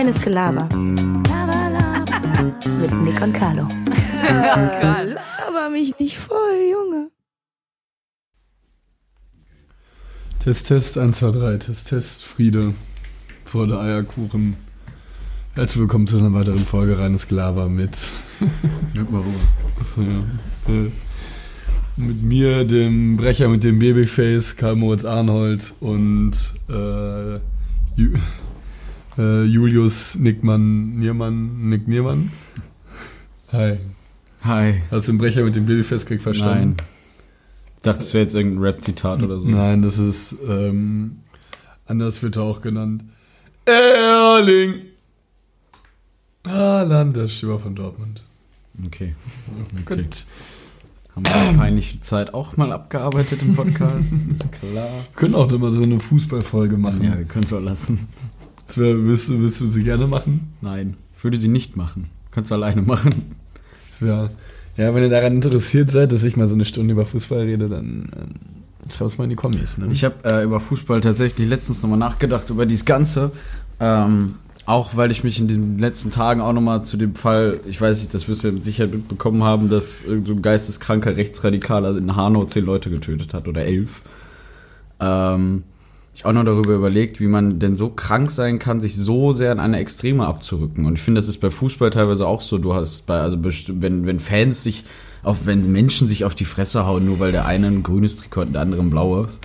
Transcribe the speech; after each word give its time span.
Reines 0.00 0.22
Gelaber. 0.22 0.66
Mit 2.80 3.02
Nick 3.02 3.20
und 3.20 3.34
Carlo. 3.34 3.68
Laber 4.24 5.68
mich 5.70 5.98
nicht 5.98 6.16
voll, 6.16 6.56
Junge. 6.72 7.10
Test, 10.42 10.68
Test, 10.68 10.96
1, 10.96 11.18
2, 11.18 11.30
3. 11.32 11.56
Test, 11.58 11.88
Test, 11.88 12.24
Friede. 12.24 12.72
Vor 13.44 13.66
der 13.66 13.80
Eierkuchen. 13.80 14.56
Herzlich 15.54 15.80
willkommen 15.80 16.06
zu 16.06 16.16
einer 16.16 16.32
weiteren 16.32 16.64
Folge 16.64 16.98
Reines 16.98 17.28
Gelaber 17.28 17.68
mit. 17.68 18.08
Mal 18.94 19.02
rüber. 19.04 19.24
Achso, 19.78 20.00
ja. 20.00 20.72
Äh, 20.72 20.90
Mit 21.98 22.22
mir, 22.22 22.64
dem 22.64 23.18
Brecher 23.18 23.48
mit 23.48 23.64
dem 23.64 23.78
Babyface, 23.78 24.56
Karl 24.56 24.76
Moritz 24.76 25.04
Arnold 25.04 25.74
und 25.80 26.32
äh, 26.70 27.38
äh, 29.20 29.44
Julius 29.44 30.16
Nickmann 30.16 30.98
Niermann, 30.98 31.68
Nick 31.68 31.86
Niermann. 31.86 32.32
Hi. 33.52 33.78
Hi. 34.42 34.82
Hast 34.90 35.08
du 35.08 35.12
den 35.12 35.18
Brecher 35.18 35.42
mit 35.42 35.56
dem 35.56 35.66
Babyface 35.66 36.06
krieg 36.06 36.22
verstanden? 36.22 36.76
Nein. 36.76 36.86
Ich 37.76 37.82
dachte, 37.82 38.00
es 38.00 38.14
wäre 38.14 38.24
jetzt 38.24 38.34
irgendein 38.34 38.62
Rap-Zitat 38.62 39.22
oder 39.22 39.38
so. 39.38 39.48
Nein, 39.48 39.82
das 39.82 39.98
ist, 39.98 40.36
ähm, 40.48 41.18
anders 41.86 42.22
wird 42.22 42.36
er 42.36 42.42
auch 42.42 42.60
genannt. 42.60 43.04
Erling 43.66 44.74
Haaland, 46.46 47.16
der 47.16 47.28
Stürmer 47.28 47.58
von 47.58 47.74
Dortmund. 47.74 48.24
Okay. 48.86 49.14
okay. 49.84 50.02
Gut. 50.02 50.26
Haben 51.14 51.26
wir 51.26 51.50
die 51.50 51.58
peinliche 51.58 52.00
Zeit 52.00 52.32
auch 52.32 52.56
mal 52.56 52.72
abgearbeitet 52.72 53.42
im 53.42 53.54
Podcast? 53.54 54.12
Ist 54.34 54.52
klar. 54.52 54.88
Wir 54.88 55.16
können 55.16 55.34
auch 55.34 55.52
immer 55.52 55.70
so 55.72 55.82
eine 55.82 56.00
Fußballfolge 56.00 56.78
machen. 56.78 57.04
Ja, 57.04 57.18
wir 57.18 57.24
können 57.24 57.44
es 57.44 57.52
auch 57.52 57.60
lassen. 57.60 58.08
Das 58.70 58.78
wär, 58.78 59.04
willst, 59.04 59.28
du, 59.28 59.42
willst 59.42 59.60
du 59.60 59.68
sie 59.68 59.82
gerne 59.82 60.06
machen? 60.06 60.52
Nein, 60.60 60.96
ich 61.16 61.24
würde 61.24 61.36
sie 61.36 61.48
nicht 61.48 61.76
machen. 61.76 62.06
Kannst 62.30 62.52
du 62.52 62.54
alleine 62.54 62.82
machen. 62.82 63.34
Das 63.88 64.00
wär, 64.00 64.30
ja, 64.76 64.94
wenn 64.94 65.02
ihr 65.02 65.08
daran 65.08 65.34
interessiert 65.34 65.90
seid, 65.90 66.12
dass 66.12 66.22
ich 66.22 66.36
mal 66.36 66.46
so 66.46 66.54
eine 66.54 66.64
Stunde 66.64 66.92
über 66.92 67.04
Fußball 67.04 67.40
rede, 67.40 67.68
dann 67.68 68.12
ähm, 68.16 68.92
schreib 68.94 69.08
es 69.08 69.18
mal 69.18 69.24
in 69.24 69.30
die 69.30 69.36
Kommis. 69.36 69.76
Ne? 69.76 69.88
Ich 69.90 70.04
habe 70.04 70.14
äh, 70.22 70.44
über 70.44 70.60
Fußball 70.60 71.00
tatsächlich 71.00 71.48
letztens 71.48 71.82
nochmal 71.82 71.98
nachgedacht, 71.98 72.48
über 72.48 72.64
dieses 72.64 72.84
Ganze. 72.84 73.32
Ähm, 73.80 74.36
auch 74.66 74.94
weil 74.94 75.10
ich 75.10 75.24
mich 75.24 75.40
in 75.40 75.48
den 75.48 75.78
letzten 75.78 76.12
Tagen 76.12 76.40
auch 76.40 76.52
nochmal 76.52 76.84
zu 76.84 76.96
dem 76.96 77.16
Fall, 77.16 77.58
ich 77.66 77.80
weiß 77.80 77.98
nicht, 77.98 78.14
das 78.14 78.28
wirst 78.28 78.44
du 78.44 78.48
ja 78.48 78.54
mit 78.54 78.62
Sicherheit 78.62 78.92
mitbekommen 78.92 79.42
haben, 79.42 79.68
dass 79.68 80.04
so 80.04 80.12
ein 80.12 80.42
geisteskranker 80.42 81.16
Rechtsradikaler 81.16 81.96
in 81.96 82.14
Hanau 82.14 82.44
zehn 82.44 82.66
Leute 82.66 82.88
getötet 82.88 83.34
hat 83.34 83.48
oder 83.48 83.64
elf. 83.64 84.02
Ähm, 85.00 85.64
ich 86.20 86.26
auch 86.26 86.34
noch 86.34 86.44
darüber 86.44 86.74
überlegt, 86.74 87.18
wie 87.18 87.28
man 87.28 87.58
denn 87.58 87.76
so 87.76 87.88
krank 87.88 88.30
sein 88.30 88.58
kann, 88.58 88.78
sich 88.78 88.94
so 88.94 89.32
sehr 89.32 89.52
in 89.52 89.58
eine 89.58 89.78
Extreme 89.78 90.26
abzurücken. 90.26 90.84
Und 90.84 90.96
ich 90.96 91.00
finde, 91.00 91.18
das 91.18 91.28
ist 91.28 91.38
bei 91.38 91.48
Fußball 91.48 91.88
teilweise 91.88 92.26
auch 92.26 92.42
so. 92.42 92.58
Du 92.58 92.74
hast 92.74 93.06
bei, 93.06 93.18
also 93.20 93.38
wenn, 93.40 94.04
wenn 94.04 94.20
Fans 94.20 94.62
sich 94.62 94.84
auf, 95.22 95.46
wenn 95.46 95.72
Menschen 95.72 96.08
sich 96.08 96.26
auf 96.26 96.34
die 96.34 96.44
Fresse 96.44 96.84
hauen, 96.84 97.06
nur 97.06 97.20
weil 97.20 97.32
der 97.32 97.46
eine 97.46 97.68
ein 97.68 97.82
grünes 97.82 98.18
Trikot 98.18 98.42
und 98.42 98.52
der 98.52 98.60
andere 98.60 98.82
ein 98.82 98.90
blaues. 98.90 99.40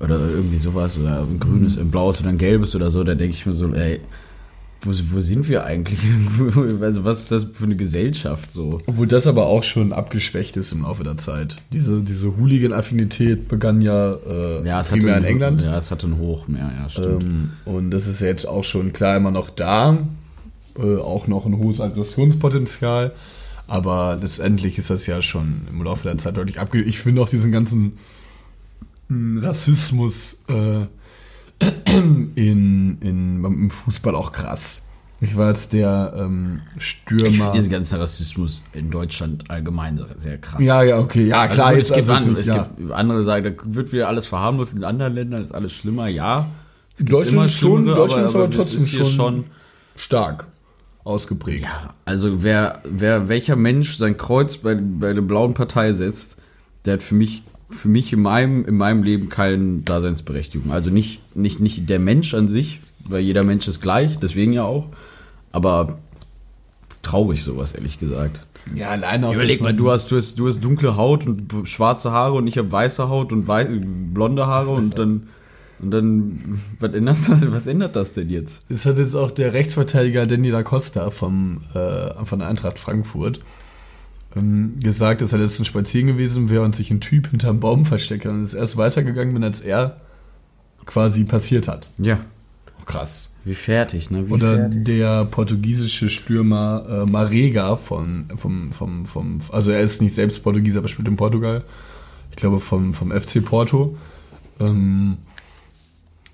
Oder 0.00 0.18
irgendwie 0.18 0.56
sowas, 0.56 0.98
oder 0.98 1.20
ein 1.20 1.38
grünes, 1.38 1.76
ein 1.76 1.90
blaues 1.90 2.20
oder 2.22 2.30
ein 2.30 2.38
gelbes 2.38 2.74
oder 2.74 2.88
so, 2.88 3.04
da 3.04 3.14
denke 3.14 3.34
ich 3.34 3.44
mir 3.44 3.52
so, 3.52 3.70
ey, 3.74 4.00
wo, 4.82 4.90
wo 5.12 5.20
sind 5.20 5.48
wir 5.48 5.64
eigentlich? 5.64 6.00
also, 6.80 7.04
was 7.04 7.20
ist 7.20 7.32
das 7.32 7.46
für 7.52 7.64
eine 7.64 7.76
Gesellschaft 7.76 8.52
so? 8.52 8.80
Obwohl 8.86 9.06
das 9.06 9.26
aber 9.26 9.46
auch 9.46 9.62
schon 9.62 9.92
abgeschwächt 9.92 10.56
ist 10.56 10.72
im 10.72 10.82
Laufe 10.82 11.04
der 11.04 11.16
Zeit. 11.16 11.56
Diese, 11.72 12.02
diese 12.02 12.36
Hooligan-Affinität 12.36 13.48
begann 13.48 13.80
ja, 13.80 14.14
äh, 14.14 14.66
Ja, 14.66 14.80
es 14.80 14.88
primär 14.88 15.18
in 15.18 15.24
England. 15.24 15.62
Ja, 15.62 15.76
es 15.76 15.90
hatte 15.90 16.06
einen 16.06 16.18
Hoch 16.18 16.46
mehr, 16.48 16.70
ja, 16.78 16.88
stimmt. 16.88 17.22
Ähm, 17.22 17.50
und 17.64 17.90
das 17.90 18.06
ist 18.06 18.20
jetzt 18.20 18.46
auch 18.46 18.64
schon 18.64 18.92
klar 18.92 19.16
immer 19.16 19.30
noch 19.30 19.50
da. 19.50 19.98
Äh, 20.78 20.96
auch 20.98 21.26
noch 21.26 21.46
ein 21.46 21.56
hohes 21.56 21.80
Aggressionspotenzial. 21.80 23.12
Aber 23.66 24.18
letztendlich 24.20 24.78
ist 24.78 24.90
das 24.90 25.06
ja 25.06 25.22
schon 25.22 25.62
im 25.70 25.82
Laufe 25.82 26.06
der 26.06 26.18
Zeit 26.18 26.36
deutlich 26.36 26.60
abge... 26.60 26.82
Ich 26.82 26.98
finde 26.98 27.22
auch 27.22 27.28
diesen 27.28 27.50
ganzen 27.50 27.94
mh, 29.08 29.44
Rassismus 29.44 30.38
äh, 30.48 30.86
in, 32.34 32.98
in, 33.00 33.44
im 33.44 33.70
Fußball 33.70 34.14
auch 34.14 34.32
krass. 34.32 34.82
Ich 35.20 35.36
war 35.36 35.48
jetzt 35.48 35.72
der 35.72 36.12
ähm, 36.18 36.60
ich 36.76 36.84
Stürmer... 36.84 37.30
finde 37.30 37.52
diesen 37.52 37.70
ganzen 37.70 37.98
Rassismus 37.98 38.62
in 38.74 38.90
Deutschland 38.90 39.50
allgemein 39.50 39.98
sehr 40.16 40.36
krass. 40.38 40.62
ja, 40.62 40.82
ja, 40.82 40.98
okay. 40.98 41.26
Ja, 41.26 41.48
klar. 41.48 41.68
also, 41.68 41.78
jetzt 41.78 41.90
es, 41.90 41.96
gibt 41.96 42.10
also 42.10 42.32
es 42.32 42.46
ja. 42.46 42.68
gibt 42.76 42.92
andere 42.92 43.22
sagen, 43.22 43.44
da 43.44 43.74
wird 43.74 43.92
wieder 43.92 44.08
alles 44.08 44.26
verharmlost 44.26 44.74
in 44.74 44.84
anderen 44.84 45.14
Ländern, 45.14 45.42
ist 45.42 45.54
alles 45.54 45.72
schlimmer, 45.72 46.08
ja. 46.08 46.50
Es 46.98 47.04
Deutschland 47.04 47.50
schon, 47.50 47.86
Deutschland 47.86 48.26
ist 48.26 48.34
aber 48.34 48.48
das 48.48 48.56
trotzdem 48.56 48.84
hier 48.84 49.04
schon, 49.06 49.44
stark 49.96 50.46
ausgeprägt. 51.04 51.62
Ja, 51.62 51.94
also 52.04 52.42
wer, 52.42 52.82
wer, 52.84 53.28
welcher 53.28 53.56
Mensch 53.56 53.96
sein 53.96 54.16
Kreuz 54.16 54.58
bei, 54.58 54.74
bei 54.74 55.12
der 55.12 55.22
blauen 55.22 55.54
Partei 55.54 55.92
setzt, 55.92 56.36
der 56.84 56.94
hat 56.94 57.02
für 57.02 57.14
mich, 57.14 57.42
für 57.68 57.88
mich 57.88 58.12
in 58.12 58.22
meinem, 58.22 58.64
in 58.64 58.76
meinem 58.76 59.02
Leben 59.02 59.28
keine 59.28 59.80
Daseinsberechtigung. 59.80 60.70
Also 60.70 60.90
nicht, 60.90 61.36
nicht, 61.36 61.60
nicht 61.60 61.88
der 61.88 61.98
Mensch 61.98 62.34
an 62.34 62.48
sich, 62.48 62.80
weil 63.08 63.20
jeder 63.20 63.42
Mensch 63.42 63.66
ist 63.66 63.80
gleich, 63.80 64.18
deswegen 64.18 64.52
ja 64.52 64.64
auch. 64.64 64.88
Aber 65.52 65.98
traurig 67.02 67.42
sowas, 67.42 67.74
ehrlich 67.74 67.98
gesagt. 67.98 68.40
Ja, 68.74 68.90
alleine 68.90 69.28
auch 69.28 69.34
Überleg 69.34 69.60
mal, 69.60 69.74
du 69.74 69.90
hast, 69.90 70.10
du, 70.10 70.16
hast, 70.16 70.38
du 70.38 70.48
hast 70.48 70.60
dunkle 70.60 70.96
Haut 70.96 71.26
und 71.26 71.68
schwarze 71.68 72.10
Haare 72.10 72.34
und 72.34 72.46
ich 72.46 72.58
habe 72.58 72.70
weiße 72.70 73.08
Haut 73.08 73.32
und 73.32 73.46
wei 73.46 73.64
blonde 73.64 74.46
Haare 74.46 74.70
und 74.70 74.98
dann, 74.98 75.28
und 75.78 75.90
dann, 75.90 76.60
was 76.80 76.92
ändert, 76.92 77.16
das, 77.28 77.50
was 77.52 77.66
ändert 77.66 77.96
das 77.96 78.14
denn 78.14 78.28
jetzt? 78.28 78.66
Das 78.68 78.86
hat 78.86 78.98
jetzt 78.98 79.14
auch 79.14 79.30
der 79.30 79.52
Rechtsverteidiger 79.52 80.26
Danny 80.26 80.50
da 80.50 80.62
Costa 80.62 81.10
vom, 81.10 81.60
äh, 81.74 82.24
von 82.24 82.42
Eintracht 82.42 82.78
Frankfurt 82.78 83.40
ähm, 84.36 84.74
gesagt, 84.82 85.20
dass 85.20 85.32
er 85.32 85.38
letztens 85.38 85.68
spazieren 85.68 86.08
gewesen 86.08 86.50
wäre 86.50 86.62
und 86.62 86.76
sich 86.76 86.90
ein 86.90 87.00
Typ 87.00 87.30
hinterm 87.30 87.60
Baum 87.60 87.84
versteckt 87.84 88.24
hat 88.24 88.32
und 88.32 88.42
ist 88.42 88.54
erst 88.54 88.76
weitergegangen 88.76 89.34
bin, 89.34 89.44
als 89.44 89.60
er 89.60 89.96
quasi 90.84 91.24
passiert 91.24 91.68
hat. 91.68 91.90
Ja, 91.98 92.18
Krass. 92.84 93.30
wie 93.44 93.54
fertig, 93.54 94.10
ne? 94.10 94.28
Wie 94.28 94.34
Oder 94.34 94.56
fertig. 94.56 94.84
der 94.84 95.24
portugiesische 95.24 96.08
Stürmer 96.10 96.86
äh, 96.88 97.10
Marega 97.10 97.76
von, 97.76 98.26
vom, 98.36 98.72
vom, 98.72 99.06
vom, 99.06 99.38
also 99.50 99.72
er 99.72 99.80
ist 99.80 100.00
nicht 100.00 100.14
selbst 100.14 100.42
Portugieser, 100.42 100.78
aber 100.78 100.88
spielt 100.88 101.08
in 101.08 101.16
Portugal. 101.16 101.64
Ich 102.30 102.36
glaube 102.36 102.60
vom, 102.60 102.94
vom 102.94 103.10
FC 103.10 103.44
Porto. 103.44 103.96
Ähm, 104.60 105.16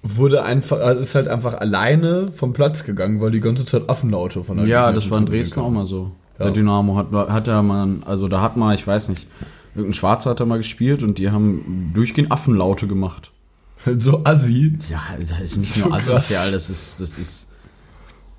wurde 0.03 0.43
einfach, 0.43 0.81
also 0.81 1.01
ist 1.01 1.15
halt 1.15 1.29
einfach 1.29 1.55
alleine 1.55 2.27
vom 2.33 2.53
Platz 2.53 2.85
gegangen, 2.85 3.21
weil 3.21 3.31
die 3.31 3.41
ganze 3.41 3.65
Zeit 3.65 3.89
Affenlaute 3.89 4.43
von 4.43 4.57
der 4.57 4.67
Ja, 4.67 4.91
das 4.93 5.09
war 5.11 5.19
in 5.19 5.27
Dresden 5.27 5.61
auch 5.61 5.71
mal 5.71 5.87
so. 5.87 6.11
Ja. 6.39 6.47
Bei 6.47 6.51
Dynamo 6.51 6.97
hat, 6.97 7.13
hat 7.13 7.47
ja 7.47 7.63
man, 7.63 8.03
also 8.05 8.29
da 8.29 8.41
hat 8.41 8.57
mal, 8.57 8.75
ich 8.75 8.87
weiß 8.87 9.09
nicht, 9.09 9.27
irgendein 9.75 9.95
Schwarzer 9.95 10.31
hat 10.31 10.41
da 10.41 10.45
mal 10.45 10.59
gespielt 10.59 11.03
und 11.03 11.19
die 11.19 11.31
haben 11.31 11.91
durchgehend 11.95 12.33
Affenlaute 12.33 12.87
gemacht. 12.87 13.31
So 13.99 14.23
assi. 14.25 14.79
Ja, 14.89 15.03
das 15.19 15.41
ist 15.41 15.57
nicht 15.57 15.75
So 15.75 15.87
nur 15.89 15.97
asozial, 15.97 16.53
das 16.53 16.71
ist, 16.71 17.01
das 17.01 17.19
ist, 17.19 17.49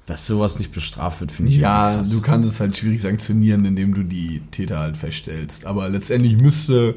dass 0.06 0.26
sowas 0.26 0.58
nicht 0.58 0.72
bestraft 0.72 1.20
wird, 1.20 1.32
finde 1.34 1.52
ich 1.52 1.58
Ja, 1.58 1.96
krass. 1.96 2.10
du 2.12 2.22
kannst 2.22 2.48
es 2.50 2.60
halt 2.62 2.78
schwierig 2.78 3.02
sanktionieren, 3.02 3.66
indem 3.66 3.94
du 3.94 4.04
die 4.04 4.42
Täter 4.52 4.80
halt 4.80 4.96
feststellst. 4.96 5.66
Aber 5.66 5.90
letztendlich 5.90 6.38
müsste, 6.38 6.96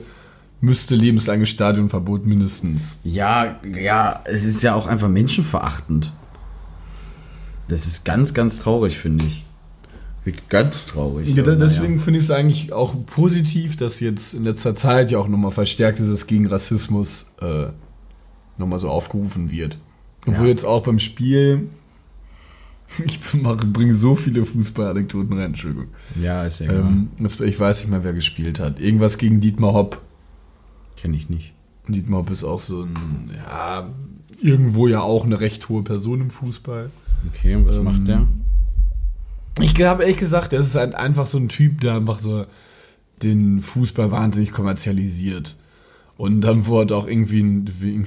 müsste 0.61 0.95
lebenslanges 0.95 1.49
Stadionverbot 1.49 2.25
mindestens. 2.27 3.01
Ja, 3.03 3.57
ja, 3.77 4.21
es 4.27 4.45
ist 4.45 4.63
ja 4.63 4.75
auch 4.75 4.87
einfach 4.87 5.09
menschenverachtend. 5.09 6.13
Das 7.69 7.87
ist 7.87 8.05
ganz, 8.05 8.33
ganz 8.33 8.59
traurig, 8.59 8.97
finde 8.97 9.25
ich. 9.25 9.45
Ganz 10.49 10.87
traurig. 10.87 11.29
Ja, 11.37 11.43
deswegen 11.43 11.95
naja. 11.95 12.03
finde 12.03 12.19
ich 12.19 12.25
es 12.25 12.31
eigentlich 12.31 12.73
auch 12.73 12.95
positiv, 13.07 13.77
dass 13.77 14.01
jetzt 14.01 14.35
in 14.35 14.45
letzter 14.45 14.75
Zeit 14.75 15.11
ja 15.11 15.19
auch 15.19 15.29
nochmal 15.29 15.53
verstärkt 15.53 15.99
dieses 16.01 16.27
gegen 16.27 16.47
Rassismus 16.47 17.27
äh, 17.41 17.67
nochmal 18.59 18.81
so 18.81 18.89
aufgerufen 18.89 19.51
wird. 19.51 19.79
Obwohl 20.27 20.45
Ja. 20.47 20.51
jetzt 20.51 20.65
auch 20.65 20.83
beim 20.83 20.99
Spiel, 20.99 21.69
ich 23.05 23.21
bringe 23.21 23.95
so 23.95 24.15
viele 24.15 24.45
Fußballanekdoten 24.45 25.33
rein, 25.37 25.47
Entschuldigung. 25.47 25.89
Ja, 26.21 26.45
ist 26.45 26.61
ja 26.61 26.67
egal. 26.67 26.79
Ähm, 26.81 27.09
ich 27.19 27.61
weiß 27.61 27.83
nicht 27.83 27.91
mehr, 27.91 28.03
wer 28.05 28.13
gespielt 28.13 28.59
hat. 28.59 28.81
Irgendwas 28.81 29.19
gegen 29.19 29.41
Dietmar 29.41 29.75
Hopp. 29.75 30.03
Kenne 30.97 31.17
ich 31.17 31.29
nicht. 31.29 31.53
Dietmar 31.89 32.21
Hopp 32.21 32.31
ist 32.31 32.43
auch 32.43 32.59
so 32.59 32.83
ein, 32.83 32.95
ja, 33.37 33.91
irgendwo 34.43 34.89
ja 34.89 35.01
auch 35.03 35.25
eine 35.25 35.39
recht 35.39 35.69
hohe 35.69 35.83
Person 35.83 36.21
im 36.21 36.31
Fußball. 36.31 36.91
Okay, 37.29 37.55
und 37.55 37.67
was 37.67 37.77
Ähm, 37.77 37.85
macht 37.85 38.09
der? 38.09 38.27
Ich 39.61 39.75
glaube 39.75 40.03
ehrlich 40.03 40.19
gesagt, 40.19 40.53
er 40.53 40.61
ist 40.61 40.75
halt 40.75 40.95
einfach 40.95 41.27
so 41.27 41.39
ein 41.39 41.49
Typ, 41.49 41.81
der 41.81 41.95
einfach 41.95 42.19
so 42.19 42.47
den 43.23 43.61
Fußball 43.61 44.13
wahnsinnig 44.13 44.53
kommerzialisiert. 44.53 45.57
Und 46.17 46.43
dann 46.43 46.67
wurde 46.67 46.97
auch 46.97 47.07
irgendwie 47.07 47.43
ein, 47.43 47.71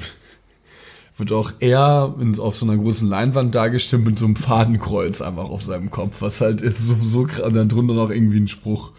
wird 1.17 1.31
auch 1.31 1.51
er 1.59 2.15
auf 2.39 2.55
so 2.55 2.65
einer 2.65 2.77
großen 2.77 3.07
Leinwand 3.07 3.53
dargestellt 3.53 4.05
mit 4.05 4.19
so 4.19 4.25
einem 4.25 4.35
Fadenkreuz 4.35 5.21
einfach 5.21 5.49
auf 5.49 5.63
seinem 5.63 5.89
Kopf, 5.91 6.21
was 6.21 6.41
halt 6.41 6.61
ist 6.61 6.79
so, 6.79 6.95
so 7.03 7.21
und 7.21 7.55
dann 7.55 7.69
drunter 7.69 7.93
noch 7.93 8.09
irgendwie 8.09 8.39
ein 8.39 8.47
Spruch. 8.47 8.91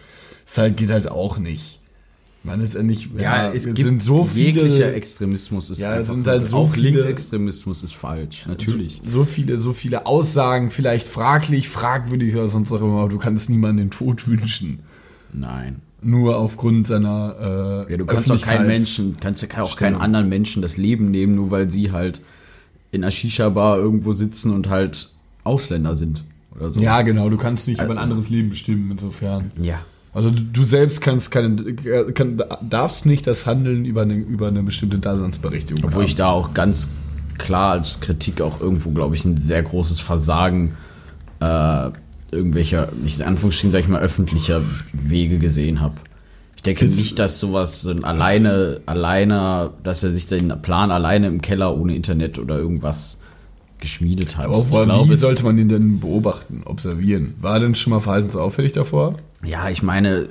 Es 0.45 0.57
halt, 0.57 0.77
geht 0.77 0.91
halt 0.91 1.09
auch 1.09 1.37
nicht. 1.37 1.80
Man 2.43 2.59
letztendlich, 2.59 3.09
Ja, 3.19 3.51
es 3.53 3.71
gibt 3.71 4.01
so 4.01 4.23
viele, 4.23 4.45
jeglicher 4.63 4.93
Extremismus 4.95 5.69
ist 5.69 5.79
Ja, 5.79 6.03
sind 6.03 6.25
halt 6.25 6.47
so 6.47 6.57
auch 6.57 6.73
viele- 6.73 6.89
Linksextremismus 6.89 7.83
ist 7.83 7.93
falsch, 7.93 8.45
natürlich. 8.47 8.99
So, 9.05 9.19
so 9.19 9.25
viele, 9.25 9.59
so 9.59 9.73
viele 9.73 10.07
Aussagen, 10.07 10.71
vielleicht 10.71 11.07
fraglich, 11.07 11.69
fragwürdig 11.69 12.33
oder 12.35 12.49
sonst 12.49 12.71
auch 12.71 12.81
immer, 12.81 13.01
aber 13.01 13.09
du 13.09 13.19
kannst 13.19 13.49
niemanden 13.51 13.77
den 13.77 13.91
Tod 13.91 14.27
wünschen. 14.27 14.79
Nein. 15.31 15.81
Nur 16.01 16.37
aufgrund 16.37 16.87
seiner 16.87 17.85
äh, 17.87 17.91
Ja, 17.91 17.97
du 17.97 18.05
kannst 18.07 18.31
auch 18.31 18.41
keinen 18.41 18.65
Menschen, 18.65 19.17
kannst 19.19 19.43
ja 19.43 19.47
auch 19.49 19.53
keinen 19.75 19.89
Stellung. 19.89 20.01
anderen 20.01 20.27
Menschen 20.29 20.63
das 20.63 20.77
Leben 20.77 21.11
nehmen, 21.11 21.35
nur 21.35 21.51
weil 21.51 21.69
sie 21.69 21.91
halt 21.91 22.21
in 22.91 23.03
einer 23.03 23.11
Shisha-Bar 23.11 23.77
irgendwo 23.77 24.13
sitzen 24.13 24.51
und 24.51 24.67
halt 24.67 25.11
Ausländer 25.43 25.93
sind 25.93 26.23
oder 26.55 26.71
so. 26.71 26.79
Ja, 26.79 27.03
genau, 27.03 27.29
du 27.29 27.37
kannst 27.37 27.67
nicht 27.67 27.79
über 27.81 27.91
ein 27.91 27.97
anderes 27.99 28.31
Leben 28.31 28.49
bestimmen, 28.49 28.89
insofern. 28.89 29.51
Ja. 29.61 29.85
Also 30.13 30.29
du, 30.29 30.41
du 30.41 30.63
selbst 30.63 30.99
kannst 31.01 31.31
keine, 31.31 31.55
kann, 32.13 32.41
darfst 32.67 33.05
nicht 33.05 33.25
das 33.27 33.45
Handeln 33.45 33.85
über 33.85 34.01
eine, 34.01 34.15
über 34.15 34.47
eine 34.49 34.61
bestimmte 34.61 34.99
Daseinsberechtigung 34.99 35.83
Obwohl 35.85 36.03
ich 36.03 36.15
da 36.15 36.29
auch 36.29 36.53
ganz 36.53 36.89
klar 37.37 37.71
als 37.71 38.01
Kritik 38.01 38.41
auch 38.41 38.59
irgendwo, 38.59 38.91
glaube 38.91 39.15
ich, 39.15 39.23
ein 39.23 39.37
sehr 39.37 39.63
großes 39.63 39.99
Versagen 40.01 40.75
äh, 41.39 41.89
irgendwelcher, 42.31 42.89
nicht 43.01 43.19
in 43.19 43.25
Anführungsstrichen, 43.25 43.71
sag 43.71 43.79
ich 43.79 43.87
mal, 43.87 44.01
öffentlicher 44.01 44.61
Wege 44.93 45.37
gesehen 45.39 45.79
habe. 45.81 45.95
Ich 46.57 46.63
denke 46.63 46.85
Jetzt- 46.85 46.97
nicht, 46.97 47.17
dass 47.17 47.39
sowas 47.39 47.81
so 47.81 47.91
ein 47.91 48.03
alleine, 48.03 48.81
alleine, 48.85 49.71
dass 49.83 50.03
er 50.03 50.11
sich 50.11 50.27
den 50.27 50.53
Plan 50.61 50.91
alleine 50.91 51.27
im 51.27 51.41
Keller 51.41 51.75
ohne 51.75 51.95
Internet 51.95 52.37
oder 52.37 52.57
irgendwas 52.57 53.17
geschmiedet 53.79 54.37
hat. 54.37 54.45
Aber 54.45 54.69
woher- 54.69 54.85
glaube, 54.85 55.11
wie 55.11 55.17
sollte 55.17 55.43
man 55.43 55.57
ihn 55.57 55.69
denn 55.69 55.99
beobachten, 55.99 56.61
observieren? 56.65 57.33
War 57.41 57.55
er 57.55 57.61
denn 57.61 57.75
schon 57.75 57.91
mal 57.91 57.99
verhaltensauffällig 58.01 58.73
davor? 58.73 59.15
Ja, 59.43 59.69
ich 59.69 59.81
meine, 59.83 60.29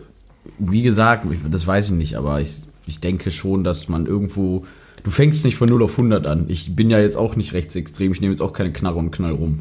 wie 0.58 0.82
gesagt, 0.82 1.26
das 1.50 1.66
weiß 1.66 1.86
ich 1.86 1.92
nicht, 1.92 2.14
aber 2.16 2.40
ich, 2.40 2.60
ich 2.86 3.00
denke 3.00 3.30
schon, 3.30 3.64
dass 3.64 3.88
man 3.88 4.06
irgendwo. 4.06 4.64
Du 5.02 5.10
fängst 5.10 5.44
nicht 5.44 5.56
von 5.56 5.68
0 5.68 5.82
auf 5.82 5.92
100 5.92 6.26
an. 6.26 6.44
Ich 6.48 6.76
bin 6.76 6.90
ja 6.90 6.98
jetzt 6.98 7.16
auch 7.16 7.34
nicht 7.34 7.52
rechtsextrem, 7.54 8.12
ich 8.12 8.20
nehme 8.20 8.32
jetzt 8.32 8.42
auch 8.42 8.52
keine 8.52 8.72
Knarre 8.72 8.98
und 8.98 9.10
knall 9.10 9.32
rum. 9.32 9.60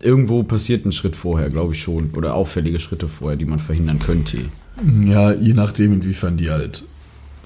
Irgendwo 0.00 0.42
passiert 0.42 0.86
ein 0.86 0.92
Schritt 0.92 1.16
vorher, 1.16 1.50
glaube 1.50 1.74
ich 1.74 1.82
schon. 1.82 2.10
Oder 2.16 2.34
auffällige 2.34 2.78
Schritte 2.78 3.08
vorher, 3.08 3.36
die 3.36 3.44
man 3.44 3.58
verhindern 3.58 3.98
könnte. 3.98 4.38
Ja, 5.04 5.32
je 5.32 5.54
nachdem, 5.54 5.92
inwiefern 5.92 6.36
die 6.36 6.50
halt 6.50 6.84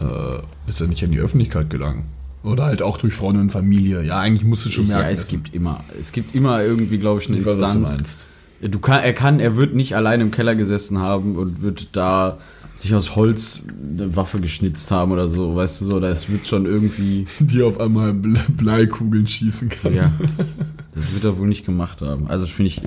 äh, 0.01 0.69
ist 0.69 0.81
er 0.81 0.87
nicht 0.89 1.03
an 1.03 1.11
die 1.13 1.19
Öffentlichkeit 1.19 1.71
gelangen. 1.71 2.05
Oder 2.45 2.65
halt 2.65 2.83
auch 2.83 2.99
durch 2.99 3.15
Freunde 3.15 3.41
und 3.41 3.51
Familie. 3.51 4.03
Ja, 4.05 4.19
eigentlich 4.21 4.45
musst 4.45 4.67
du 4.67 4.71
schon 4.71 4.85
Ich, 4.85 4.91
merken. 4.91 5.05
ja, 5.07 5.11
es 5.11 5.29
gibt 5.29 5.55
immer, 5.55 5.83
es 5.99 6.13
gibt 6.13 6.35
immer 6.35 6.63
irgendwie, 6.63 6.99
glaube 6.99 7.21
ich, 7.23 7.29
eine 7.29 7.39
Ich 7.39 7.47
weiß, 7.47 7.59
was 7.61 7.73
du 7.73 7.79
Instanz. 7.79 7.97
meinst. 7.99 8.27
Du 8.63 8.79
kann, 8.79 9.03
er 9.03 9.13
kann, 9.13 9.41
er 9.41 9.57
wird 9.57 9.75
nicht 9.75 9.97
allein 9.97 10.21
im 10.21 10.31
Keller 10.31 10.55
gesessen 10.55 10.99
haben 10.99 11.37
und 11.37 11.63
wird 11.63 11.97
da 11.97 12.39
sich 12.77 12.95
aus 12.95 13.17
Holz 13.17 13.63
eine 13.83 14.15
Waffe 14.17 14.41
geschnitzt 14.41 14.91
haben 14.91 15.13
oder 15.13 15.29
so, 15.29 15.55
weißt 15.55 15.81
du 15.81 15.85
so, 15.85 16.01
das 16.01 16.29
wird 16.31 16.47
schon 16.47 16.67
irgendwie, 16.67 17.27
Die 17.41 17.63
auf 17.63 17.81
einmal 17.81 18.15
Ble 18.15 18.41
Bleikugeln 18.49 19.27
schießen 19.27 19.69
kann. 19.69 19.95
ja, 19.95 20.13
das 20.95 21.13
wird 21.13 21.25
er 21.25 21.39
wohl 21.39 21.49
nicht 21.49 21.67
gemacht 21.67 22.03
haben. 22.03 22.29
Also 22.29 22.47
finde 22.47 22.69
ich, 22.69 22.81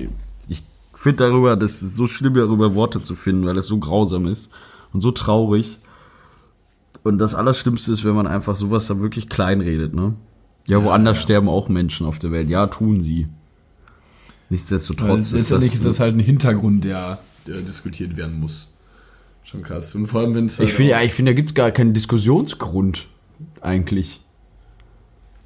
ich 0.48 0.62
finde 0.94 1.24
darüber, 1.24 1.56
das 1.56 1.82
ist 1.82 1.96
so 1.96 2.06
schlimm, 2.06 2.34
darüber 2.34 2.74
Worte 2.74 3.02
zu 3.02 3.14
finden, 3.14 3.46
weil 3.46 3.56
es 3.58 3.66
so 3.66 3.78
grausam 3.78 4.26
ist 4.26 4.50
und 4.92 5.02
so 5.02 5.10
traurig. 5.10 5.78
Und 7.02 7.18
das 7.18 7.34
Allerschlimmste 7.34 7.92
ist, 7.92 8.04
wenn 8.04 8.16
man 8.16 8.26
einfach 8.26 8.56
sowas 8.56 8.88
da 8.88 8.98
wirklich 9.00 9.28
klein 9.28 9.60
redet, 9.60 9.94
ne? 9.94 10.16
Ja, 10.66 10.82
woanders 10.82 11.18
ja. 11.18 11.22
sterben 11.22 11.48
auch 11.48 11.68
Menschen 11.68 12.06
auf 12.06 12.18
der 12.18 12.32
Welt. 12.32 12.50
Ja, 12.50 12.66
tun 12.66 13.00
sie. 13.00 13.28
Nichtsdestotrotz 14.48 15.32
letztendlich 15.32 15.74
ist 15.74 15.84
das 15.84 16.00
halt 16.00 16.14
ein 16.14 16.20
Hintergrund, 16.20 16.84
der, 16.84 17.18
der 17.46 17.60
diskutiert 17.62 18.16
werden 18.16 18.38
muss. 18.38 18.68
Schon 19.42 19.62
krass. 19.62 19.94
Und 19.94 20.06
vor 20.06 20.20
allem, 20.20 20.34
wenn 20.34 20.46
es 20.46 20.58
halt 20.58 20.68
Ich 20.68 20.74
finde, 20.74 20.92
ja, 20.92 21.02
ich 21.02 21.12
finde, 21.12 21.32
da 21.32 21.36
gibt 21.36 21.50
es 21.50 21.54
gar 21.54 21.70
keinen 21.70 21.94
Diskussionsgrund 21.94 23.08
eigentlich. 23.60 24.20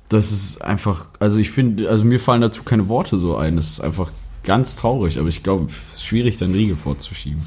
Das 0.08 0.32
ist 0.32 0.60
einfach, 0.62 1.08
also 1.18 1.38
ich 1.38 1.50
finde, 1.50 1.88
also 1.88 2.04
mir 2.04 2.18
fallen 2.18 2.40
dazu 2.40 2.62
keine 2.62 2.88
Worte 2.88 3.18
so 3.18 3.36
ein. 3.36 3.56
Das 3.56 3.68
ist 3.68 3.80
einfach 3.80 4.10
ganz 4.42 4.76
traurig, 4.76 5.18
aber 5.18 5.28
ich 5.28 5.42
glaube, 5.42 5.68
es 5.90 5.98
ist 5.98 6.04
schwierig, 6.04 6.36
dann 6.38 6.52
Riegel 6.52 6.76
vorzuschieben. 6.76 7.44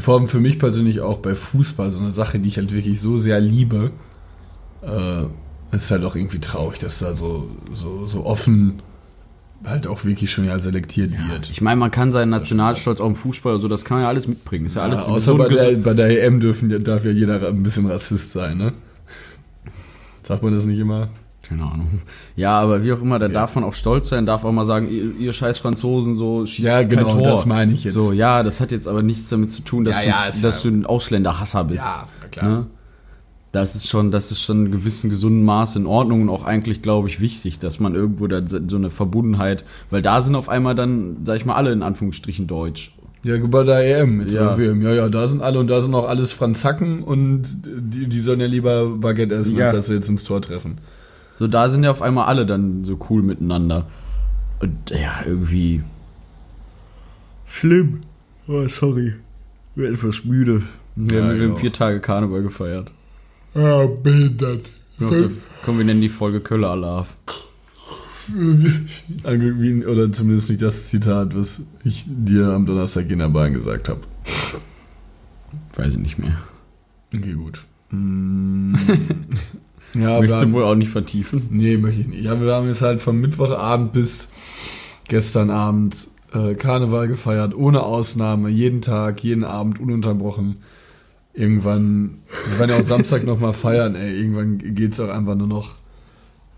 Vor 0.00 0.18
allem 0.18 0.28
für 0.28 0.40
mich 0.40 0.58
persönlich 0.58 1.00
auch 1.00 1.18
bei 1.18 1.34
Fußball 1.34 1.90
so 1.90 1.98
eine 1.98 2.12
Sache, 2.12 2.38
die 2.38 2.48
ich 2.48 2.58
halt 2.58 2.72
wirklich 2.72 3.00
so 3.00 3.18
sehr 3.18 3.40
liebe. 3.40 3.90
Äh, 4.82 5.24
es 5.70 5.84
ist 5.84 5.90
halt 5.90 6.04
auch 6.04 6.14
irgendwie 6.14 6.40
traurig, 6.40 6.78
dass 6.78 6.98
da 6.98 7.14
so, 7.16 7.48
so, 7.72 8.06
so 8.06 8.24
offen 8.26 8.82
halt 9.64 9.86
auch 9.86 10.04
wirklich 10.04 10.30
schon 10.30 10.44
ja 10.44 10.58
selektiert 10.58 11.12
wird. 11.28 11.50
Ich 11.50 11.60
meine, 11.60 11.76
man 11.80 11.90
kann 11.90 12.12
seinen 12.12 12.30
Nationalstolz 12.30 13.00
auch 13.00 13.06
im 13.06 13.16
Fußball, 13.16 13.52
also 13.54 13.68
das 13.68 13.84
kann 13.84 13.96
man 13.96 14.02
ja 14.04 14.08
alles 14.08 14.28
mitbringen. 14.28 14.66
Ist 14.66 14.76
ja 14.76 14.82
alles 14.82 15.06
Ja, 15.06 15.12
außer 15.12 15.20
so 15.32 15.36
bei 15.36 15.48
der, 15.48 15.72
bei 15.78 15.94
der 15.94 16.24
EM 16.24 16.40
dürfen, 16.40 16.70
ja- 16.70 16.78
darf 16.78 17.04
ja 17.04 17.10
jeder 17.10 17.46
ein 17.48 17.62
bisschen 17.62 17.86
Rassist 17.90 18.32
sein, 18.32 18.56
ne? 18.58 18.72
Sagt 20.22 20.42
man 20.42 20.52
das 20.52 20.64
nicht 20.66 20.78
immer? 20.78 21.08
Keine 21.42 21.62
Ahnung. 21.62 22.02
Ja, 22.36 22.58
aber 22.60 22.84
wie 22.84 22.92
auch 22.92 23.00
immer, 23.00 23.18
da 23.18 23.26
darf 23.28 23.54
man 23.54 23.64
auch 23.64 23.72
stolz 23.72 24.10
sein, 24.10 24.26
darf 24.26 24.44
auch 24.44 24.52
mal 24.52 24.66
sagen, 24.66 24.90
ihr, 24.90 25.16
ihr 25.18 25.32
scheiß 25.32 25.56
Franzosen, 25.58 26.14
so 26.14 26.44
schießt 26.44 26.66
Ja, 26.68 26.82
genau, 26.82 27.10
Tor. 27.10 27.22
das 27.22 27.46
meine 27.46 27.72
ich 27.72 27.84
jetzt. 27.84 27.94
So, 27.94 28.12
ja, 28.12 28.42
das 28.42 28.60
hat 28.60 28.70
jetzt 28.70 28.86
aber 28.86 29.02
nichts 29.02 29.30
damit 29.30 29.50
zu 29.52 29.62
tun, 29.62 29.84
dass, 29.84 29.96
Ja, 29.96 30.02
du, 30.02 30.08
ja, 30.08 30.26
dass 30.42 30.62
ja- 30.64 30.70
du 30.70 30.76
ein 30.76 30.84
Ausländerhasser 30.86 31.64
bist. 31.64 31.84
Ja, 31.86 32.06
klar. 32.30 32.48
Ne? 32.50 32.66
Das 33.52 33.74
ist 33.74 33.88
schon, 33.88 34.10
das 34.10 34.30
ist 34.30 34.42
schon 34.42 34.66
in 34.66 34.72
gewissen 34.72 35.08
gesunden 35.08 35.42
Maß 35.42 35.76
in 35.76 35.86
Ordnung 35.86 36.22
und 36.22 36.28
auch 36.28 36.44
eigentlich, 36.44 36.82
glaube 36.82 37.08
ich, 37.08 37.18
wichtig, 37.20 37.58
dass 37.58 37.80
man 37.80 37.94
irgendwo 37.94 38.26
da 38.26 38.42
so 38.46 38.76
eine 38.76 38.90
Verbundenheit, 38.90 39.64
weil 39.90 40.02
da 40.02 40.20
sind 40.20 40.34
auf 40.34 40.48
einmal 40.50 40.74
dann, 40.74 41.18
sag 41.24 41.36
ich 41.38 41.46
mal, 41.46 41.54
alle 41.54 41.72
in 41.72 41.82
Anführungsstrichen 41.82 42.46
deutsch. 42.46 42.92
Ja, 43.24 43.36
bei 43.46 43.64
der 43.64 44.00
EM. 44.02 44.20
Jetzt 44.20 44.34
Ja. 44.34 44.50
ja. 44.50 44.58
WM. 44.58 44.82
ja, 44.82 44.92
ja, 44.92 45.08
da 45.08 45.26
sind 45.28 45.42
alle 45.42 45.58
und 45.58 45.68
da 45.68 45.80
sind 45.82 45.94
auch 45.94 46.08
alles 46.08 46.30
Franzacken 46.30 47.02
und 47.02 47.42
die, 47.64 48.06
die 48.06 48.20
sollen 48.20 48.40
ja 48.40 48.46
lieber 48.46 48.86
Baguette 48.90 49.34
essen, 49.34 49.56
Ja. 49.58 49.64
als 49.66 49.72
dass 49.74 49.86
sie 49.86 49.94
jetzt 49.94 50.08
ins 50.10 50.24
Tor 50.24 50.42
treffen. 50.42 50.78
So, 51.34 51.46
da 51.48 51.68
sind 51.70 51.84
ja 51.84 51.90
auf 51.90 52.02
einmal 52.02 52.26
alle 52.26 52.44
dann 52.46 52.84
so 52.84 52.98
cool 53.10 53.22
miteinander. 53.22 53.86
Und 54.60 54.90
ja, 54.90 55.20
irgendwie. 55.26 55.82
Schlimm. 57.46 58.00
Oh, 58.46 58.66
sorry. 58.66 59.14
Ich 59.74 59.82
bin 59.82 59.94
etwas 59.94 60.24
müde. 60.24 60.62
Wir, 60.96 61.18
Ja, 61.20 61.26
haben, 61.28 61.56
vier 61.56 61.72
Tage 61.72 62.00
Karneval 62.00 62.42
gefeiert. 62.42 62.92
Ja, 63.58 63.86
behindert. 63.86 64.70
Ja, 65.00 65.10
komm, 65.64 65.78
wir 65.78 65.84
nennen 65.84 66.00
die 66.00 66.08
Folge 66.08 66.40
Köller 66.40 66.70
Alarv. 66.70 67.16
Oder 69.24 70.12
zumindest 70.12 70.50
nicht 70.50 70.62
das 70.62 70.88
Zitat, 70.88 71.34
was 71.36 71.62
ich 71.84 72.04
dir 72.06 72.48
am 72.48 72.66
Donnerstag 72.66 73.10
in 73.10 73.18
der 73.20 73.30
Bahn 73.30 73.54
gesagt 73.54 73.88
habe. 73.88 74.00
Weiß 75.74 75.94
ich 75.94 75.98
nicht 75.98 76.18
mehr. 76.18 76.36
Okay, 77.14 77.32
gut. 77.32 77.62
Mm. 77.90 78.74
ja, 79.94 80.20
Möchtest 80.20 80.42
du 80.42 80.46
haben, 80.46 80.52
wohl 80.52 80.64
auch 80.64 80.74
nicht 80.74 80.90
vertiefen? 80.90 81.46
nee, 81.50 81.76
möchte 81.78 82.02
ich 82.02 82.08
nicht. 82.08 82.22
Ja, 82.22 82.40
wir 82.40 82.52
haben 82.52 82.68
jetzt 82.68 82.82
halt 82.82 83.00
vom 83.00 83.20
Mittwochabend 83.20 83.92
bis 83.92 84.30
gestern 85.08 85.50
Abend 85.50 86.08
äh, 86.32 86.54
Karneval 86.54 87.08
gefeiert, 87.08 87.54
ohne 87.54 87.82
Ausnahme, 87.82 88.50
jeden 88.50 88.82
Tag, 88.82 89.24
jeden 89.24 89.44
Abend 89.44 89.80
ununterbrochen. 89.80 90.56
Irgendwann, 91.38 92.18
wir 92.48 92.58
werden 92.58 92.70
ja 92.72 92.78
auch 92.78 92.84
Samstag 92.84 93.22
nochmal 93.22 93.52
feiern, 93.52 93.94
ey. 93.94 94.12
Irgendwann 94.12 94.58
geht's 94.74 94.98
auch 94.98 95.08
einfach 95.08 95.36
nur 95.36 95.46
noch 95.46 95.76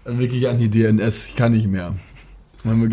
wirklich 0.06 0.48
an 0.48 0.56
die 0.56 0.70
DNS. 0.70 1.28
Ich 1.28 1.36
kann 1.36 1.52
nicht 1.52 1.68
mehr. 1.68 1.96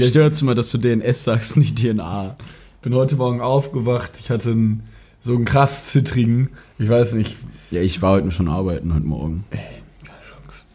Stört's 0.01 0.41
mal, 0.41 0.53
dass 0.53 0.69
du 0.69 0.79
DNS 0.79 1.23
sagst, 1.23 1.55
nicht 1.55 1.77
DNA. 1.79 2.35
bin 2.81 2.93
heute 2.93 3.15
Morgen 3.15 3.39
aufgewacht. 3.39 4.17
Ich 4.19 4.29
hatte 4.29 4.51
einen, 4.51 4.83
so 5.21 5.33
einen 5.33 5.45
krass 5.45 5.87
zittrigen, 5.87 6.49
ich 6.77 6.89
weiß 6.89 7.13
nicht. 7.13 7.37
Ja, 7.71 7.79
ich 7.79 8.01
war 8.01 8.15
heute 8.15 8.31
schon 8.31 8.49
arbeiten, 8.49 8.93
heute 8.93 9.07
Morgen. 9.07 9.45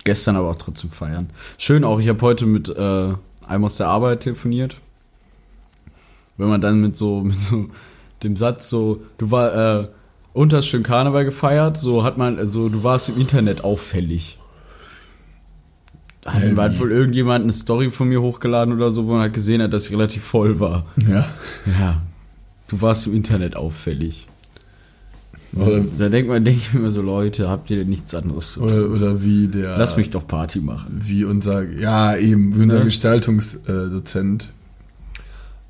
Gestern 0.05 0.37
aber 0.37 0.49
auch 0.49 0.57
trotzdem 0.57 0.93
feiern. 0.93 1.29
Schön 1.59 1.85
auch, 1.85 2.01
ich 2.01 2.09
habe 2.09 2.23
heute 2.23 2.47
mit 2.47 2.71
äh, 2.71 3.13
einem 3.47 3.65
aus 3.67 3.77
der 3.77 3.89
Arbeit 3.89 4.21
telefoniert. 4.21 4.81
Wenn 6.39 6.49
man 6.49 6.63
dann 6.63 6.81
mit 6.81 6.97
so, 6.97 7.21
mit 7.21 7.39
so 7.39 7.69
dem 8.23 8.35
Satz 8.35 8.71
so, 8.71 9.03
du 9.19 9.31
war, 9.31 9.81
äh, 9.83 9.89
und 10.33 10.53
hast 10.53 10.67
schön 10.67 10.83
Karneval 10.83 11.25
gefeiert, 11.25 11.77
so 11.77 12.05
hat 12.05 12.19
man, 12.19 12.39
also 12.39 12.69
du 12.69 12.83
warst 12.83 13.09
im 13.09 13.19
Internet 13.21 13.65
auffällig. 13.65 14.39
Da 16.23 16.35
hat 16.35 16.43
Ja, 16.45 16.57
hat 16.57 16.79
wohl 16.79 16.93
irgendjemand 16.93 17.43
eine 17.45 17.53
Story 17.53 17.91
von 17.91 18.09
mir 18.09 18.23
hochgeladen 18.23 18.73
oder 18.75 18.91
so, 18.91 19.07
wo 19.07 19.13
man 19.13 19.21
halt 19.23 19.35
gesehen 19.35 19.61
hat, 19.61 19.73
dass 19.73 19.87
ich 19.87 19.93
relativ 19.93 20.23
voll 20.23 20.61
war. 20.61 20.87
Ja. 21.09 21.29
Ja, 21.79 22.01
du 22.69 22.81
warst 22.81 23.07
im 23.07 23.15
Internet 23.15 23.57
auffällig. 23.57 24.29
Oder, 25.55 25.81
Da 25.99 26.09
denkt 26.09 26.31
man, 26.31 26.45
denke 26.45 26.61
ich 26.61 26.73
mir 26.73 26.81
immer 26.81 26.91
so, 26.91 27.03
Leute, 27.03 27.51
habt 27.51 27.69
ihr 27.71 27.77
denn 27.79 27.89
nichts 27.91 28.15
anderes 28.15 28.53
zu 28.55 28.61
tun? 28.61 28.71
oder, 28.71 28.91
oder 28.91 29.23
wie 29.23 29.49
der. 29.49 29.77
Lass 29.77 29.97
mich 29.97 30.09
doch 30.11 30.27
Party 30.27 30.61
machen. 30.61 31.01
Wie 31.05 31.25
unser, 31.25 31.63
ja, 31.69 32.17
eben, 32.17 32.57
wie 32.57 32.63
unser 32.63 32.79
Ne? 32.79 32.85
Gestaltungsdozent 32.85 34.49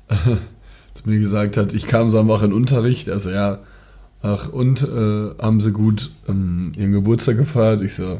zu 0.93 1.09
mir 1.09 1.19
gesagt 1.19 1.57
hat, 1.57 1.73
ich 1.73 1.87
kam 1.87 2.09
so 2.09 2.19
am 2.19 2.27
Woche 2.27 2.45
in 2.45 2.53
Unterricht, 2.53 3.09
also 3.09 3.29
ja, 3.29 3.59
ach, 4.23 4.49
und 4.49 4.81
äh, 4.81 5.35
haben 5.39 5.61
sie 5.61 5.71
gut 5.71 6.09
ähm, 6.27 6.71
ihren 6.75 6.93
Geburtstag 6.93 7.37
gefeiert? 7.37 7.83
Ich 7.83 7.93
so, 7.93 8.19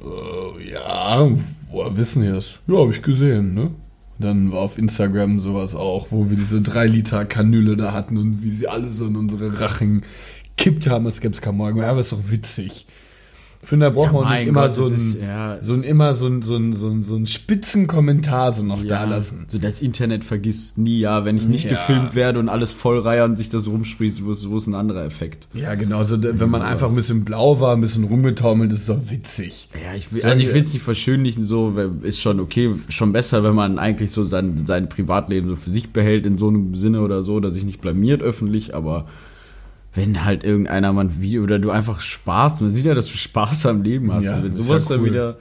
äh, 0.00 0.70
ja, 0.70 1.26
woher 1.70 1.96
wissen 1.96 2.22
die 2.22 2.28
das? 2.28 2.60
Ja, 2.66 2.78
habe 2.78 2.92
ich 2.92 3.00
gesehen, 3.00 3.54
ne? 3.54 3.70
Dann 4.18 4.52
war 4.52 4.60
auf 4.60 4.78
Instagram 4.78 5.38
sowas 5.38 5.76
auch, 5.76 6.08
wo 6.10 6.28
wir 6.28 6.36
diese 6.36 6.60
3 6.60 6.86
Liter 6.86 7.24
Kanüle 7.24 7.76
da 7.76 7.92
hatten 7.92 8.18
und 8.18 8.42
wie 8.42 8.50
sie 8.50 8.66
alle 8.66 8.92
so 8.92 9.06
in 9.06 9.14
unsere 9.14 9.60
Rachen 9.60 10.02
gekippt 10.56 10.88
haben, 10.88 11.06
als 11.06 11.20
gäbe 11.20 11.34
es 11.34 11.40
keinen 11.40 11.56
Morgen. 11.56 11.78
Ja, 11.78 11.90
aber 11.90 12.00
ist 12.00 12.12
doch 12.12 12.30
witzig. 12.30 12.86
Ich 13.60 13.68
finde, 13.68 13.86
da 13.86 13.90
braucht 13.90 14.12
man 14.12 14.22
mein 14.22 14.38
nicht 14.38 14.48
immer 14.48 14.62
Gott, 14.62 14.72
so 14.72 14.86
ein, 14.86 15.16
ja, 15.20 15.60
so 15.60 15.72
ein, 15.74 15.82
immer 15.82 16.14
so 16.14 16.26
ein, 16.28 16.42
so 16.42 16.56
ein, 16.56 16.74
so 16.74 16.88
ein, 16.88 17.02
so 17.02 17.16
ein 17.16 17.26
Spitzenkommentar 17.26 18.52
so 18.52 18.62
noch 18.64 18.84
da 18.84 19.02
Ja, 19.02 19.10
lassen. 19.10 19.44
so 19.48 19.58
das 19.58 19.82
Internet 19.82 20.24
vergisst 20.24 20.78
nie, 20.78 21.00
ja, 21.00 21.24
wenn 21.24 21.36
ich 21.36 21.48
nicht 21.48 21.64
Ja. 21.64 21.70
gefilmt 21.70 22.14
werde 22.14 22.38
und 22.38 22.48
alles 22.48 22.72
vollreihe 22.72 23.24
und 23.24 23.36
sich 23.36 23.50
das 23.50 23.66
rumspricht, 23.68 24.24
wo 24.24 24.30
ist, 24.30 24.48
wo 24.48 24.56
ist 24.56 24.68
ein 24.68 24.74
anderer 24.74 25.04
Effekt? 25.04 25.48
Ja, 25.54 25.74
genau. 25.74 26.04
So, 26.04 26.16
da- 26.16 26.28
wenn 26.38 26.50
man 26.50 26.60
sowas. 26.60 26.72
einfach 26.72 26.88
ein 26.88 26.94
bisschen 26.96 27.24
blau 27.24 27.60
war, 27.60 27.74
ein 27.74 27.80
bisschen 27.80 28.04
rumgetaumelt, 28.04 28.72
ist 28.72 28.88
doch 28.88 29.10
witzig. 29.10 29.68
Ja, 29.74 29.94
ich 29.96 30.12
will, 30.12 30.20
So, 30.20 30.28
also 30.28 30.42
ich 30.42 30.54
will 30.54 30.62
es 30.62 30.72
nicht 30.72 30.82
verschönlichen, 30.82 31.44
so 31.44 31.74
ist 32.02 32.20
schon 32.20 32.40
okay, 32.40 32.74
schon 32.88 33.12
besser, 33.12 33.42
wenn 33.42 33.54
man 33.54 33.78
eigentlich 33.78 34.12
so 34.12 34.22
sein, 34.24 34.66
sein 34.66 34.88
Privatleben 34.88 35.48
so 35.48 35.56
für 35.56 35.70
sich 35.70 35.90
behält, 35.90 36.26
in 36.26 36.38
so 36.38 36.48
einem 36.48 36.74
Sinne 36.74 37.00
oder 37.00 37.22
so, 37.22 37.40
dass 37.40 37.54
sich 37.54 37.64
nicht 37.64 37.80
blamiert 37.80 38.22
öffentlich, 38.22 38.74
aber 38.74 39.06
wenn 39.98 40.24
halt 40.24 40.44
irgendeiner 40.44 40.92
mal 40.92 41.06
ein 41.06 41.20
Video 41.20 41.42
oder 41.42 41.58
du 41.58 41.70
einfach 41.70 42.00
Spaß, 42.00 42.60
man 42.60 42.70
sieht 42.70 42.86
ja, 42.86 42.94
dass 42.94 43.08
du 43.08 43.16
Spaß 43.18 43.66
am 43.66 43.82
Leben 43.82 44.12
hast, 44.12 44.24
Ja, 44.26 44.42
wenn 44.42 44.52
ist 44.52 44.58
sowas 44.66 44.84
ja 44.88 44.94
dann 44.94 45.00
cool. 45.04 45.10
wieder 45.10 45.38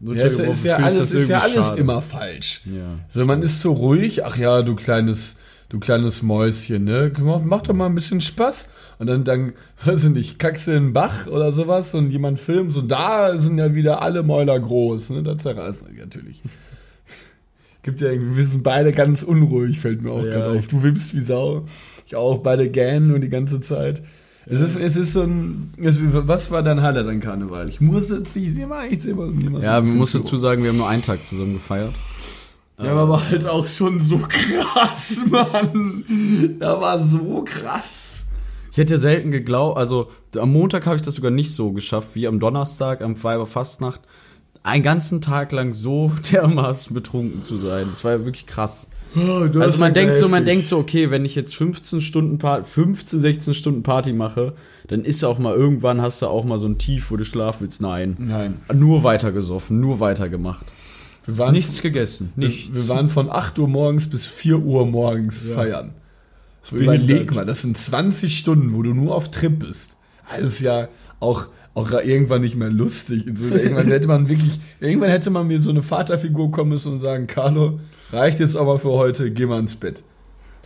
Ja, 0.00 0.24
es 0.24 0.38
ist 0.38 0.64
ja 0.64 0.76
alles, 0.76 0.98
das 0.98 1.12
ist 1.12 1.28
ja 1.28 1.40
alles 1.40 1.66
schade. 1.66 1.80
immer 1.80 2.00
falsch. 2.00 2.62
Ja. 2.64 2.98
So, 3.08 3.26
man 3.26 3.42
ist 3.42 3.60
so 3.60 3.72
ruhig, 3.72 4.24
ach 4.24 4.36
ja, 4.36 4.62
du 4.62 4.74
kleines, 4.74 5.36
du 5.68 5.78
kleines 5.78 6.22
Mäuschen, 6.22 6.84
ne? 6.84 7.12
Mach, 7.20 7.40
mach 7.42 7.60
doch 7.62 7.74
mal 7.74 7.86
ein 7.86 7.94
bisschen 7.94 8.20
Spaß. 8.20 8.68
Und 8.98 9.08
dann, 9.08 9.24
dann, 9.24 9.52
weiß 9.84 10.04
ich 10.04 10.10
nicht, 10.10 10.38
kackst 10.38 10.68
du 10.68 10.70
in 10.70 10.84
den 10.84 10.92
Bach 10.94 11.26
oder 11.26 11.52
sowas 11.52 11.92
und 11.94 12.10
jemand 12.10 12.38
filmt 12.38 12.74
und 12.76 12.88
da 12.88 13.36
sind 13.36 13.58
ja 13.58 13.74
wieder 13.74 14.00
alle 14.02 14.22
Mäuler 14.22 14.58
groß, 14.58 15.10
ne? 15.10 15.22
Da 15.22 15.36
zerreißen 15.36 15.88
die 15.92 15.98
natürlich. 15.98 16.42
Gibt 17.82 18.00
ja 18.02 18.08
irgendwie, 18.10 18.36
wir 18.36 18.44
sind 18.44 18.62
beide 18.62 18.92
ganz 18.92 19.22
unruhig, 19.22 19.80
fällt 19.80 20.02
mir 20.02 20.10
auch 20.12 20.24
Ja, 20.24 20.30
gerade 20.32 20.58
auf. 20.58 20.66
Du 20.66 20.82
wippst 20.82 21.14
wie 21.14 21.20
Sau. 21.20 21.66
Ich 22.10 22.16
auch, 22.16 22.38
beide 22.38 22.68
gähnen 22.68 23.06
nur 23.06 23.20
die 23.20 23.28
ganze 23.28 23.60
Zeit. 23.60 24.02
Es 24.44 24.60
ist, 24.60 24.76
es 24.76 24.96
ist 24.96 25.12
so 25.12 25.22
ein, 25.22 25.72
es, 25.80 25.96
was 26.00 26.50
war 26.50 26.60
dein 26.60 26.82
Highlight 26.82 27.06
an 27.06 27.20
Karneval? 27.20 27.68
Ich 27.68 27.80
muss 27.80 28.10
jetzt, 28.10 28.36
ich 28.36 28.52
sehe 28.52 28.66
mal, 28.66 28.92
ich 28.92 29.00
sehe 29.00 29.14
mal. 29.14 29.32
Ja, 29.62 29.80
man 29.80 29.96
muss 29.96 30.10
dazu 30.10 30.36
sagen, 30.36 30.64
wir 30.64 30.70
haben 30.70 30.78
nur 30.78 30.88
einen 30.88 31.02
Tag 31.02 31.24
zusammen 31.24 31.52
gefeiert. 31.52 31.94
Ja, 32.78 32.90
aber 32.90 33.08
war 33.08 33.30
halt 33.30 33.46
auch 33.46 33.64
schon 33.64 34.00
so 34.00 34.18
krass, 34.18 35.22
Mann. 35.30 36.56
Da 36.58 36.80
war 36.80 36.98
so 36.98 37.44
krass. 37.46 38.26
Ich 38.72 38.78
hätte 38.78 38.98
selten 38.98 39.30
geglaubt, 39.30 39.78
also 39.78 40.10
am 40.36 40.50
Montag 40.50 40.86
habe 40.86 40.96
ich 40.96 41.02
das 41.02 41.14
sogar 41.14 41.30
nicht 41.30 41.54
so 41.54 41.70
geschafft 41.70 42.08
wie 42.14 42.26
am 42.26 42.40
Donnerstag, 42.40 43.02
am 43.02 43.22
Weiberfastnacht, 43.22 44.00
einen 44.64 44.82
ganzen 44.82 45.20
Tag 45.20 45.52
lang 45.52 45.74
so 45.74 46.10
dermaßen 46.32 46.92
betrunken 46.92 47.44
zu 47.44 47.58
sein. 47.58 47.86
Das 47.88 48.02
war 48.02 48.10
ja 48.10 48.24
wirklich 48.24 48.48
krass. 48.48 48.90
Also 49.14 49.78
man 49.80 49.92
denkt 49.94 50.16
so, 50.16 50.28
man 50.28 50.44
denkt 50.44 50.66
so, 50.68 50.78
okay, 50.78 51.10
wenn 51.10 51.24
ich 51.24 51.34
jetzt 51.34 51.54
15 51.56 52.00
Stunden 52.00 52.38
Party, 52.38 52.68
15, 52.68 53.20
16 53.20 53.54
Stunden 53.54 53.82
Party 53.82 54.12
mache, 54.12 54.54
dann 54.88 55.02
ist 55.04 55.24
auch 55.24 55.38
mal 55.38 55.54
irgendwann 55.54 56.00
hast 56.00 56.22
du 56.22 56.26
auch 56.26 56.44
mal 56.44 56.58
so 56.58 56.66
ein 56.66 56.78
Tief, 56.78 57.10
wo 57.10 57.16
du 57.16 57.24
schlafen 57.24 57.62
willst. 57.62 57.80
Nein. 57.80 58.16
Nein. 58.18 58.56
Nur 58.72 59.02
weiter 59.02 59.32
gesoffen, 59.32 59.80
nur 59.80 60.00
weiter 60.00 60.28
gemacht. 60.28 60.64
Wir 61.26 61.38
waren, 61.38 61.52
Nichts 61.52 61.82
gegessen. 61.82 62.32
wir, 62.36 62.48
Nichts. 62.48 62.74
wir 62.74 62.88
waren 62.88 63.08
von 63.08 63.30
8 63.30 63.58
Uhr 63.58 63.68
morgens 63.68 64.08
bis 64.08 64.26
4 64.26 64.58
Uhr 64.58 64.86
morgens 64.86 65.48
Ja. 65.48 65.54
feiern. 65.54 65.90
So, 66.62 66.76
überleg 66.76 67.34
mal, 67.34 67.46
das 67.46 67.62
sind 67.62 67.76
20 67.76 68.36
Stunden, 68.38 68.74
wo 68.74 68.82
du 68.82 68.92
nur 68.94 69.14
auf 69.14 69.30
Trip 69.30 69.58
bist. 69.60 69.96
Das 70.30 70.44
ist 70.44 70.60
ja 70.60 70.88
auch, 71.18 71.46
auch 71.80 71.90
irgendwann 72.04 72.40
nicht 72.42 72.56
mehr 72.56 72.70
lustig. 72.70 73.24
So, 73.34 73.48
irgendwann 73.48 73.88
hätte 73.88 74.06
man 74.06 74.28
wirklich, 74.28 74.60
irgendwann 74.80 75.10
hätte 75.10 75.30
man 75.30 75.46
mir 75.46 75.58
so 75.58 75.70
eine 75.70 75.82
Vaterfigur 75.82 76.50
kommen 76.50 76.70
müssen 76.70 76.92
und 76.92 77.00
sagen, 77.00 77.26
Carlo, 77.26 77.80
reicht 78.12 78.40
jetzt 78.40 78.56
aber 78.56 78.78
für 78.78 78.90
heute, 78.90 79.30
geh 79.30 79.46
mal 79.46 79.60
ins 79.60 79.76
Bett. 79.76 80.04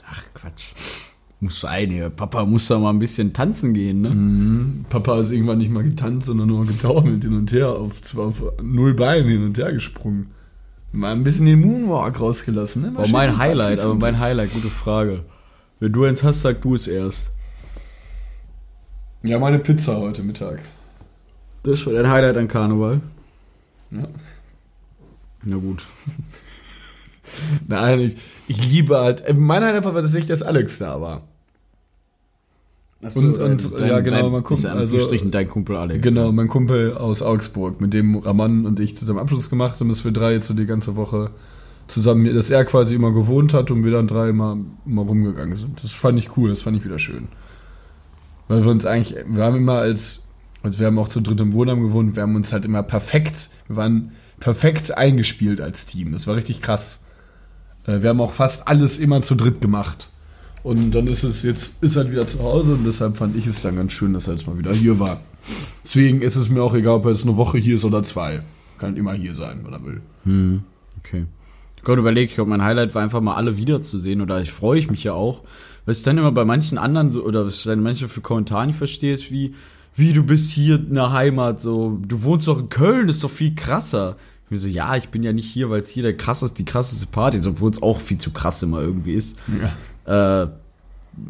Ach 0.06 0.25
Quatsch. 0.35 0.75
Muss 1.40 1.61
sein, 1.61 1.90
ja. 1.90 2.09
Papa 2.09 2.44
muss 2.47 2.68
da 2.68 2.78
mal 2.78 2.90
ein 2.90 2.99
bisschen 2.99 3.33
tanzen 3.33 3.75
gehen, 3.75 4.00
ne? 4.00 4.11
Mhm. 4.11 4.85
Papa 4.88 5.21
ist 5.21 5.30
irgendwann 5.30 5.59
nicht 5.59 5.71
mal 5.71 5.83
getanzt, 5.83 6.26
sondern 6.26 6.49
nur 6.49 6.66
getaumelt 6.66 7.25
hin 7.25 7.37
und 7.37 7.52
her, 7.52 7.68
auf, 7.68 8.00
zwar 8.02 8.26
auf 8.28 8.42
null 8.62 8.94
Beinen 8.94 9.28
hin 9.28 9.44
und 9.44 9.59
her 9.59 9.73
gesprungen. 9.73 10.28
Mal 10.92 11.12
ein 11.12 11.25
bisschen 11.25 11.47
den 11.47 11.61
Moonwalk 11.61 12.21
rausgelassen. 12.21 12.83
Ne? 12.83 13.04
Schön 13.04 13.12
mein 13.12 13.37
Highlight, 13.37 13.80
aber 13.80 13.97
mein 13.97 14.21
Highlight, 14.21 14.52
gute 14.52 14.68
Frage. 14.68 15.25
Wenn 15.80 15.92
du 15.92 16.04
eins 16.04 16.23
hast, 16.23 16.42
sag 16.42 16.62
du 16.62 16.76
es 16.76 16.87
erst. 16.87 17.30
Ja, 19.23 19.38
meine 19.38 19.59
Pizza 19.59 19.97
heute 19.97 20.23
Mittag. 20.23 20.61
Das 21.64 21.85
war 21.87 21.92
dein 21.94 22.09
Highlight 22.11 22.37
an 22.37 22.49
Karneval. 22.49 23.00
Ja. 23.90 24.06
Na 25.42 25.56
gut. 25.56 25.85
Nein, 27.68 28.00
ich, 28.00 28.16
ich 28.49 28.64
liebe 28.64 28.99
halt. 28.99 29.23
äh, 29.23 29.35
Mein 29.35 29.64
Highlight 29.64 29.85
war 29.85 29.92
tatsächlich, 29.94 30.26
dass 30.26 30.42
Alex 30.42 30.78
da 30.78 31.00
war. 31.00 31.23
Und- 33.14 33.37
und- 33.37 33.71
ja, 33.80 34.00
genau, 34.00 34.30
mal 34.30 34.40
gucken, 34.42 34.64
Also, 34.66 34.97
also- 34.97 34.99
Strichen 35.00 35.30
dein 35.30 35.49
Kumpel 35.49 35.76
Alex. 35.76 36.00
Genau, 36.02 36.33
mein 36.33 36.49
Kumpel 36.49 36.97
aus 36.97 37.21
Augsburg, 37.21 37.80
mit 37.80 37.92
dem 37.92 38.16
Raman 38.16 38.64
und 38.64 38.80
ich 38.80 38.97
zusammen 38.97 39.18
Abschluss 39.18 39.50
gemacht 39.50 39.78
haben, 39.78 39.88
dass 39.90 40.04
wir 40.04 40.12
drei 40.12 40.33
jetzt 40.33 40.47
so 40.47 40.54
die 40.54 40.64
ganze 40.64 40.97
Woche 40.97 41.30
zusammen, 41.87 42.35
dass 42.35 42.50
er 42.50 42.64
quasi 42.64 42.94
immer 42.94 43.12
gewohnt 43.12 43.52
hat 43.52 43.71
und 43.71 43.85
wir 43.85 43.92
dann 43.92 44.06
drei 44.06 44.33
mal, 44.33 44.56
mal 44.87 45.02
rumgegangen 45.02 45.54
sind. 45.56 45.85
Das 45.85 45.92
fand 45.92 46.18
ich 46.18 46.35
cool, 46.38 46.49
das 46.49 46.62
fand 46.62 46.78
ich 46.78 46.85
wieder 46.85 46.99
schön. 46.99 47.28
Weil 48.49 48.64
wir 48.64 48.71
uns 48.71 48.87
eigentlich, 48.87 49.16
wir 49.26 49.42
haben 49.42 49.56
immer 49.56 49.75
als, 49.80 50.23
also 50.64 50.78
wir 50.78 50.87
haben 50.87 50.99
auch 50.99 51.09
zu 51.09 51.21
dritt 51.21 51.40
im 51.40 51.52
Wohnheim 51.52 51.83
gewohnt, 51.83 52.16
wir 52.16 52.23
haben 52.23 52.35
uns 52.37 52.52
halt 52.52 52.64
immer 52.64 52.83
perfekt, 52.83 53.50
wir 53.68 53.76
waren 53.76 54.12
perfekt 54.40 54.97
eingespielt 54.97 55.61
als 55.61 55.87
Team. 55.87 56.12
Das 56.12 56.26
war 56.26 56.37
richtig 56.37 56.62
krass. 56.62 57.02
Äh, 57.87 58.02
Wir 58.02 58.11
haben 58.11 58.21
auch 58.21 58.33
fast 58.33 58.66
alles 58.66 58.99
immer 58.99 59.23
zu 59.23 59.35
dritt 59.35 59.61
gemacht. 59.61 60.11
Und 60.62 60.92
dann 60.92 61.06
ist 61.06 61.23
es 61.23 61.42
jetzt, 61.42 61.83
ist 61.83 61.97
halt 61.97 62.11
wieder 62.11 62.26
zu 62.26 62.42
Hause 62.42 62.73
und 62.73 62.85
deshalb 62.85 63.18
fand 63.18 63.37
ich 63.37 63.47
es 63.47 63.61
dann 63.61 63.76
ganz 63.76 63.92
schön, 63.92 64.14
dass 64.14 64.26
er 64.26 64.35
jetzt 64.35 64.47
mal 64.47 64.59
wieder 64.59 64.73
hier 64.73 64.99
war. 64.99 65.21
Deswegen 65.85 66.23
ist 66.23 66.37
es 66.37 66.49
mir 66.49 66.62
auch 66.62 66.75
egal, 66.75 66.94
ob 66.94 67.04
er 67.04 67.11
jetzt 67.11 67.25
eine 67.25 67.37
Woche 67.37 67.59
hier 67.59 67.75
ist 67.75 67.85
oder 67.85 68.02
zwei. 68.02 68.40
Kann 68.78 68.97
immer 68.97 69.12
hier 69.12 69.35
sein, 69.35 69.61
wenn 69.64 69.75
er 69.75 69.85
will. 69.85 70.00
Hm, 70.25 70.62
okay. 70.99 71.26
Gerade 71.85 72.00
überlegt, 72.00 72.30
ich 72.30 72.37
glaube, 72.37 72.49
mein 72.49 72.62
Highlight 72.62 72.94
war 72.94 73.02
einfach 73.02 73.21
mal 73.21 73.35
alle 73.35 73.59
wiederzusehen 73.59 74.23
oder 74.23 74.40
ich 74.40 74.52
freue 74.52 74.78
ich 74.78 74.90
mich 74.90 75.04
ja 75.04 75.12
auch. 75.12 75.42
Was 75.85 75.99
ich 75.99 76.04
dann 76.04 76.16
immer 76.16 76.33
bei 76.33 76.47
manchen 76.47 76.78
anderen 76.78 77.11
so, 77.11 77.23
oder 77.23 77.44
was 77.44 77.56
ich 77.56 77.64
dann 77.64 77.83
manche 77.83 78.09
für 78.09 78.23
Kommentare 78.23 78.66
nicht 78.66 78.78
verstehe, 78.78 79.12
ist 79.12 79.30
wie, 79.30 79.54
wie 79.97 80.13
du 80.13 80.23
bist 80.25 80.51
hier 80.51 80.77
in 80.77 80.95
der 80.95 81.13
Heimat, 81.13 81.61
so, 81.61 81.99
du 82.07 82.23
wohnst 82.25 82.49
doch 82.49 82.59
in 82.59 82.69
Köln, 82.69 83.09
ist 83.09 83.23
doch 83.23 83.31
viel 83.31 83.55
krasser. 83.55 84.17
Ich 84.45 84.51
bin 84.51 84.59
so, 84.59 84.69
ja, 84.69 84.97
ich 84.97 85.09
bin 85.09 85.23
ja 85.23 85.33
nicht 85.33 85.51
hier, 85.51 85.71
weil 85.71 85.81
es 85.81 85.89
hier 85.89 86.03
der 86.03 86.17
krasseste, 86.17 86.59
die 86.59 86.65
krasseste 86.65 87.07
Party 87.07 87.39
ist, 87.39 87.47
obwohl 87.47 87.71
es 87.71 87.83
auch 87.83 88.01
viel 88.01 88.19
zu 88.19 88.31
krass 88.31 88.63
immer 88.63 88.81
irgendwie 88.81 89.15
ist. 89.15 89.37
Äh, 90.07 90.47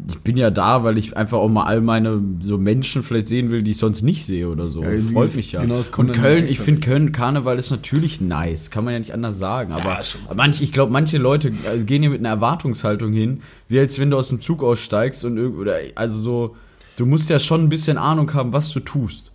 ich 0.09 0.19
bin 0.19 0.37
ja 0.37 0.49
da, 0.49 0.83
weil 0.83 0.97
ich 0.97 1.15
einfach 1.15 1.37
auch 1.37 1.47
mal 1.47 1.63
all 1.63 1.81
meine 1.81 2.21
so 2.39 2.57
Menschen 2.57 3.03
vielleicht 3.03 3.27
sehen 3.27 3.51
will, 3.51 3.61
die 3.63 3.71
ich 3.71 3.77
sonst 3.77 4.01
nicht 4.01 4.25
sehe 4.25 4.49
oder 4.49 4.67
so. 4.67 4.81
Ja, 4.81 4.89
Freut 5.13 5.35
mich 5.35 5.51
ja. 5.51 5.61
genau, 5.61 5.81
Und 5.95 6.13
Köln, 6.13 6.47
ich 6.47 6.59
finde. 6.59 6.81
Köln 6.81 7.11
Karneval 7.11 7.57
ist 7.57 7.71
natürlich 7.71 8.19
nice, 8.19 8.71
kann 8.71 8.83
man 8.83 8.93
ja 8.93 8.99
nicht 8.99 9.13
anders 9.13 9.37
sagen. 9.37 9.71
Aber 9.71 10.03
schon. 10.03 10.21
manch, 10.35 10.61
ich 10.61 10.73
glaube, 10.73 10.91
manche 10.91 11.17
Leute 11.17 11.53
also 11.69 11.85
gehen 11.85 12.01
hier 12.01 12.11
mit 12.11 12.19
einer 12.19 12.29
Erwartungshaltung 12.29 13.13
hin, 13.13 13.41
wie 13.67 13.79
als 13.79 13.99
wenn 13.99 14.09
du 14.09 14.17
aus 14.17 14.29
dem 14.29 14.41
Zug 14.41 14.63
aussteigst 14.63 15.23
und 15.23 15.37
oder 15.37 15.77
also 15.95 16.19
so, 16.19 16.55
du 16.97 17.05
musst 17.05 17.29
ja 17.29 17.39
schon 17.39 17.63
ein 17.63 17.69
bisschen 17.69 17.97
Ahnung 17.97 18.33
haben, 18.33 18.53
was 18.53 18.71
du 18.71 18.79
tust 18.79 19.31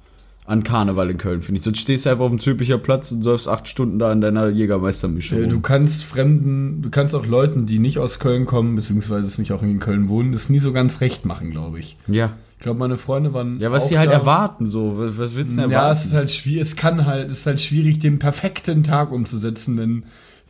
an 0.47 0.65
Karneval 0.65 1.11
in 1.11 1.17
Köln, 1.19 1.43
finde 1.43 1.59
ich. 1.59 1.65
Sonst 1.65 1.79
stehst 1.79 2.07
du 2.07 2.11
einfach 2.11 2.25
auf 2.25 2.31
dem 2.31 2.41
Zülpicher 2.41 2.77
Platz 2.79 3.13
und 3.13 3.23
säufst 3.23 3.47
acht 3.47 3.69
Stunden 3.69 4.01
da 4.01 4.13
in 4.13 4.21
deiner 4.21 4.49
Jägermeistermische. 4.49 5.37
Äh. 5.45 5.47
Du 5.47 5.61
kannst 5.61 6.03
Fremden, 6.03 6.83
du 6.83 6.91
kannst 6.91 7.15
auch 7.15 7.25
Leuten, 7.25 7.67
die 7.67 7.79
nicht 7.79 7.99
aus 8.01 8.19
Köln 8.19 8.47
kommen, 8.47 8.75
beziehungsweise 8.75 9.29
es 9.29 9.39
nicht 9.39 9.53
auch 9.53 9.63
in 9.63 9.79
Köln 9.79 10.09
wohnen, 10.09 10.33
das 10.33 10.49
nie 10.49 10.59
so 10.59 10.73
ganz 10.73 11.01
recht 11.01 11.25
machen, 11.25 11.51
glaube 11.51 11.79
ich. 11.79 11.97
ja. 12.09 12.33
Ich 12.59 12.65
glaube, 12.65 12.79
meine 12.79 12.99
Freunde 12.99 13.33
waren. 13.33 13.59
Ja, 13.59 13.73
was 13.73 13.89
sie 13.89 13.99
halt 13.99 14.11
da. 14.11 14.15
erwarten, 14.17 14.67
so. 14.67 14.93
Was, 14.99 15.35
willst 15.35 15.57
du 15.57 15.63
denn 15.63 15.71
Ja, 15.71 15.79
erwarten? 15.79 15.93
es 15.99 16.05
ist 16.05 16.13
halt 16.13 16.31
schwierig, 16.31 16.61
es 16.61 16.77
kann 16.77 17.07
halt, 17.07 17.31
es 17.31 17.39
ist 17.39 17.47
halt 17.47 17.59
schwierig, 17.59 18.01
den 18.01 18.19
perfekten 18.19 18.83
Tag 18.83 19.13
umzusetzen, 19.13 19.79
wenn 19.79 20.03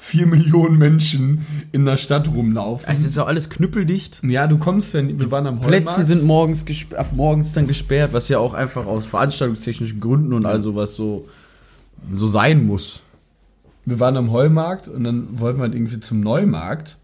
vier 0.02 0.26
Millionen 0.26 0.78
Menschen 0.78 1.44
in 1.72 1.84
der 1.84 1.98
Stadt 1.98 2.28
rumlaufen. 2.28 2.92
es 2.92 3.04
ist 3.04 3.18
auch 3.18 3.26
alles 3.26 3.50
knüppeldicht. 3.50 4.22
ja, 4.24 4.46
du 4.46 4.56
kommst 4.56 4.94
ja, 4.94 5.06
wir 5.06 5.30
waren 5.30 5.46
am 5.46 5.60
Plätze 5.60 5.92
Heumarkt. 5.92 6.06
sind 6.06 6.24
morgens 6.24 6.64
ab 6.96 7.10
morgens 7.14 7.52
dann 7.52 7.66
gesperrt, 7.66 8.14
was 8.14 8.28
ja 8.28 8.38
auch 8.38 8.54
einfach 8.54 8.86
aus 8.86 9.04
veranstaltungstechnischen 9.04 10.00
Gründen 10.00 10.32
und 10.32 10.46
all 10.46 10.62
sowas 10.62 10.96
so, 10.96 11.28
so 12.12 12.26
sein 12.26 12.66
muss. 12.66 13.02
wir 13.84 14.00
waren 14.00 14.16
am 14.16 14.32
Heumarkt 14.32 14.88
und 14.88 15.04
dann 15.04 15.38
wollten 15.38 15.58
wir 15.58 15.64
halt 15.64 15.74
irgendwie 15.74 16.00
zum 16.00 16.20
Neumarkt. 16.20 16.96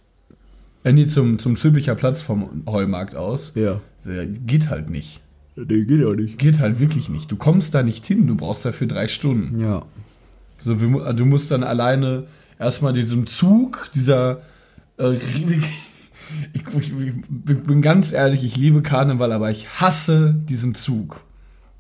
Äh, 0.83 0.93
nee, 0.93 1.07
zum, 1.07 1.39
zum 1.39 1.57
Zülpicher 1.57 1.97
Platz 1.97 2.23
vom 2.23 2.63
Heumarkt 2.67 3.15
aus. 3.15 3.53
Ja. 3.57 3.81
Ja, 4.07 4.25
Geht 4.47 4.71
halt 4.71 4.89
nicht. 4.89 5.21
Nee, 5.55 5.85
geht 5.85 6.01
ja 6.01 6.11
nicht. 6.15 6.39
Geht 6.39 6.61
halt 6.61 6.81
wirklich 6.81 7.09
nicht. 7.11 7.31
Du 7.31 7.37
kommst 7.37 7.75
da 7.75 7.83
nicht 7.83 8.07
hin, 8.07 8.27
du 8.27 8.37
brauchst 8.37 8.65
dafür 8.65 8.87
drei 8.87 9.07
Stunden. 9.07 9.61
Ja. 9.61 9.83
So, 10.59 10.81
wir, 10.81 11.13
du 11.13 11.27
musst 11.27 11.51
dann 11.51 11.63
alleine 11.63 12.25
erstmal 12.59 12.93
diesem 12.93 13.27
Zug, 13.27 13.91
dieser. 13.95 14.43
Äh, 14.99 15.15
ich, 15.15 15.47
ich, 16.53 16.63
ich 16.89 17.63
bin 17.63 17.83
ganz 17.83 18.13
ehrlich, 18.13 18.45
ich 18.45 18.57
liebe 18.57 18.83
Karneval, 18.83 19.33
aber 19.33 19.51
ich 19.51 19.81
hasse 19.81 20.35
diesen 20.35 20.75
Zug. 20.75 21.21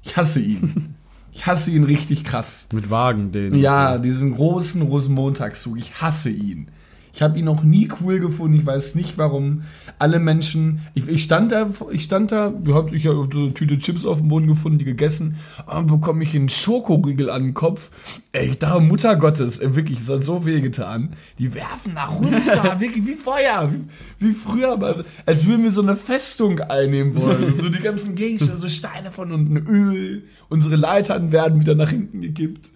Ich 0.02 0.16
hasse 0.16 0.40
ihn. 0.40 0.94
Ich 1.32 1.44
hasse 1.44 1.70
ihn 1.70 1.84
richtig 1.84 2.24
krass. 2.24 2.66
Mit 2.72 2.88
Wagen, 2.88 3.30
den. 3.30 3.54
Ja, 3.56 3.98
diesen 3.98 4.36
großen 4.36 4.80
Rosenmontagszug. 4.80 5.76
Ich 5.76 6.00
hasse 6.00 6.30
ihn. 6.30 6.68
Ich 7.16 7.22
habe 7.22 7.38
ihn 7.38 7.46
noch 7.46 7.62
nie 7.62 7.88
cool 8.02 8.18
gefunden. 8.18 8.58
Ich 8.58 8.66
weiß 8.66 8.94
nicht 8.94 9.16
warum. 9.16 9.62
Alle 9.98 10.18
Menschen, 10.18 10.80
ich, 10.92 11.08
ich 11.08 11.22
stand 11.22 11.50
da, 11.50 11.70
ich 11.90 12.02
stand 12.02 12.30
da, 12.30 12.52
ich 12.92 13.06
habe 13.06 13.26
so 13.32 13.44
eine 13.44 13.54
Tüte 13.54 13.78
Chips 13.78 14.04
auf 14.04 14.18
dem 14.18 14.28
Boden 14.28 14.46
gefunden, 14.46 14.76
die 14.76 14.84
gegessen. 14.84 15.36
Und 15.64 15.72
dann 15.72 15.86
bekomme 15.86 16.22
ich 16.22 16.36
einen 16.36 16.50
Schokoriegel 16.50 17.30
an 17.30 17.42
den 17.42 17.54
Kopf. 17.54 17.90
Ey, 18.32 18.50
ich 18.50 18.58
dachte, 18.58 18.80
Mutter 18.80 19.16
Gottes, 19.16 19.60
ey, 19.60 19.74
wirklich, 19.74 20.00
es 20.00 20.10
hat 20.10 20.24
so 20.24 20.44
weh 20.44 20.60
getan. 20.60 21.14
Die 21.38 21.54
werfen 21.54 21.94
da 21.94 22.04
runter, 22.04 22.78
wirklich 22.80 23.06
wie 23.06 23.14
Feuer. 23.14 23.72
Wie, 23.72 24.28
wie 24.28 24.34
früher, 24.34 24.78
als 25.24 25.46
würden 25.46 25.62
wir 25.62 25.72
so 25.72 25.80
eine 25.80 25.96
Festung 25.96 26.60
einnehmen 26.60 27.14
wollen. 27.14 27.54
So 27.56 27.70
die 27.70 27.80
ganzen 27.80 28.14
Gegenstände, 28.14 28.58
so 28.60 28.68
Steine 28.68 29.10
von 29.10 29.32
unten, 29.32 29.56
Öl. 29.56 30.24
Unsere 30.50 30.76
Leitern 30.76 31.32
werden 31.32 31.60
wieder 31.60 31.74
nach 31.74 31.88
hinten 31.88 32.20
gekippt. 32.20 32.68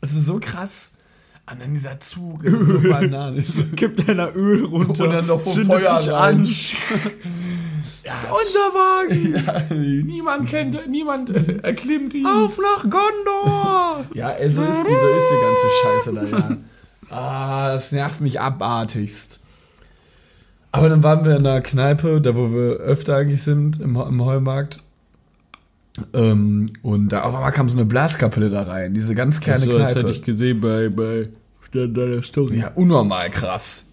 Das 0.00 0.14
ist 0.14 0.24
so 0.24 0.38
krass. 0.40 0.92
Und 1.52 1.60
dann 1.60 1.74
dieser 1.74 2.00
Zug, 2.00 2.44
das 2.44 2.54
ist 2.54 2.68
so 2.68 2.80
Banane. 2.90 3.44
Gibt 3.76 4.08
einer 4.08 4.34
Öl 4.34 4.64
runter. 4.64 5.04
Und 5.04 5.10
dann 5.12 5.26
noch 5.26 5.40
vom 5.40 5.64
Feuer 5.66 5.98
dich 5.98 6.10
rein. 6.10 6.38
an. 6.38 6.48
Ja, 8.04 8.14
Unterwagen! 8.32 9.44
ja, 9.70 10.02
niemand 10.04 10.48
kennt, 10.48 10.88
niemand 10.88 11.30
äh, 11.30 11.58
erklimmt 11.62 12.12
ihn. 12.14 12.26
Auf 12.26 12.58
nach 12.58 12.82
Gondor! 12.82 14.04
Ja, 14.12 14.30
ey, 14.30 14.50
so 14.50 14.60
ist, 14.64 14.70
die, 14.70 14.92
so 14.92 15.08
ist 15.08 15.24
die 15.30 15.40
ganze 15.40 15.68
Scheiße 15.82 16.12
da, 16.14 16.38
ja. 16.38 16.56
Ah, 17.16 17.70
das 17.70 17.92
nervt 17.92 18.20
mich 18.20 18.40
abartigst. 18.40 19.38
Aber 20.72 20.88
dann 20.88 21.04
waren 21.04 21.24
wir 21.24 21.36
in 21.36 21.46
einer 21.46 21.60
Kneipe, 21.60 22.20
da 22.20 22.34
wo 22.34 22.52
wir 22.52 22.78
öfter 22.78 23.16
eigentlich 23.16 23.44
sind, 23.44 23.80
im, 23.80 23.94
im 23.94 24.24
Heumarkt. 24.24 24.80
Ähm, 26.12 26.72
und 26.82 27.10
da 27.10 27.22
auf 27.22 27.36
einmal 27.36 27.52
kam 27.52 27.68
so 27.68 27.76
eine 27.76 27.86
Blaskapelle 27.86 28.50
da 28.50 28.62
rein, 28.62 28.94
diese 28.94 29.14
ganz 29.14 29.40
kleine 29.40 29.64
so, 29.64 29.78
das 29.78 29.92
Kneipe. 29.92 30.08
hätte 30.08 30.18
ich 30.18 30.22
gesehen 30.22 30.60
bei, 30.60 30.88
bei 30.88 31.28
deiner 31.72 32.22
Story. 32.22 32.58
ja, 32.58 32.72
unnormal 32.74 33.30
krass. 33.30 33.86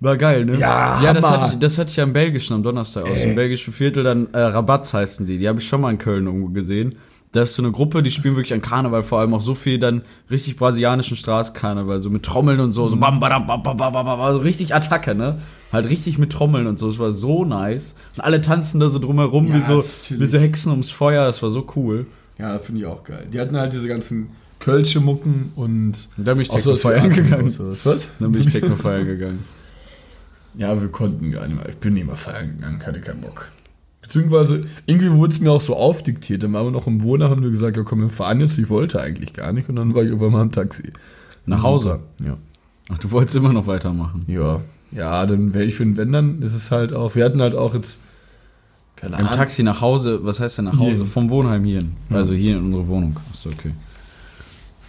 War 0.00 0.16
geil, 0.16 0.44
ne? 0.44 0.56
Ja, 0.58 1.02
ja 1.02 1.12
das, 1.12 1.28
hatte 1.28 1.54
ich, 1.54 1.58
das 1.58 1.76
hatte 1.76 1.90
ich 1.90 1.96
ja 1.96 2.04
im 2.04 2.12
Belgischen 2.12 2.54
am 2.54 2.62
Donnerstag 2.62 3.04
aus. 3.04 3.18
Ey. 3.18 3.30
Im 3.30 3.34
belgischen 3.34 3.72
Viertel 3.72 4.04
dann 4.04 4.28
äh, 4.32 4.38
Rabatz 4.38 4.94
heißen 4.94 5.26
die. 5.26 5.38
Die 5.38 5.48
habe 5.48 5.58
ich 5.58 5.66
schon 5.66 5.80
mal 5.80 5.90
in 5.90 5.98
Köln 5.98 6.26
irgendwo 6.26 6.48
gesehen. 6.48 6.94
Das 7.32 7.50
ist 7.50 7.56
so 7.56 7.62
eine 7.62 7.72
Gruppe, 7.72 8.02
die 8.02 8.10
spielen 8.10 8.36
wirklich 8.36 8.54
an 8.54 8.62
Karneval, 8.62 9.02
vor 9.02 9.20
allem 9.20 9.34
auch 9.34 9.42
so 9.42 9.54
viel 9.54 9.78
dann 9.78 10.02
richtig 10.30 10.56
brasilianischen 10.56 11.16
Straßenkarneval, 11.16 12.00
so 12.00 12.08
mit 12.08 12.22
Trommeln 12.22 12.58
und 12.58 12.72
so, 12.72 12.88
so 12.88 12.96
bam, 12.96 13.20
badam, 13.20 13.46
bam, 13.46 13.62
bam, 13.62 13.76
bam, 13.76 13.92
bam, 13.92 14.06
bam, 14.06 14.32
so 14.32 14.40
richtig 14.40 14.74
Attacke, 14.74 15.14
ne? 15.14 15.38
Halt 15.70 15.90
richtig 15.90 16.16
mit 16.16 16.32
Trommeln 16.32 16.66
und 16.66 16.78
so, 16.78 16.88
es 16.88 16.98
war 16.98 17.10
so 17.10 17.44
nice. 17.44 17.96
Und 18.16 18.22
alle 18.22 18.40
tanzen 18.40 18.80
da 18.80 18.88
so 18.88 18.98
drumherum 18.98 19.48
Ja, 19.48 19.56
wie, 19.56 19.60
so, 19.60 20.18
wie 20.18 20.24
so 20.24 20.38
Hexen 20.38 20.70
ums 20.70 20.90
Feuer, 20.90 21.26
das 21.26 21.42
war 21.42 21.50
so 21.50 21.66
cool. 21.76 22.06
Ja, 22.38 22.58
finde 22.58 22.80
ich 22.80 22.86
auch 22.86 23.04
geil. 23.04 23.26
Die 23.30 23.38
hatten 23.38 23.58
halt 23.58 23.74
diese 23.74 23.88
ganzen 23.88 24.30
Kölsche 24.58 25.00
Mucken 25.00 25.52
und. 25.56 26.08
Dann 26.16 26.24
bin 26.24 26.40
ich 26.40 26.48
Techno 26.48 26.76
feiern 26.76 27.10
gegangen. 27.10 27.46
Was? 27.46 27.86
was? 27.86 28.08
Dann 28.18 28.32
bin 28.32 28.42
ich 28.42 28.52
Techno 28.52 28.76
feiern 28.76 29.06
gegangen. 29.06 29.44
Ja, 30.56 30.80
wir 30.80 30.88
konnten 30.88 31.30
gar 31.30 31.46
nicht 31.46 31.56
mehr. 31.56 31.68
Ich 31.68 31.76
bin 31.76 31.94
nicht 31.94 32.06
mehr 32.06 32.16
feiern 32.16 32.56
gegangen, 32.56 32.84
hatte 32.84 33.00
keinen 33.00 33.20
Bock. 33.20 33.48
Beziehungsweise, 34.02 34.64
irgendwie 34.86 35.12
wurde 35.12 35.32
es 35.32 35.40
mir 35.40 35.52
auch 35.52 35.60
so 35.60 35.76
aufdiktiert. 35.76 36.42
Dann 36.42 36.52
waren 36.54 36.66
wir 36.66 36.70
noch 36.70 36.86
im 36.86 37.02
Wohner, 37.02 37.30
haben 37.30 37.42
wir 37.42 37.50
gesagt, 37.50 37.76
ja 37.76 37.82
komm, 37.82 38.00
wir 38.00 38.08
fahren 38.08 38.40
jetzt. 38.40 38.58
Ich 38.58 38.70
wollte 38.70 39.00
eigentlich 39.00 39.34
gar 39.34 39.52
nicht. 39.52 39.68
Und 39.68 39.76
dann 39.76 39.94
war 39.94 40.02
ich 40.02 40.08
irgendwann 40.08 40.32
mal 40.32 40.42
im 40.42 40.52
Taxi. 40.52 40.92
Nach 41.46 41.62
Hause? 41.62 42.00
Ja. 42.18 42.36
Ach, 42.88 42.98
du 42.98 43.10
wolltest 43.10 43.36
immer 43.36 43.52
noch 43.52 43.66
weitermachen. 43.66 44.24
Ja. 44.26 44.60
Ja, 44.90 45.26
dann 45.26 45.52
wäre 45.52 45.64
ich 45.64 45.74
für 45.74 45.84
den 45.84 45.96
Wenn 45.98 46.12
dann, 46.12 46.40
ist 46.40 46.54
es 46.54 46.70
halt 46.70 46.94
auch, 46.94 47.14
wir 47.14 47.24
hatten 47.24 47.42
halt 47.42 47.54
auch 47.54 47.74
jetzt, 47.74 48.00
keine 48.96 49.16
Im 49.16 49.26
Ahnung. 49.26 49.32
Taxi 49.32 49.62
nach 49.62 49.82
Hause, 49.82 50.20
was 50.24 50.40
heißt 50.40 50.58
denn 50.58 50.64
nach 50.66 50.72
Hause? 50.78 50.84
Hierhin. 50.84 51.06
Vom 51.06 51.30
Wohnheim 51.30 51.64
hierhin. 51.64 51.92
Ja. 52.08 52.16
Also 52.16 52.32
hier 52.32 52.56
in 52.56 52.64
unsere 52.64 52.88
Wohnung. 52.88 53.16
Ist 53.32 53.46
okay. 53.46 53.72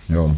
Ja. 0.09 0.35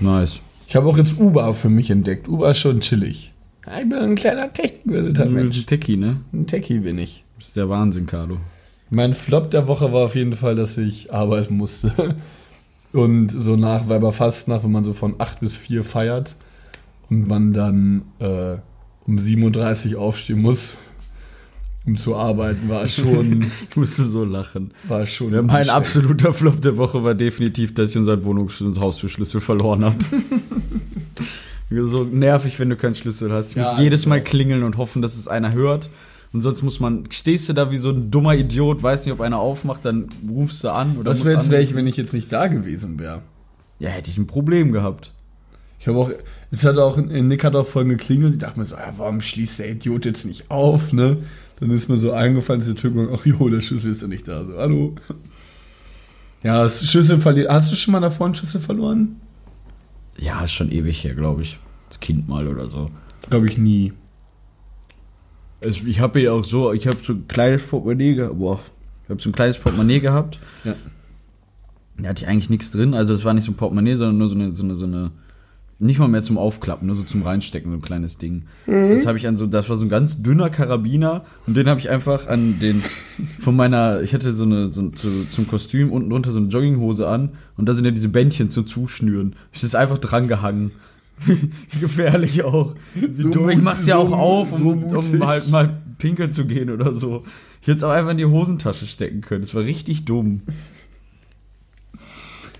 Nice. 0.00 0.40
Ich 0.66 0.76
habe 0.76 0.88
auch 0.88 0.96
jetzt 0.96 1.18
Uber 1.18 1.52
für 1.54 1.68
mich 1.68 1.90
entdeckt. 1.90 2.28
Uber 2.28 2.50
ist 2.50 2.58
schon 2.58 2.80
chillig. 2.80 3.32
Ich 3.66 3.88
bin 3.88 3.98
ein 3.98 4.14
kleiner 4.14 4.52
technikversierter 4.52 5.26
Du 5.26 5.34
bist 5.34 5.56
ein 5.56 5.66
Techie, 5.66 5.96
ne? 5.96 6.20
Ein 6.32 6.46
Techie 6.46 6.80
bin 6.80 6.98
ich. 6.98 7.24
Das 7.38 7.48
ist 7.48 7.56
der 7.56 7.68
Wahnsinn, 7.68 8.06
Carlo. 8.06 8.38
Mein 8.90 9.14
Flop 9.14 9.50
der 9.50 9.66
Woche 9.66 9.92
war 9.92 10.04
auf 10.04 10.14
jeden 10.14 10.34
Fall, 10.34 10.54
dass 10.54 10.76
ich 10.76 11.12
arbeiten 11.12 11.56
musste. 11.56 12.16
Und 12.92 13.30
so 13.30 13.56
nach 13.56 13.88
Weiberfastnacht, 13.88 14.62
wenn 14.62 14.72
man 14.72 14.84
so 14.84 14.92
von 14.92 15.16
8 15.18 15.40
bis 15.40 15.56
4 15.56 15.82
feiert 15.82 16.36
und 17.10 17.26
man 17.26 17.52
dann 17.52 18.02
äh, 18.20 18.56
um 19.06 19.16
7.30 19.18 19.94
Uhr 19.94 20.00
aufstehen 20.00 20.40
muss, 20.40 20.76
um 21.86 21.96
zu 21.96 22.14
arbeiten, 22.14 22.68
war 22.68 22.88
schon, 22.88 23.42
Ich 23.70 23.76
musste 23.76 24.02
so 24.04 24.24
lachen. 24.24 24.72
war 24.88 25.06
schon 25.06 25.32
Ja, 25.32 25.42
mein 25.42 25.68
absoluter 25.68 26.32
Flop 26.32 26.60
der 26.62 26.76
Woche 26.76 27.04
war 27.04 27.14
definitiv, 27.14 27.74
dass 27.74 27.90
ich 27.90 27.98
unseren 27.98 28.24
Wohnungs- 28.24 28.62
und 28.62 28.78
Haustürschlüssel 28.80 29.40
verloren 29.40 29.84
habe. 29.84 29.96
so 31.70 32.04
nervig, 32.04 32.58
wenn 32.58 32.70
du 32.70 32.76
keinen 32.76 32.94
Schlüssel 32.94 33.32
hast. 33.32 33.50
Ich 33.50 33.56
Ja, 33.56 33.70
muss 33.72 33.80
jedes 33.80 34.06
Mal 34.06 34.22
klingeln 34.22 34.62
und 34.62 34.76
hoffen, 34.76 35.02
dass 35.02 35.16
es 35.16 35.28
einer 35.28 35.52
hört. 35.52 35.90
Und 36.32 36.42
sonst 36.42 36.62
muss 36.62 36.80
man, 36.80 37.04
stehst 37.10 37.48
du 37.48 37.52
da 37.52 37.70
wie 37.70 37.76
so 37.76 37.90
ein 37.90 38.10
dummer 38.10 38.34
Idiot, 38.34 38.82
weiß 38.82 39.04
nicht, 39.04 39.12
ob 39.12 39.20
einer 39.20 39.38
aufmacht, 39.38 39.84
dann 39.84 40.08
rufst 40.28 40.64
du 40.64 40.70
an. 40.70 40.96
Oder 40.98 41.10
Was 41.12 41.24
wäre 41.24 41.36
jetzt, 41.36 41.50
wär 41.50 41.60
ich, 41.60 41.74
wenn 41.74 41.86
ich 41.86 41.96
jetzt 41.96 42.12
nicht 42.12 42.32
da 42.32 42.48
gewesen 42.48 42.98
wäre? 42.98 43.22
Ja, 43.78 43.90
hätte 43.90 44.10
ich 44.10 44.18
ein 44.18 44.26
Problem 44.26 44.72
gehabt. 44.72 45.12
Ich 45.78 45.86
habe 45.86 45.98
auch, 45.98 46.10
es 46.50 46.64
hat 46.64 46.78
auch, 46.78 46.96
Nick 46.96 47.44
hat 47.44 47.54
auch 47.54 47.66
vorhin 47.66 47.90
geklingelt. 47.90 48.32
Ich 48.34 48.38
dachte 48.40 48.58
mir 48.58 48.64
so, 48.64 48.74
ja, 48.76 48.92
warum 48.96 49.20
schließt 49.20 49.60
der 49.60 49.70
Idiot 49.70 50.06
jetzt 50.06 50.24
nicht 50.24 50.50
auf, 50.50 50.92
ne? 50.92 51.18
Dann 51.60 51.70
ist 51.70 51.88
mir 51.88 51.96
so 51.96 52.12
eingefallen, 52.12 52.60
dass 52.60 52.68
die 52.68 52.74
Tür 52.74 52.90
gemacht, 52.90 53.10
ach 53.14 53.26
jo, 53.26 53.48
der 53.48 53.60
Schlüssel 53.60 53.92
ist 53.92 54.02
ja 54.02 54.08
nicht 54.08 54.26
da. 54.26 54.44
So, 54.44 54.56
hallo. 54.56 54.94
Ja, 56.42 56.62
das 56.62 56.86
Schlüssel 56.86 57.18
verliert. 57.18 57.48
Hast 57.50 57.72
du 57.72 57.76
schon 57.76 57.92
mal 57.92 58.00
davor 58.00 58.26
einen 58.26 58.34
Schlüssel 58.34 58.60
verloren? 58.60 59.20
Ja, 60.18 60.44
ist 60.44 60.52
schon 60.52 60.70
ewig 60.70 61.02
her, 61.04 61.14
glaube 61.14 61.42
ich. 61.42 61.58
Das 61.88 62.00
Kind 62.00 62.28
mal 62.28 62.46
oder 62.48 62.68
so. 62.68 62.90
Glaube 63.30 63.46
ich 63.46 63.56
nie. 63.56 63.92
Also 65.62 65.86
ich 65.86 66.00
habe 66.00 66.20
ja 66.20 66.32
auch 66.32 66.44
so, 66.44 66.72
ich 66.72 66.86
habe 66.86 66.98
so 67.02 67.14
ein 67.14 67.26
kleines 67.28 67.62
Portemonnaie 67.62 68.14
gehabt. 68.14 68.38
Boah, 68.38 68.60
ich 69.04 69.10
habe 69.10 69.22
so 69.22 69.30
ein 69.30 69.32
kleines 69.32 69.58
Portemonnaie 69.58 70.00
gehabt. 70.00 70.38
Ja. 70.64 70.74
Da 71.96 72.08
hatte 72.10 72.24
ich 72.24 72.28
eigentlich 72.28 72.50
nichts 72.50 72.70
drin. 72.70 72.92
Also 72.92 73.14
es 73.14 73.24
war 73.24 73.32
nicht 73.32 73.44
so 73.44 73.52
ein 73.52 73.56
Portemonnaie, 73.56 73.94
sondern 73.94 74.18
nur 74.18 74.28
so 74.28 74.34
eine, 74.34 74.54
so 74.54 74.64
eine, 74.64 74.76
so 74.76 74.84
eine 74.84 75.12
nicht 75.80 75.98
mal 75.98 76.08
mehr 76.08 76.22
zum 76.22 76.38
Aufklappen, 76.38 76.86
nur 76.86 76.96
so 76.96 77.02
zum 77.02 77.22
Reinstecken, 77.22 77.70
so 77.70 77.76
ein 77.76 77.82
kleines 77.82 78.16
Ding. 78.18 78.44
Das 78.66 79.06
habe 79.06 79.18
ich 79.18 79.26
an 79.26 79.36
so, 79.36 79.46
das 79.46 79.68
war 79.68 79.76
so 79.76 79.84
ein 79.84 79.88
ganz 79.88 80.22
dünner 80.22 80.50
Karabiner 80.50 81.24
und 81.46 81.56
den 81.56 81.68
habe 81.68 81.80
ich 81.80 81.90
einfach 81.90 82.28
an 82.28 82.58
den 82.60 82.82
von 83.40 83.56
meiner, 83.56 84.02
ich 84.02 84.14
hatte 84.14 84.34
so 84.34 84.44
eine 84.44 84.72
so, 84.72 84.90
zu, 84.90 85.26
zum 85.28 85.48
Kostüm 85.48 85.92
unten 85.92 86.10
drunter 86.10 86.32
so 86.32 86.38
eine 86.38 86.48
Jogginghose 86.48 87.08
an 87.08 87.30
und 87.56 87.68
da 87.68 87.74
sind 87.74 87.84
ja 87.84 87.90
diese 87.90 88.08
Bändchen 88.08 88.50
zum 88.50 88.66
Zuschnüren. 88.66 89.34
Ich 89.52 89.60
das 89.60 89.74
einfach 89.74 89.98
dran 89.98 90.28
gehangen. 90.28 90.70
Gefährlich 91.80 92.42
auch. 92.42 92.74
So 93.12 93.30
dumm. 93.30 93.50
Ich 93.50 93.60
mach's 93.60 93.86
ja 93.86 93.96
auch 93.96 94.12
auf, 94.12 94.52
um, 94.60 94.88
so 94.88 94.98
um 94.98 95.26
halt 95.26 95.48
mal 95.48 95.80
pinkeln 95.98 96.32
zu 96.32 96.44
gehen 96.44 96.70
oder 96.70 96.92
so. 96.92 97.24
Ich 97.62 97.68
hätte 97.68 97.78
es 97.78 97.84
auch 97.84 97.90
einfach 97.90 98.10
in 98.10 98.18
die 98.18 98.24
Hosentasche 98.26 98.86
stecken 98.86 99.20
können. 99.20 99.42
Das 99.42 99.54
war 99.54 99.62
richtig 99.62 100.04
dumm. 100.04 100.42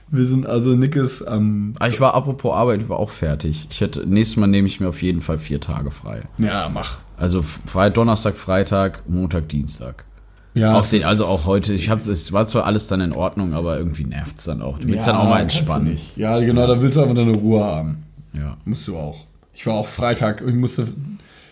Wir 0.08 0.26
sind 0.26 0.46
also 0.46 0.74
Nick 0.74 0.96
ist 0.96 1.22
am. 1.22 1.72
Aber 1.78 1.88
ich 1.88 2.00
war, 2.00 2.14
apropos 2.14 2.52
Arbeit, 2.52 2.82
ich 2.82 2.88
war 2.88 2.98
auch 2.98 3.10
fertig. 3.10 3.66
Ich 3.70 3.80
hätte, 3.80 4.06
nächstes 4.06 4.36
Mal 4.36 4.46
nehme 4.46 4.68
ich 4.68 4.80
mir 4.80 4.88
auf 4.88 5.02
jeden 5.02 5.20
Fall 5.20 5.38
vier 5.38 5.60
Tage 5.60 5.90
frei. 5.90 6.22
ja, 6.38 6.70
mach. 6.72 6.98
Also 7.16 7.42
frei, 7.42 7.90
Donnerstag, 7.90 8.36
Freitag, 8.36 9.04
Montag, 9.08 9.48
Dienstag. 9.48 10.04
Ja, 10.54 10.78
auch 10.78 10.86
den, 10.86 11.04
also 11.04 11.24
auch 11.26 11.46
heute. 11.46 11.74
Ich 11.74 11.90
hab's, 11.90 12.06
es 12.06 12.32
war 12.32 12.46
zwar 12.46 12.64
alles 12.64 12.86
dann 12.86 13.00
in 13.00 13.12
Ordnung, 13.12 13.54
aber 13.54 13.76
irgendwie 13.78 14.04
nervt 14.04 14.38
es 14.38 14.44
dann 14.44 14.62
auch. 14.62 14.78
Du 14.78 14.88
willst 14.88 15.06
ja, 15.06 15.12
dann 15.12 15.22
auch 15.22 15.28
mal 15.28 15.40
entspannen. 15.40 15.88
Nicht. 15.88 16.16
Ja, 16.16 16.38
genau, 16.38 16.66
da 16.66 16.80
willst 16.80 16.96
du 16.96 17.02
einfach 17.02 17.14
deine 17.14 17.34
Ruhe 17.34 17.62
haben. 17.62 18.04
Ja. 18.32 18.56
Musst 18.64 18.86
du 18.86 18.96
auch. 18.96 19.26
Ich 19.52 19.66
war 19.66 19.74
auch 19.74 19.86
Freitag, 19.86 20.42
ich 20.46 20.54
musste, 20.54 20.86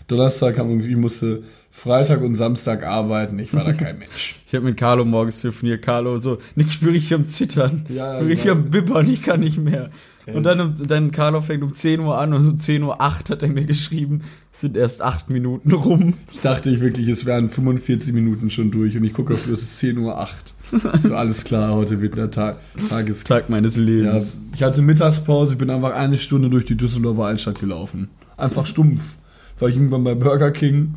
Donnerstag 0.06 0.58
irgendwie, 0.58 0.88
ich 0.88 0.96
musste 0.96 1.42
Freitag 1.74 2.20
und 2.20 2.34
Samstag 2.36 2.84
arbeiten. 2.84 3.38
Ich 3.38 3.54
war 3.54 3.64
da 3.64 3.72
kein 3.72 3.98
Mensch. 3.98 4.36
Ich 4.46 4.54
habe 4.54 4.66
mit 4.66 4.76
Carlo 4.76 5.04
morgens 5.06 5.40
telefoniert. 5.40 5.82
Carlo 5.82 6.16
so, 6.18 6.36
Nick, 6.54 6.70
spüre 6.70 6.94
ich 6.94 7.12
am 7.14 7.26
Zittern. 7.26 7.86
Ja, 7.88 8.18
spüre 8.18 8.32
ich 8.32 8.42
genau. 8.42 8.54
am 8.56 8.70
Bibbern, 8.70 9.08
ich 9.08 9.22
kann 9.22 9.40
nicht 9.40 9.58
mehr. 9.58 9.90
Und 10.32 10.44
dann, 10.44 10.60
um- 10.60 10.74
dann 10.86 11.10
Carlo 11.10 11.40
fängt 11.40 11.64
um 11.64 11.74
10 11.74 11.98
Uhr 12.00 12.16
an 12.16 12.32
und 12.34 12.46
um 12.46 12.56
10.08 12.56 12.84
Uhr 12.84 12.98
hat 12.98 13.42
er 13.42 13.48
mir 13.48 13.64
geschrieben, 13.64 14.20
es 14.52 14.60
sind 14.60 14.76
erst 14.76 15.02
8 15.02 15.30
Minuten 15.30 15.72
rum. 15.72 16.14
Ich 16.30 16.40
dachte 16.40 16.70
ich 16.70 16.80
wirklich, 16.80 17.08
es 17.08 17.24
wären 17.26 17.48
45 17.48 18.12
Minuten 18.12 18.48
schon 18.50 18.70
durch 18.70 18.96
und 18.96 19.02
ich 19.02 19.14
gucke 19.14 19.32
auf, 19.34 19.48
es 19.48 19.62
ist 19.62 19.80
10.08 19.82 19.98
Uhr. 19.98 20.98
So, 21.00 21.16
alles 21.16 21.42
klar, 21.42 21.74
heute 21.74 22.00
wird 22.02 22.16
der 22.16 22.30
Tag, 22.30 22.58
Tages 22.88 23.24
Tag 23.24 23.50
meines 23.50 23.74
Ja, 23.76 23.82
Lebens. 23.82 24.38
ich 24.54 24.62
hatte 24.62 24.80
Mittagspause, 24.82 25.54
ich 25.54 25.58
bin 25.58 25.70
einfach 25.70 25.92
eine 25.94 26.16
Stunde 26.18 26.48
durch 26.50 26.66
die 26.66 26.76
Düsseldorfer 26.76 27.24
Altstadt 27.24 27.58
gelaufen. 27.58 28.08
Einfach 28.36 28.66
stumpf. 28.66 29.16
War 29.58 29.68
ich 29.70 29.74
irgendwann 29.74 30.04
bei 30.04 30.14
Burger 30.14 30.50
King. 30.52 30.94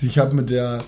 Ich 0.00 0.18
habe 0.18 0.34
mit 0.34 0.50
der, 0.50 0.78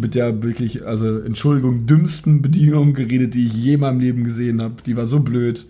mit 0.00 0.14
der 0.14 0.42
wirklich, 0.42 0.84
also 0.84 1.20
Entschuldigung, 1.20 1.86
dümmsten 1.86 2.42
Bedienung 2.42 2.94
geredet, 2.94 3.34
die 3.34 3.46
ich 3.46 3.54
je 3.54 3.74
in 3.74 3.80
meinem 3.80 4.00
Leben 4.00 4.24
gesehen 4.24 4.60
habe. 4.60 4.76
Die 4.84 4.96
war 4.96 5.06
so 5.06 5.20
blöd. 5.20 5.66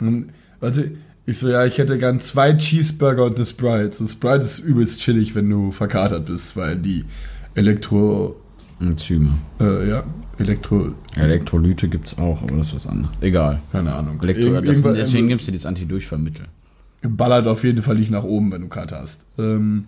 Und, 0.00 0.30
also, 0.60 0.82
ich 1.26 1.38
so, 1.38 1.48
ja, 1.48 1.64
ich 1.66 1.78
hätte 1.78 1.98
gern 1.98 2.20
zwei 2.20 2.52
Cheeseburger 2.54 3.24
und 3.24 3.36
eine 3.36 3.44
Sprite. 3.44 3.96
So, 3.96 4.06
Sprite 4.06 4.44
ist 4.44 4.60
übelst 4.60 5.00
chillig, 5.00 5.34
wenn 5.34 5.50
du 5.50 5.72
verkatert 5.72 6.26
bist, 6.26 6.56
weil 6.56 6.76
die 6.76 7.04
Elektro, 7.54 8.36
Enzyme. 8.78 9.30
äh, 9.60 9.88
ja, 9.88 10.04
Elektro, 10.38 10.92
Elektrolyte 11.16 11.88
gibt's 11.88 12.16
auch, 12.18 12.42
aber 12.42 12.58
das 12.58 12.68
ist 12.68 12.74
was 12.74 12.86
anderes. 12.86 13.16
Egal. 13.20 13.60
keine 13.72 13.94
Ahnung. 13.94 14.20
Elektro 14.22 14.60
das, 14.60 14.82
deswegen 14.82 15.28
gibt's 15.28 15.46
dir 15.46 15.52
das 15.52 15.66
Antidurchfallmittel. 15.66 16.46
ballert 17.02 17.46
auf 17.46 17.64
jeden 17.64 17.82
Fall 17.82 17.96
nicht 17.96 18.10
nach 18.10 18.24
oben, 18.24 18.52
wenn 18.52 18.60
du 18.62 18.68
Kater 18.68 19.00
hast. 19.00 19.24
Ähm, 19.38 19.86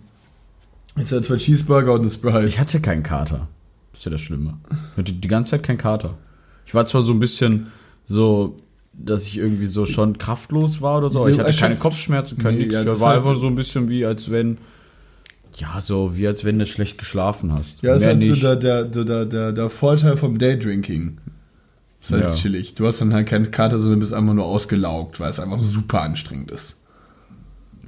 ist 0.95 1.11
ja 1.11 1.21
zwei 1.21 1.37
Cheeseburger 1.37 1.93
und 1.93 2.01
eine 2.01 2.09
Sprite. 2.09 2.45
Ich 2.45 2.59
hatte 2.59 2.79
keinen 2.81 3.03
Kater. 3.03 3.47
Das 3.91 4.01
ist 4.01 4.05
ja 4.05 4.11
das 4.11 4.21
Schlimme. 4.21 4.57
Ich 4.93 4.97
hatte 4.97 5.13
die 5.13 5.27
ganze 5.27 5.51
Zeit 5.51 5.63
keinen 5.63 5.77
Kater. 5.77 6.17
Ich 6.65 6.73
war 6.73 6.85
zwar 6.85 7.01
so 7.01 7.11
ein 7.13 7.19
bisschen 7.19 7.67
so, 8.05 8.55
dass 8.93 9.25
ich 9.27 9.37
irgendwie 9.37 9.65
so 9.65 9.85
schon 9.85 10.17
kraftlos 10.17 10.81
war 10.81 10.97
oder 10.99 11.09
so, 11.09 11.19
aber 11.21 11.29
ich 11.29 11.39
hatte 11.39 11.57
keine 11.57 11.75
Kopfschmerzen, 11.75 12.37
kein 12.37 12.55
Nee, 12.55 12.63
nix. 12.63 12.73
ja, 12.75 12.83
das 12.83 12.93
das 12.95 13.01
war 13.01 13.13
ist 13.13 13.19
halt- 13.21 13.27
einfach 13.29 13.41
so 13.41 13.47
ein 13.47 13.55
bisschen 13.55 13.87
wie, 13.89 14.05
als 14.05 14.29
wenn, 14.29 14.57
ja, 15.55 15.79
so 15.81 16.15
wie 16.17 16.27
als 16.27 16.43
wenn 16.43 16.59
du 16.59 16.65
schlecht 16.65 16.97
geschlafen 16.97 17.53
hast. 17.53 17.81
ja, 17.81 17.95
ist 17.95 18.01
Mehr 18.01 18.09
halt 18.15 18.23
so 18.23 18.35
der, 18.35 18.55
der, 18.55 18.83
der, 18.85 19.25
der, 19.25 19.51
der 19.53 19.69
Vorteil 19.69 20.17
vom 20.17 20.37
Daydrinking. 20.37 21.17
Ist 22.01 22.11
halt 22.11 22.23
Ja. 22.23 22.29
chillig. 22.31 22.75
Du 22.75 22.85
hast 22.87 23.01
dann 23.01 23.13
halt 23.13 23.27
keinen 23.27 23.51
Kater, 23.51 23.77
sondern 23.79 23.99
bist 23.99 24.13
einfach 24.13 24.33
nur 24.33 24.45
ausgelaugt, 24.45 25.19
weil 25.19 25.29
es 25.29 25.39
einfach 25.39 25.61
super 25.63 26.01
anstrengend 26.01 26.49
ist. 26.51 26.77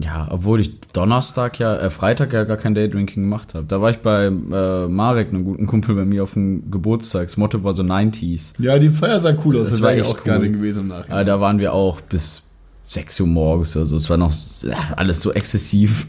Ja, 0.03 0.27
obwohl 0.31 0.61
ich 0.61 0.79
Donnerstag 0.91 1.59
ja, 1.59 1.75
äh, 1.75 1.89
Freitag 1.89 2.33
ja 2.33 2.43
gar 2.45 2.57
kein 2.57 2.73
Daydrinking 2.73 3.23
gemacht 3.23 3.53
habe. 3.53 3.65
Da 3.67 3.81
war 3.81 3.91
ich 3.91 3.97
bei 3.99 4.25
äh, 4.27 4.87
Marek, 4.87 5.29
einem 5.29 5.43
guten 5.43 5.67
Kumpel 5.67 5.95
bei 5.95 6.05
mir 6.05 6.23
auf 6.23 6.33
dem 6.33 6.71
Geburtstag. 6.71 7.27
Das 7.27 7.37
Motto 7.37 7.63
war 7.63 7.73
so 7.73 7.83
90s. 7.83 8.53
Ja, 8.61 8.79
die 8.79 8.89
Feier 8.89 9.19
sah 9.19 9.35
cool 9.45 9.57
aus. 9.57 9.63
Das 9.63 9.71
Das, 9.71 9.81
war 9.81 9.89
war 9.89 9.93
ich 9.95 10.01
echt 10.01 10.09
auch 10.09 10.17
cool. 10.19 10.23
gerne 10.23 10.51
gewesen 10.51 10.83
im 10.83 10.87
Nachhinein. 10.87 11.17
Ja, 11.19 11.23
da 11.23 11.39
waren 11.41 11.59
wir 11.59 11.73
auch 11.73 12.01
bis 12.01 12.43
6 12.87 13.19
Uhr 13.21 13.27
morgens 13.27 13.75
oder 13.75 13.85
so. 13.85 13.95
Es 13.97 14.09
war 14.09 14.17
noch 14.17 14.33
ja, 14.63 14.77
alles 14.95 15.21
so 15.21 15.31
exzessiv. 15.33 16.07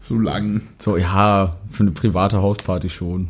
so 0.00 0.18
lang. 0.18 0.62
So, 0.78 0.96
ja, 0.96 1.56
für 1.70 1.82
eine 1.84 1.92
private 1.92 2.42
Hausparty 2.42 2.88
schon. 2.90 3.28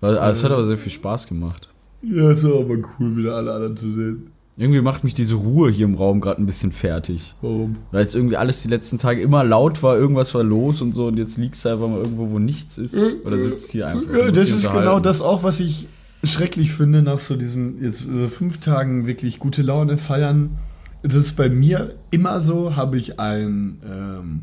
War- 0.00 0.30
Es 0.30 0.42
hat 0.44 0.52
aber 0.52 0.64
sehr 0.64 0.78
viel 0.78 0.92
Spaß 0.92 1.26
gemacht. 1.26 1.68
Ja, 2.02 2.30
ist 2.30 2.44
aber 2.44 2.76
cool, 2.98 3.16
wieder 3.16 3.34
alle 3.36 3.52
anderen 3.52 3.76
zu 3.76 3.90
sehen. 3.90 4.30
Irgendwie 4.56 4.80
macht 4.80 5.02
mich 5.02 5.14
diese 5.14 5.34
Ruhe 5.34 5.70
hier 5.70 5.84
im 5.84 5.96
Raum 5.96 6.20
gerade 6.20 6.40
ein 6.40 6.46
bisschen 6.46 6.70
fertig. 6.70 7.34
Warum? 7.40 7.76
Weil 7.90 8.02
es 8.02 8.14
irgendwie 8.14 8.36
alles 8.36 8.62
die 8.62 8.68
letzten 8.68 8.98
Tage 8.98 9.20
immer 9.20 9.42
laut 9.42 9.82
war, 9.82 9.96
irgendwas 9.96 10.32
war 10.34 10.44
los 10.44 10.80
und 10.80 10.92
so 10.92 11.08
und 11.08 11.18
jetzt 11.18 11.36
liegst 11.36 11.64
du 11.64 11.70
einfach 11.70 11.88
mal 11.88 11.98
irgendwo, 11.98 12.30
wo 12.30 12.38
nichts 12.38 12.78
ist. 12.78 12.96
Oder 13.24 13.38
sitzt 13.38 13.72
hier 13.72 13.88
einfach. 13.88 14.32
das 14.32 14.50
ist 14.50 14.62
genau 14.62 15.00
das 15.00 15.22
auch, 15.22 15.42
was 15.42 15.58
ich 15.58 15.88
schrecklich 16.22 16.72
finde 16.72 17.02
nach 17.02 17.18
so 17.18 17.36
diesen 17.36 17.82
jetzt 17.82 18.06
äh, 18.06 18.28
fünf 18.28 18.58
Tagen 18.58 19.06
wirklich 19.06 19.38
gute 19.38 19.62
Laune 19.62 19.96
feiern. 19.96 20.56
Das 21.02 21.14
ist 21.14 21.36
bei 21.36 21.50
mir 21.50 21.96
immer 22.10 22.40
so, 22.40 22.76
habe 22.76 22.96
ich 22.96 23.18
ein 23.18 23.80
ähm, 23.84 24.42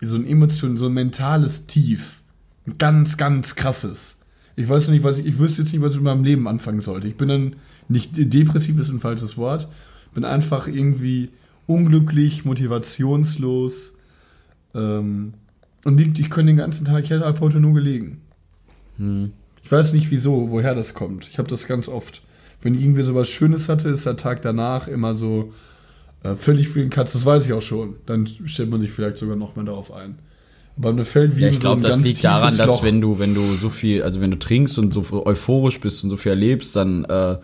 so 0.00 0.16
ein 0.16 0.26
Emotion, 0.26 0.76
so 0.76 0.86
ein 0.86 0.92
mentales 0.92 1.66
Tief. 1.66 2.22
Ein 2.66 2.78
ganz, 2.78 3.16
ganz 3.16 3.54
krasses. 3.54 4.18
Ich 4.56 4.68
weiß 4.68 4.88
nicht, 4.88 5.04
was 5.04 5.18
ich, 5.18 5.26
ich 5.26 5.38
wüsste 5.38 5.62
jetzt 5.62 5.72
nicht, 5.72 5.82
was 5.82 5.90
ich 5.92 5.96
mit 5.96 6.04
meinem 6.04 6.24
Leben 6.24 6.48
anfangen 6.48 6.80
sollte. 6.80 7.08
Ich 7.08 7.16
bin 7.16 7.28
dann 7.28 7.56
nicht 7.88 8.12
depressiv 8.14 8.78
ist 8.78 8.90
ein 8.90 9.00
falsches 9.00 9.36
Wort. 9.36 9.68
Bin 10.14 10.24
einfach 10.24 10.68
irgendwie 10.68 11.30
unglücklich, 11.66 12.44
motivationslos. 12.44 13.94
Ähm, 14.74 15.34
und 15.84 15.98
liegt, 15.98 16.18
ich 16.18 16.30
könnte 16.30 16.52
den 16.52 16.56
ganzen 16.56 16.84
Tag, 16.84 17.04
ich 17.04 17.10
hätte 17.10 17.24
halt 17.24 17.40
heute 17.40 17.60
nur 17.60 17.74
gelegen. 17.74 18.20
Hm. 18.96 19.32
Ich 19.62 19.70
weiß 19.70 19.92
nicht 19.92 20.10
wieso, 20.10 20.50
woher 20.50 20.74
das 20.74 20.94
kommt. 20.94 21.28
Ich 21.28 21.38
habe 21.38 21.48
das 21.48 21.66
ganz 21.66 21.88
oft. 21.88 22.22
Wenn 22.62 22.74
ich 22.74 22.82
irgendwie 22.82 23.02
so 23.02 23.14
was 23.14 23.28
Schönes 23.28 23.68
hatte, 23.68 23.88
ist 23.88 24.06
der 24.06 24.16
Tag 24.16 24.42
danach 24.42 24.88
immer 24.88 25.14
so 25.14 25.52
äh, 26.22 26.34
völlig 26.34 26.68
für 26.68 26.80
den 26.80 26.90
Katz. 26.90 27.12
Das 27.12 27.24
weiß 27.24 27.46
ich 27.46 27.52
auch 27.52 27.62
schon. 27.62 27.96
Dann 28.06 28.26
stellt 28.26 28.70
man 28.70 28.80
sich 28.80 28.90
vielleicht 28.90 29.18
sogar 29.18 29.36
noch 29.36 29.56
mehr 29.56 29.64
darauf 29.64 29.92
ein. 29.92 30.18
Aber 30.76 30.92
mir 30.92 31.04
fällt 31.04 31.36
wie 31.36 31.42
Ja, 31.42 31.48
ich 31.48 31.60
glaube, 31.60 31.80
ein 31.80 31.82
das 31.82 31.98
liegt 32.00 32.24
daran, 32.24 32.56
dass 32.56 32.66
Loch. 32.66 32.82
wenn 32.82 33.00
du, 33.00 33.18
wenn 33.18 33.34
du 33.34 33.54
so 33.54 33.70
viel, 33.70 34.02
also 34.02 34.20
wenn 34.20 34.30
du 34.30 34.38
trinkst 34.38 34.78
und 34.78 34.92
so 34.92 35.24
euphorisch 35.24 35.80
bist 35.80 36.02
und 36.02 36.10
so 36.10 36.16
viel 36.16 36.30
erlebst, 36.30 36.74
dann 36.74 37.04
äh, 37.04 37.36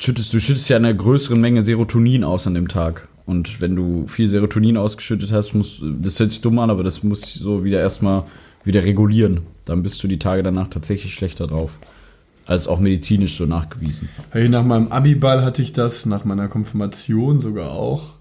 schüttest 0.00 0.32
du 0.32 0.40
schüttest 0.40 0.68
ja 0.68 0.76
eine 0.76 0.94
größere 0.96 1.36
Menge 1.36 1.64
Serotonin 1.64 2.24
aus 2.24 2.46
an 2.46 2.54
dem 2.54 2.68
Tag. 2.68 3.08
Und 3.26 3.60
wenn 3.60 3.76
du 3.76 4.06
viel 4.06 4.26
Serotonin 4.26 4.76
ausgeschüttet 4.76 5.32
hast, 5.32 5.54
muss, 5.54 5.82
das 6.00 6.18
hört 6.18 6.32
sich 6.32 6.40
dumm 6.40 6.58
an, 6.58 6.70
aber 6.70 6.82
das 6.82 7.02
muss 7.02 7.34
so 7.34 7.62
wieder 7.62 7.78
erstmal 7.78 8.24
wieder 8.64 8.82
regulieren. 8.82 9.42
Dann 9.64 9.82
bist 9.82 10.02
du 10.02 10.08
die 10.08 10.18
Tage 10.18 10.42
danach 10.42 10.68
tatsächlich 10.68 11.14
schlechter 11.14 11.46
drauf. 11.46 11.78
Als 12.46 12.66
auch 12.66 12.80
medizinisch 12.80 13.36
so 13.36 13.46
nachgewiesen. 13.46 14.08
Hey, 14.30 14.48
nach 14.48 14.64
meinem 14.64 14.88
Abiball 14.88 15.44
hatte 15.44 15.62
ich 15.62 15.72
das, 15.72 16.06
nach 16.06 16.24
meiner 16.24 16.48
Konfirmation 16.48 17.40
sogar 17.40 17.70
auch. 17.70 18.14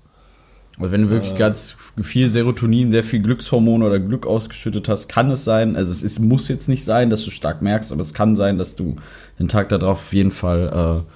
Also 0.78 0.92
wenn 0.92 1.02
du 1.02 1.10
wirklich 1.10 1.36
ganz 1.36 1.76
viel 2.02 2.32
Serotonin, 2.32 2.92
sehr 2.92 3.04
viel 3.04 3.22
Glückshormone 3.22 3.84
oder 3.86 4.00
Glück 4.00 4.28
ausgeschüttet 4.28 4.88
hast, 4.88 5.10
kann 5.10 5.32
es 5.32 5.44
sein, 5.44 5.76
also 5.76 5.92
es 5.92 6.04
ist, 6.04 6.20
muss 6.20 6.48
jetzt 6.48 6.70
nicht 6.70 6.86
sein, 6.86 7.10
dass 7.10 7.26
du 7.26 7.32
stark 7.32 7.62
merkst, 7.62 7.92
aber 7.92 8.02
es 8.02 8.14
kann 8.14 8.36
sein, 8.36 8.58
dass 8.58 8.76
du 8.76 8.96
den 9.40 9.48
Tag 9.48 9.70
darauf 9.70 9.98
auf 9.98 10.14
jeden 10.14 10.32
Fall 10.32 11.04
äh, 11.08 11.12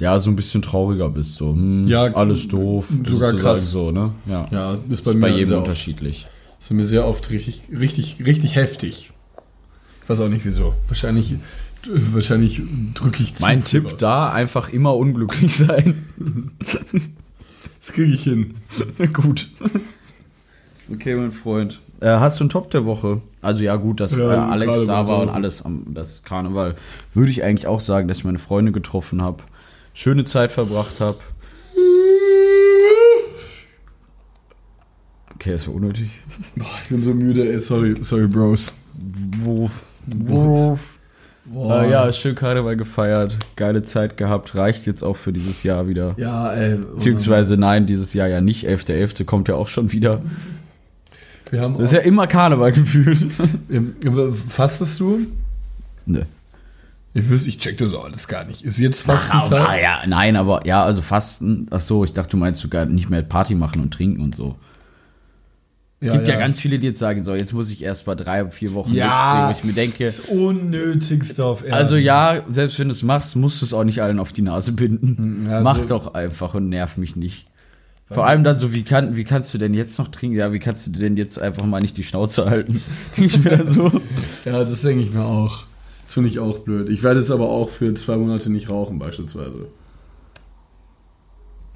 ja 0.00 0.18
so 0.18 0.30
ein 0.30 0.36
bisschen 0.36 0.62
trauriger 0.62 1.08
bist. 1.08 1.36
So, 1.36 1.52
hm, 1.52 1.86
Ja, 1.86 2.04
alles 2.14 2.48
doof. 2.48 2.88
sogar 3.04 3.32
krass. 3.34 3.70
So, 3.70 3.90
ne? 3.90 4.12
Ja. 4.26 4.48
Ja, 4.50 4.74
ist 4.90 5.02
bei 5.04 5.10
ist 5.10 5.14
mir 5.16 5.20
bei 5.22 5.28
jedem 5.30 5.46
sehr 5.48 5.58
oft. 5.58 5.68
unterschiedlich. 5.68 6.26
Ist 6.60 6.68
bei 6.68 6.74
mir 6.74 6.84
sehr 6.84 7.06
oft 7.06 7.30
richtig, 7.30 7.62
richtig, 7.76 8.18
richtig 8.24 8.54
heftig. 8.56 9.10
Ich 10.02 10.08
weiß 10.10 10.20
auch 10.20 10.28
nicht 10.28 10.44
wieso. 10.44 10.74
Wahrscheinlich, 10.88 11.34
wahrscheinlich 11.86 12.62
drücke 12.94 13.22
ich 13.22 13.34
zu 13.34 13.42
Mein 13.42 13.60
viel 13.62 13.80
Tipp 13.82 13.92
aus. 13.94 14.00
da, 14.00 14.30
einfach 14.30 14.68
immer 14.68 14.94
unglücklich 14.96 15.56
sein. 15.56 16.04
Das 17.80 17.92
kriege 17.92 18.12
ich 18.12 18.22
hin. 18.24 18.54
gut. 19.12 19.48
Okay, 20.92 21.14
mein 21.16 21.32
Freund. 21.32 21.80
Äh, 22.00 22.08
hast 22.08 22.38
du 22.38 22.44
einen 22.44 22.50
Top 22.50 22.70
der 22.70 22.84
Woche? 22.84 23.20
Also 23.40 23.64
ja, 23.64 23.76
gut, 23.76 24.00
dass 24.00 24.14
Ja, 24.14 24.32
äh, 24.32 24.50
Alex 24.50 24.86
da 24.86 25.08
war 25.08 25.22
und 25.22 25.30
alles 25.30 25.62
am 25.64 25.94
das 25.94 26.22
Karneval. 26.22 26.74
Würde 27.14 27.30
ich 27.30 27.42
eigentlich 27.42 27.66
auch 27.66 27.80
sagen, 27.80 28.06
dass 28.06 28.18
ich 28.18 28.24
meine 28.24 28.38
Freunde 28.38 28.70
getroffen 28.70 29.22
habe, 29.22 29.42
schöne 29.96 30.24
Zeit 30.24 30.52
verbracht 30.52 31.00
habe. 31.00 31.16
Okay, 35.34 35.54
ist 35.54 35.66
ja 35.66 35.72
unnötig. 35.72 36.10
Boah, 36.54 36.66
ich 36.82 36.88
bin 36.88 37.02
so 37.02 37.12
müde, 37.12 37.50
ey. 37.50 37.58
Sorry, 37.58 37.94
sorry, 38.00 38.26
Bros. 38.26 38.72
Wurf. 39.38 39.86
Wurf. 40.06 40.80
Boah. 41.44 41.82
Äh, 41.82 41.90
ja, 41.90 42.12
schön 42.12 42.34
Karneval 42.34 42.76
gefeiert, 42.76 43.38
geile 43.54 43.82
Zeit 43.82 44.16
gehabt, 44.16 44.54
reicht 44.56 44.86
jetzt 44.86 45.04
auch 45.04 45.16
für 45.16 45.32
dieses 45.32 45.62
Jahr 45.62 45.86
wieder. 45.86 46.14
Ja, 46.16 46.52
ey. 46.52 46.76
Beziehungsweise 46.76 47.56
nein, 47.56 47.86
dieses 47.86 48.14
Jahr 48.14 48.28
ja 48.28 48.40
nicht. 48.40 48.66
11.11. 48.66 49.24
kommt 49.24 49.48
ja 49.48 49.54
auch 49.54 49.68
schon 49.68 49.92
wieder. 49.92 50.22
Wir 51.50 51.60
haben 51.60 51.74
Das 51.74 51.86
ist 51.86 51.92
ja 51.92 52.00
immer 52.00 52.26
Karneval 52.26 52.72
gefühlt. 52.72 53.26
Fastest 54.48 54.98
du? 54.98 55.20
Nö. 56.06 56.22
Ich 57.16 57.28
wüsste, 57.30 57.48
ich 57.48 57.58
check 57.58 57.78
das 57.78 57.94
auch 57.94 58.04
alles 58.04 58.28
gar 58.28 58.44
nicht. 58.44 58.62
Ist 58.62 58.78
jetzt 58.78 59.08
Ah, 59.08 59.16
Fastenzeit? 59.16 59.82
ja, 59.82 60.02
nein, 60.06 60.36
aber 60.36 60.66
ja, 60.66 60.84
also 60.84 61.02
Fasten. 61.02 61.66
Ach 61.70 61.80
so, 61.80 62.04
ich 62.04 62.12
dachte, 62.12 62.30
du 62.32 62.36
meinst 62.36 62.60
sogar 62.60 62.84
nicht 62.86 63.08
mehr 63.10 63.22
Party 63.22 63.54
machen 63.54 63.80
und 63.82 63.92
trinken 63.94 64.20
und 64.22 64.34
so. 64.36 64.56
Es 65.98 66.12
gibt 66.12 66.28
ja. 66.28 66.38
ganz 66.38 66.60
viele, 66.60 66.78
die 66.78 66.88
jetzt 66.88 67.00
sagen, 67.00 67.24
so, 67.24 67.34
jetzt 67.34 67.54
muss 67.54 67.70
ich 67.70 67.82
erst 67.82 68.06
mal 68.06 68.14
drei, 68.14 68.48
vier 68.50 68.74
Wochen 68.74 68.92
Ja. 68.92 69.46
nichts 69.48 69.62
wo 69.64 69.68
ich 69.68 69.74
mir 69.74 69.80
denke, 69.80 70.04
Das 70.04 70.20
Unnötigste 70.20 71.42
auf 71.44 71.62
Erden. 71.64 71.72
also 71.74 71.96
ja, 71.96 72.42
selbst 72.50 72.78
wenn 72.78 72.88
du 72.88 72.92
es 72.92 73.02
machst, 73.02 73.34
musst 73.34 73.62
du 73.62 73.64
es 73.64 73.72
auch 73.72 73.82
nicht 73.84 74.02
allen 74.02 74.18
auf 74.18 74.32
die 74.34 74.42
Nase 74.42 74.72
binden. 74.72 75.46
Ja, 75.50 75.62
Mach 75.62 75.78
so- 75.80 75.88
doch 75.88 76.12
einfach 76.14 76.52
und 76.54 76.68
nerv 76.68 76.98
mich 76.98 77.16
nicht. 77.16 77.46
Vor 78.10 78.24
allem 78.26 78.44
dann 78.44 78.56
so, 78.58 78.72
wie, 78.74 78.84
kann, 78.84 79.16
wie 79.16 79.24
kannst 79.24 79.52
du 79.54 79.58
denn 79.58 79.74
jetzt 79.74 79.98
noch 79.98 80.08
trinken? 80.08 80.36
Ja, 80.36 80.52
wie 80.52 80.60
kannst 80.60 80.86
du 80.86 80.92
denn 80.92 81.16
jetzt 81.16 81.40
einfach 81.40 81.64
mal 81.64 81.80
nicht 81.80 81.96
die 81.96 82.04
Schnauze 82.04 82.44
halten? 82.48 82.80
Ich 83.16 83.42
mir 83.42 83.56
dann 83.56 83.68
so. 83.68 83.90
Ja, 84.44 84.60
das 84.60 84.82
denke 84.82 85.02
ich 85.02 85.12
mir 85.12 85.24
auch. 85.24 85.64
Das 86.06 86.14
finde 86.14 86.30
ich 86.30 86.38
auch 86.38 86.60
blöd. 86.60 86.88
Ich 86.88 87.02
werde 87.02 87.18
jetzt 87.20 87.32
aber 87.32 87.48
auch 87.48 87.68
für 87.68 87.92
zwei 87.94 88.16
Monate 88.16 88.50
nicht 88.50 88.70
rauchen, 88.70 88.98
beispielsweise. 89.00 89.66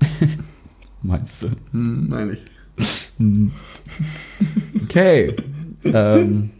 Meinst 1.02 1.42
du? 1.42 1.48
Hm, 1.72 2.08
meine 2.08 2.32
ich. 2.34 2.40
Okay. 4.84 5.36
ähm. 5.84 6.50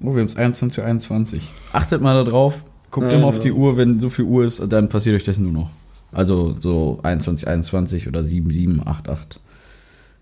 Oh, 0.00 0.14
wir 0.14 0.20
haben 0.20 0.28
es 0.28 0.36
21 0.36 0.78
Uhr 0.78 0.84
21. 0.86 1.42
Achtet 1.72 2.00
mal 2.00 2.14
da 2.14 2.28
drauf. 2.28 2.64
Guckt 2.90 3.10
Ja, 3.12 3.18
immer 3.18 3.26
auf 3.26 3.36
ja. 3.36 3.42
die 3.42 3.52
Uhr, 3.52 3.76
wenn 3.76 4.00
so 4.00 4.08
viel 4.08 4.24
Uhr 4.24 4.44
ist, 4.44 4.60
dann 4.72 4.88
passiert 4.88 5.14
euch 5.14 5.24
das 5.24 5.38
nur 5.38 5.52
noch. 5.52 5.70
Also 6.12 6.54
so 6.58 6.98
21, 7.02 7.46
21 7.46 8.08
oder 8.08 8.24
7, 8.24 8.50
7, 8.50 8.82
8, 8.86 9.08
8. 9.08 9.40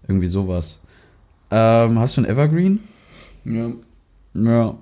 Irgendwie 0.08 0.26
sowas. 0.26 0.80
Ähm, 1.50 1.98
hast 1.98 2.16
du 2.16 2.22
ein 2.22 2.26
Evergreen? 2.26 2.80
Ja. 3.44 3.70
Ja. 4.34 4.74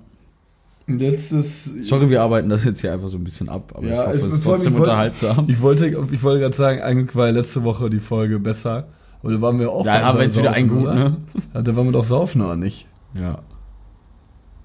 Letztes. 0.87 1.65
Sorry, 1.87 2.09
wir 2.09 2.21
arbeiten 2.21 2.49
das 2.49 2.65
jetzt 2.65 2.81
hier 2.81 2.91
einfach 2.93 3.07
so 3.07 3.17
ein 3.17 3.23
bisschen 3.23 3.47
ab, 3.49 3.71
aber 3.75 3.87
Ja, 3.87 4.01
ich 4.03 4.17
hoffe, 4.17 4.25
es- 4.27 4.33
ist 4.33 4.43
trotzdem 4.43 4.73
ich 4.73 4.79
wollte- 4.79 4.91
unterhaltsam. 4.91 5.45
Ich 5.47 5.61
wollte, 5.61 5.87
ich 5.87 6.23
wollte 6.23 6.41
gerade 6.41 6.55
sagen, 6.55 6.81
eigentlich 6.81 7.15
war 7.15 7.31
letzte 7.31 7.63
Woche 7.63 7.89
die 7.89 7.99
Folge 7.99 8.39
besser. 8.39 8.87
Da 9.23 9.41
waren 9.41 9.57
wir 9.59 9.71
auch 9.71 9.85
Ja, 9.85 10.01
haben 10.01 10.17
wir 10.17 10.23
jetzt 10.25 10.37
wieder 10.37 10.51
einen 10.51 10.67
gut, 10.67 10.81
oder? 10.83 10.93
ne? 10.95 11.17
Ja, 11.53 11.61
da 11.61 11.75
waren 11.77 11.85
wir 11.85 11.91
doch 11.93 12.03
saufen, 12.03 12.41
oder 12.41 12.57
nicht? 12.57 12.87
Ja, 13.13 13.39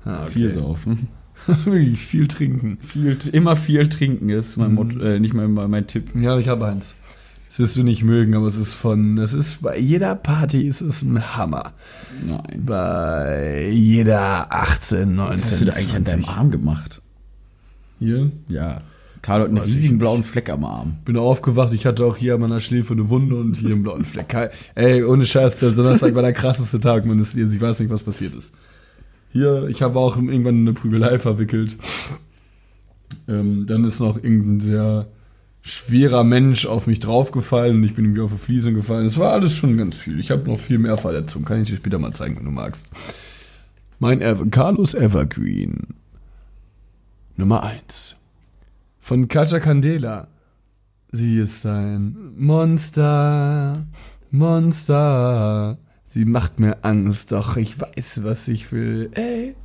Ah, 0.04 0.22
okay. 0.22 0.30
viel 0.32 0.50
saufen. 0.50 1.08
Wirklich 1.64 2.04
viel 2.04 2.26
trinken. 2.26 2.78
Viel, 2.80 3.16
immer 3.32 3.54
viel 3.54 3.88
trinken 3.88 4.28
ist 4.30 4.56
mein 4.56 4.70
Mhm. 4.70 4.74
Motto, 4.74 4.98
äh, 4.98 5.20
nicht 5.20 5.34
mein, 5.34 5.52
mein 5.54 5.86
Tipp. 5.86 6.10
Ja, 6.20 6.36
ich 6.38 6.48
habe 6.48 6.66
eins. 6.66 6.96
Das 7.48 7.58
wirst 7.58 7.76
du 7.76 7.82
nicht 7.82 8.04
mögen, 8.04 8.34
aber 8.34 8.46
es 8.46 8.56
ist 8.56 8.74
von, 8.74 9.16
es 9.18 9.32
ist 9.32 9.62
bei 9.62 9.78
jeder 9.78 10.14
Party 10.14 10.66
ist 10.66 10.82
es 10.82 11.02
ein 11.02 11.36
Hammer. 11.36 11.72
Nein. 12.26 12.62
Bei 12.64 13.68
jeder 13.70 14.52
18, 14.52 15.14
19, 15.14 15.32
Was 15.32 15.50
hast 15.50 15.60
du 15.60 15.64
da 15.64 15.72
eigentlich 15.72 15.96
an 15.96 16.04
deinem 16.04 16.24
20. 16.24 16.28
Arm 16.28 16.50
gemacht? 16.50 17.02
Hier? 17.98 18.30
Ja. 18.48 18.82
Carlo 19.22 19.44
hat 19.44 19.48
einen 19.50 19.60
Weiß 19.60 19.66
riesigen 19.66 19.98
blauen 19.98 20.22
Fleck 20.22 20.50
am 20.50 20.64
Arm. 20.64 20.98
Bin 21.04 21.16
aufgewacht, 21.16 21.72
ich 21.72 21.86
hatte 21.86 22.04
auch 22.04 22.16
hier 22.16 22.34
an 22.34 22.40
meiner 22.40 22.60
Schläfe 22.60 22.92
eine 22.92 23.08
Wunde 23.08 23.36
und 23.36 23.56
hier 23.56 23.70
einen 23.70 23.82
blauen 23.82 24.04
Fleck. 24.04 24.52
Ey, 24.74 25.02
ohne 25.02 25.26
Scheiß, 25.26 25.58
der 25.58 25.72
Donnerstag 25.72 26.14
war 26.14 26.22
der 26.22 26.32
krasseste 26.32 26.80
Tag 26.80 27.06
meines 27.06 27.34
Lebens. 27.34 27.52
Ich 27.52 27.60
weiß 27.60 27.80
nicht, 27.80 27.90
was 27.90 28.04
passiert 28.04 28.34
ist. 28.34 28.54
Hier, 29.32 29.66
ich 29.68 29.82
habe 29.82 29.98
auch 29.98 30.16
irgendwann 30.16 30.60
in 30.60 30.68
eine 30.68 30.72
Prügelei 30.74 31.18
verwickelt. 31.18 31.76
Ähm, 33.26 33.66
dann 33.66 33.84
ist 33.84 34.00
noch 34.00 34.16
irgendein 34.16 34.60
sehr 34.60 35.06
schwerer 35.62 36.24
Mensch 36.24 36.66
auf 36.66 36.86
mich 36.86 37.00
draufgefallen 37.00 37.76
und 37.76 37.84
ich 37.84 37.94
bin 37.94 38.04
irgendwie 38.04 38.22
auf 38.22 38.32
die 38.32 38.38
Fliesen 38.38 38.74
gefallen. 38.74 39.06
Es 39.06 39.18
war 39.18 39.32
alles 39.32 39.54
schon 39.54 39.76
ganz 39.76 39.96
viel. 39.96 40.18
Ich 40.18 40.30
habe 40.30 40.44
noch 40.44 40.58
viel 40.58 40.78
mehr 40.78 40.96
Verletzungen. 40.96 41.44
Kann 41.44 41.62
ich 41.62 41.68
dir 41.68 41.76
später 41.76 41.98
mal 41.98 42.12
zeigen, 42.12 42.36
wenn 42.36 42.44
du 42.44 42.50
magst. 42.50 42.90
Mein 43.98 44.22
Ever 44.22 44.46
Carlos 44.46 44.94
Evergreen. 44.94 45.94
Nummer 47.36 47.62
1. 47.62 48.16
Von 49.00 49.28
Katja 49.28 49.60
Candela. 49.60 50.28
Sie 51.10 51.38
ist 51.38 51.64
ein 51.64 52.34
Monster, 52.36 53.86
Monster. 54.30 55.78
Sie 56.04 56.24
macht 56.24 56.60
mir 56.60 56.78
Angst, 56.82 57.32
doch 57.32 57.56
ich 57.56 57.80
weiß, 57.80 58.24
was 58.24 58.48
ich 58.48 58.72
will. 58.72 59.10
Ey, 59.14 59.56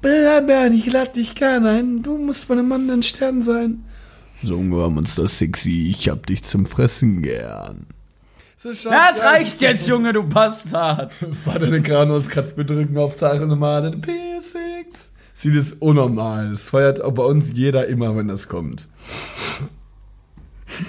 Bär, 0.00 0.70
ich 0.72 0.92
lad 0.92 1.16
dich 1.16 1.34
gern 1.34 1.66
ein. 1.66 2.02
Du 2.02 2.18
musst 2.18 2.44
von 2.44 2.58
einem 2.58 2.72
anderen 2.72 3.02
Stern 3.02 3.42
sein. 3.42 3.84
So 4.42 4.56
ungefähr 4.56 4.88
Monster 4.88 5.26
sexy, 5.26 5.90
ich 5.90 6.08
hab 6.08 6.26
dich 6.26 6.42
zum 6.44 6.66
Fressen 6.66 7.22
gern. 7.22 7.86
So 8.56 8.74
schaut 8.74 8.92
Das 8.92 9.22
reicht 9.22 9.60
jetzt, 9.60 9.86
Junge, 9.86 10.12
du 10.12 10.22
Bastard. 10.22 11.14
Vater 11.44 11.60
deine 11.60 11.80
Granuls 11.80 12.28
kratzt 12.28 12.56
bedrücken 12.56 12.96
auf 12.98 13.16
Zeichen 13.16 13.48
Nummer 13.48 13.80
deine 13.80 13.98
Piercings. 13.98 15.12
Sie 15.32 15.54
das 15.54 15.72
unnormal. 15.74 16.50
Das 16.50 16.70
feiert 16.70 17.00
auch 17.00 17.12
bei 17.12 17.22
uns 17.22 17.52
jeder 17.52 17.86
immer, 17.86 18.16
wenn 18.16 18.26
das 18.26 18.48
kommt. 18.48 18.88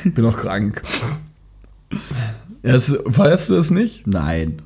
Bin 0.03 0.25
auch 0.25 0.37
krank. 0.37 0.81
Ja, 2.61 2.75
es, 2.75 2.93
feierst 3.09 3.49
du 3.49 3.55
das 3.55 3.71
nicht? 3.71 4.05
Nein. 4.05 4.61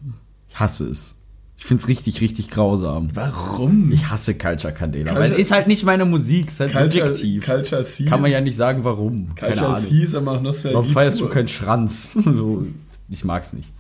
Ich 0.49 0.59
hasse 0.59 0.89
es. 0.89 1.15
Ich 1.63 1.67
find's 1.69 1.87
richtig, 1.87 2.19
richtig 2.19 2.49
grausam. 2.49 3.07
Warum? 3.13 3.89
Ich 3.93 4.09
hasse 4.09 4.35
Culture 4.35 4.73
Candela. 4.73 5.13
Culture- 5.13 5.31
weil 5.31 5.39
ist 5.39 5.49
halt 5.49 5.67
nicht 5.67 5.85
meine 5.85 6.03
Musik, 6.03 6.49
ist 6.49 6.59
halt 6.59 6.73
Culture, 6.73 7.07
subjektiv. 7.07 7.45
Culture 7.45 7.81
C. 7.81 8.03
Kann 8.03 8.21
man 8.21 8.29
ja 8.31 8.41
nicht 8.41 8.57
sagen, 8.57 8.83
warum. 8.83 9.33
Keine 9.35 9.53
Culture 9.53 9.77
Ahnung. 9.77 9.81
C 9.89 10.03
ist 10.03 10.13
aber 10.13 10.33
auch 10.33 10.41
Nostalgie. 10.41 10.75
Warum 10.75 10.89
feierst 10.89 11.21
du 11.21 11.29
keinen 11.29 11.47
Schranz? 11.47 12.09
so, 12.25 12.67
ich 13.07 13.23
mag's 13.23 13.53
nicht. 13.53 13.71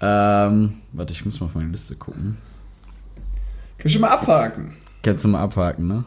Ähm, 0.00 0.74
warte, 0.92 1.12
ich 1.12 1.24
muss 1.24 1.40
mal 1.40 1.46
auf 1.46 1.56
meine 1.56 1.70
Liste 1.70 1.96
gucken. 1.96 2.36
Kannst 3.76 3.96
du 3.96 3.98
mal 3.98 4.10
abhaken? 4.10 4.74
Kannst 5.02 5.24
du 5.24 5.28
mal 5.28 5.40
abhaken, 5.42 5.88
ne? 5.88 6.04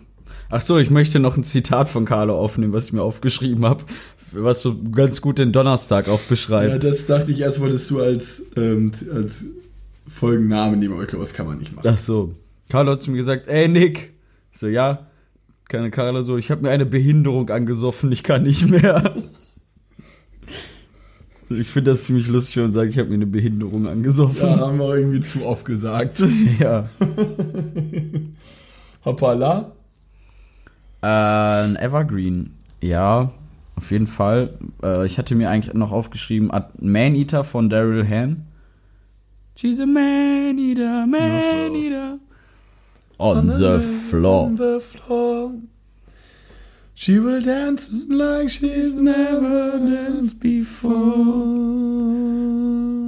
Ach 0.49 0.61
so, 0.61 0.77
ich 0.77 0.89
möchte 0.89 1.19
noch 1.19 1.35
ein 1.35 1.43
Zitat 1.43 1.89
von 1.89 2.05
Carlo 2.05 2.39
aufnehmen, 2.39 2.71
was 2.71 2.85
ich 2.85 2.93
mir 2.93 3.01
aufgeschrieben 3.03 3.65
habe, 3.65 3.83
was 4.31 4.61
so 4.61 4.77
ganz 4.93 5.19
gut 5.19 5.39
den 5.39 5.51
Donnerstag 5.51 6.07
auch 6.07 6.21
beschreibt. 6.21 6.71
Ja, 6.71 6.77
das 6.77 7.05
dachte 7.05 7.33
ich 7.33 7.41
erst, 7.41 7.59
wolltest 7.59 7.89
du 7.89 7.99
als, 7.99 8.43
ähm, 8.55 8.91
als 9.13 9.43
Folgennamen 10.09 10.79
nehmen, 10.79 10.93
aber 10.93 11.03
ich 11.03 11.09
glaube, 11.09 11.23
das 11.23 11.33
kann 11.33 11.47
man 11.47 11.57
nicht 11.59 11.75
machen. 11.75 11.87
Ach 11.91 11.97
so. 11.97 12.33
Carlo 12.69 12.91
hat 12.91 13.01
zu 13.01 13.11
mir 13.11 13.17
gesagt, 13.17 13.47
ey 13.47 13.67
Nick. 13.67 14.13
Ich 14.51 14.59
so, 14.59 14.67
ja. 14.67 15.07
Keine 15.67 15.91
Carlo 15.91 16.21
so, 16.21 16.37
ich 16.37 16.49
habe 16.51 16.63
mir 16.63 16.71
eine 16.71 16.85
Behinderung 16.85 17.49
angesoffen, 17.49 18.11
ich 18.11 18.23
kann 18.23 18.43
nicht 18.43 18.67
mehr. 18.67 19.13
Ich 21.51 21.67
finde 21.67 21.91
das 21.91 22.05
ziemlich 22.05 22.27
lustig, 22.27 22.57
wenn 22.57 22.63
man 22.65 22.73
sagt, 22.73 22.91
ich 22.91 22.99
habe 22.99 23.09
mir 23.09 23.15
eine 23.15 23.25
Behinderung 23.25 23.87
angesoffen. 23.87 24.47
Ja, 24.47 24.59
haben 24.59 24.77
wir 24.77 24.95
irgendwie 24.95 25.21
zu 25.21 25.43
oft 25.45 25.65
gesagt. 25.65 26.23
ja. 26.59 26.87
Hoppala. 29.05 29.71
Äh, 31.01 31.07
ein 31.07 31.75
Evergreen. 31.75 32.51
Ja, 32.81 33.31
auf 33.75 33.91
jeden 33.91 34.07
Fall. 34.07 34.57
Äh, 34.83 35.05
ich 35.05 35.17
hatte 35.17 35.35
mir 35.35 35.49
eigentlich 35.49 35.73
noch 35.73 35.91
aufgeschrieben, 35.91 36.51
At- 36.51 36.81
Man-Eater 36.81 37.43
von 37.43 37.69
Daryl 37.69 38.07
Han. 38.07 38.45
She's 39.59 39.81
a 39.81 39.85
man-eater, 39.85 41.05
man-eater. 41.05 42.19
On 43.19 43.49
the 43.49 43.81
floor. 43.81 44.45
On 44.45 44.55
the 44.55 44.79
floor. 44.79 45.51
She 46.95 47.19
will 47.19 47.41
dance 47.41 47.89
like 48.07 48.49
she's 48.49 49.01
never 49.01 49.77
danced 49.77 50.39
before. 50.39 50.93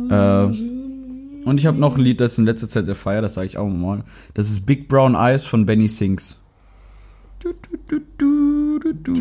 Äh, 0.09 0.47
Und 1.45 1.57
ich 1.57 1.65
habe 1.65 1.79
noch 1.79 1.95
ein 1.95 2.01
Lied, 2.01 2.19
das 2.19 2.37
in 2.37 2.43
letzter 2.43 2.67
Zeit 2.67 2.85
sehr 2.85 2.95
feier, 2.95 3.21
das 3.21 3.35
sage 3.35 3.47
ich 3.47 3.57
auch 3.57 3.69
mal. 3.69 4.03
Das 4.33 4.49
ist 4.49 4.65
Big 4.65 4.89
Brown 4.89 5.15
Eyes 5.15 5.45
von 5.45 5.65
Benny 5.65 5.87
Sings. 5.87 6.37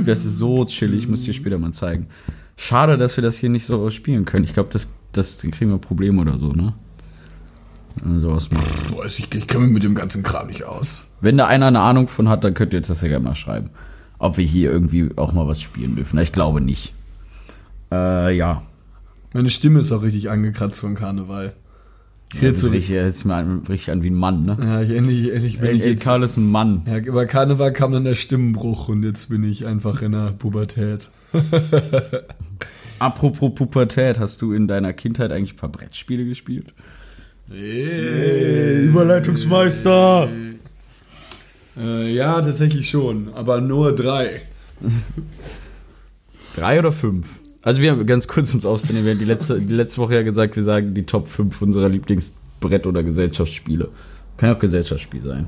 Das 0.04 0.24
ist 0.24 0.38
so 0.38 0.64
chillig, 0.64 1.04
ich 1.04 1.08
muss 1.08 1.22
dir 1.22 1.32
später 1.32 1.58
mal 1.58 1.72
zeigen. 1.72 2.08
Schade, 2.56 2.96
dass 2.96 3.16
wir 3.16 3.22
das 3.22 3.36
hier 3.36 3.50
nicht 3.50 3.66
so 3.66 3.88
spielen 3.90 4.24
können. 4.24 4.42
Ich 4.42 4.52
glaube, 4.52 4.70
das, 4.72 4.88
das 5.12 5.38
kriegen 5.38 5.70
wir 5.70 5.78
Probleme 5.78 6.20
oder 6.22 6.36
so, 6.36 6.48
ne? 6.48 6.74
Sowas 8.20 8.50
machen. 8.50 8.64
Boah, 8.92 9.04
ich, 9.04 9.34
ich 9.34 9.48
komme 9.48 9.66
mit 9.66 9.82
dem 9.82 9.94
ganzen 9.94 10.22
Kram 10.22 10.46
nicht 10.46 10.64
aus. 10.64 11.02
Wenn 11.20 11.36
da 11.36 11.46
einer 11.46 11.66
eine 11.66 11.80
Ahnung 11.80 12.08
von 12.08 12.28
hat, 12.28 12.44
dann 12.44 12.54
könnt 12.54 12.72
ihr 12.72 12.78
jetzt 12.78 12.90
das 12.90 13.02
ja 13.02 13.08
gerne 13.08 13.24
mal 13.24 13.34
schreiben. 13.34 13.70
Ob 14.18 14.36
wir 14.36 14.44
hier 14.44 14.70
irgendwie 14.70 15.10
auch 15.16 15.32
mal 15.32 15.46
was 15.46 15.60
spielen 15.60 15.96
dürfen. 15.96 16.18
Ich 16.18 16.32
glaube 16.32 16.60
nicht. 16.60 16.94
Äh, 17.92 18.36
ja. 18.36 18.62
Meine 19.32 19.50
Stimme 19.50 19.80
ist 19.80 19.92
auch 19.92 20.02
richtig 20.02 20.30
angekratzt 20.30 20.80
von 20.80 20.94
Karneval. 20.94 21.52
Ich 22.32 22.40
Ja, 22.42 22.50
das 22.50 22.60
so 22.60 22.70
richtig. 22.70 22.94
jetzt 22.94 23.24
mal 23.24 23.42
an- 23.42 23.62
richtig 23.68 23.90
an 23.92 24.02
wie 24.02 24.10
ein 24.10 24.14
Mann, 24.14 24.44
ne? 24.44 24.56
Ja, 24.62 24.80
ich, 24.82 24.90
endlich, 24.90 25.32
endlich 25.32 25.58
bin 25.58 25.68
Ey, 25.70 25.76
ich 25.76 25.84
jetzt. 25.84 26.04
Karl 26.04 26.22
ist 26.22 26.36
ein 26.36 26.48
Mann. 26.50 26.82
Ja, 26.86 26.98
über 26.98 27.26
Karneval 27.26 27.72
kam 27.72 27.92
dann 27.92 28.04
der 28.04 28.14
Stimmenbruch 28.14 28.88
und 28.88 29.02
jetzt 29.04 29.28
bin 29.30 29.42
ich 29.42 29.66
einfach 29.66 30.00
in 30.02 30.12
der 30.12 30.32
Pubertät. 30.38 31.10
Apropos 32.98 33.54
Pubertät, 33.54 34.18
hast 34.20 34.42
du 34.42 34.52
in 34.52 34.68
deiner 34.68 34.92
Kindheit 34.92 35.32
eigentlich 35.32 35.54
ein 35.54 35.56
paar 35.56 35.70
Brettspiele 35.70 36.24
gespielt? 36.24 36.74
Hey, 37.52 38.84
Überleitungsmeister! 38.84 40.28
Äh, 41.76 42.12
ja, 42.12 42.40
tatsächlich 42.40 42.88
schon, 42.88 43.34
aber 43.34 43.60
nur 43.60 43.92
drei. 43.92 44.42
Drei 46.54 46.78
oder 46.78 46.92
fünf? 46.92 47.26
Also 47.62 47.82
wir 47.82 47.90
haben 47.90 48.06
ganz 48.06 48.28
kurz 48.28 48.50
ums 48.50 48.64
Auszunehmen, 48.64 49.04
wir 49.04 49.12
haben 49.14 49.18
die 49.18 49.24
letzte, 49.24 49.60
die 49.60 49.74
letzte 49.74 50.00
Woche 50.00 50.14
ja 50.14 50.22
gesagt, 50.22 50.54
wir 50.54 50.62
sagen 50.62 50.94
die 50.94 51.02
Top 51.02 51.26
5 51.26 51.60
unserer 51.60 51.88
Lieblingsbrett- 51.88 52.86
oder 52.86 53.02
Gesellschaftsspiele. 53.02 53.88
Kann 54.36 54.50
ja 54.50 54.54
auch 54.54 54.60
Gesellschaftsspiel 54.60 55.22
sein. 55.22 55.46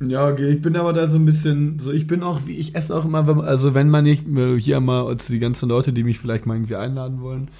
Ja, 0.00 0.28
okay, 0.28 0.48
ich 0.48 0.62
bin 0.62 0.76
aber 0.76 0.92
da 0.92 1.08
so 1.08 1.18
ein 1.18 1.26
bisschen, 1.26 1.80
so 1.80 1.90
ich 1.92 2.06
bin 2.06 2.22
auch, 2.22 2.42
wie 2.46 2.56
ich 2.56 2.76
esse 2.76 2.94
auch 2.94 3.04
immer, 3.04 3.26
wenn, 3.26 3.40
also 3.40 3.74
wenn 3.74 3.90
man 3.90 4.04
nicht, 4.04 4.24
hier 4.58 4.80
mal, 4.80 5.06
also 5.06 5.32
die 5.32 5.40
ganzen 5.40 5.68
Leute, 5.68 5.92
die 5.92 6.04
mich 6.04 6.20
vielleicht 6.20 6.46
mal 6.46 6.54
irgendwie 6.54 6.76
einladen 6.76 7.20
wollen, 7.20 7.50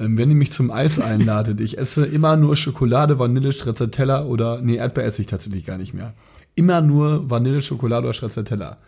ähm, 0.00 0.18
wenn 0.18 0.30
ihr 0.30 0.36
mich 0.36 0.50
zum 0.50 0.72
Eis 0.72 0.98
einladet, 0.98 1.60
ich 1.60 1.78
esse 1.78 2.04
immer 2.04 2.36
nur 2.36 2.56
Schokolade, 2.56 3.20
Vanille, 3.20 3.52
Stracciatella 3.52 4.24
oder, 4.24 4.60
nee, 4.60 4.76
Erdbeer 4.76 5.04
esse 5.04 5.22
ich 5.22 5.28
tatsächlich 5.28 5.64
gar 5.64 5.78
nicht 5.78 5.94
mehr. 5.94 6.14
Immer 6.56 6.80
nur 6.80 7.30
Vanille, 7.30 7.62
Schokolade 7.62 8.06
oder 8.06 8.14
Stracciatella. 8.14 8.78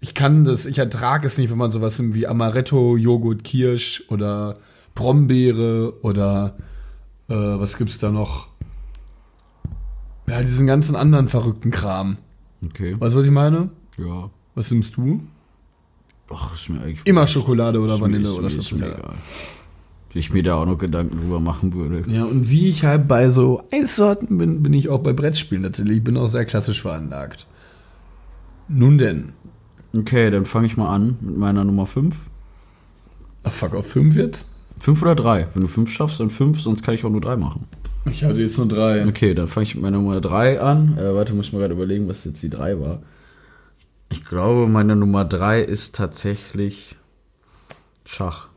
Ich 0.00 0.14
kann 0.14 0.44
das, 0.44 0.64
ich 0.64 0.78
ertrage 0.78 1.26
es 1.26 1.36
nicht, 1.36 1.50
wenn 1.50 1.58
man 1.58 1.70
sowas 1.70 2.00
wie 2.02 2.26
Amaretto, 2.26 2.96
Joghurt, 2.96 3.44
Kirsch 3.44 4.04
oder 4.08 4.56
Brombeere 4.94 5.94
oder 6.02 6.56
äh, 7.28 7.34
was 7.34 7.76
gibt's 7.76 7.98
da 7.98 8.10
noch? 8.10 8.48
Ja, 10.28 10.40
diesen 10.42 10.66
ganzen 10.66 10.96
anderen 10.96 11.28
verrückten 11.28 11.70
Kram. 11.70 12.16
Okay. 12.64 12.96
Weißt 12.98 13.14
du, 13.14 13.18
was 13.18 13.26
ich 13.26 13.30
meine? 13.32 13.70
Ja. 13.98 14.30
Was 14.54 14.70
nimmst 14.70 14.96
du? 14.96 15.20
Ach, 16.32 16.54
ist 16.54 16.68
mir 16.68 16.80
eigentlich 16.80 17.06
Immer 17.06 17.26
Schokolade 17.26 17.78
oder 17.80 17.94
ist 17.94 18.00
mir- 18.00 18.04
Vanille 18.06 18.28
ist 18.28 18.34
oder 18.38 18.48
mir- 18.50 18.56
ist 18.56 18.72
mir 18.72 18.86
egal. 18.86 19.14
Ich 20.14 20.32
mir 20.32 20.42
da 20.42 20.54
auch 20.54 20.64
noch 20.64 20.78
Gedanken 20.78 21.18
drüber 21.20 21.40
machen 21.40 21.74
würde. 21.74 22.02
Ja, 22.10 22.24
und 22.24 22.48
wie 22.50 22.68
ich 22.70 22.84
halt 22.84 23.06
bei 23.06 23.28
so 23.28 23.62
Eissorten 23.70 24.38
bin, 24.38 24.62
bin 24.62 24.72
ich 24.72 24.88
auch 24.88 25.00
bei 25.00 25.12
Brettspielen 25.12 25.62
tatsächlich. 25.64 25.98
Ich 25.98 26.04
bin 26.04 26.16
auch 26.16 26.26
sehr 26.28 26.46
klassisch 26.46 26.80
veranlagt. 26.80 27.46
Nun 28.66 28.96
denn. 28.96 29.34
Okay, 29.94 30.30
dann 30.30 30.46
fange 30.46 30.66
ich 30.68 30.76
mal 30.78 30.88
an 30.88 31.18
mit 31.20 31.36
meiner 31.36 31.64
Nummer 31.64 31.84
5. 31.84 32.16
Ach, 33.44 33.52
fuck, 33.52 33.74
auf 33.74 33.86
fünf 33.90 34.16
jetzt? 34.16 34.48
5 34.80 35.02
oder 35.02 35.14
3? 35.14 35.48
Wenn 35.52 35.62
du 35.62 35.68
5 35.68 35.90
schaffst, 35.90 36.18
dann 36.18 36.30
5, 36.30 36.60
sonst 36.62 36.82
kann 36.82 36.94
ich 36.94 37.04
auch 37.04 37.10
nur 37.10 37.20
3 37.20 37.36
machen. 37.36 37.66
Ich 38.10 38.24
hatte 38.24 38.40
jetzt 38.40 38.58
nur 38.58 38.68
drei. 38.68 39.06
Okay, 39.06 39.34
dann 39.34 39.48
fange 39.48 39.64
ich 39.64 39.74
mit 39.74 39.82
meiner 39.82 39.98
Nummer 39.98 40.20
3 40.20 40.60
an. 40.60 40.96
Äh, 40.98 41.14
warte, 41.14 41.34
muss 41.34 41.46
ich 41.46 41.52
mal 41.52 41.58
gerade 41.58 41.74
überlegen, 41.74 42.08
was 42.08 42.24
jetzt 42.24 42.42
die 42.42 42.50
3 42.50 42.80
war. 42.80 43.02
Ich 44.10 44.24
glaube, 44.24 44.68
meine 44.68 44.94
Nummer 44.94 45.24
3 45.24 45.60
ist 45.62 45.94
tatsächlich 45.96 46.96
Schach. 48.04 48.48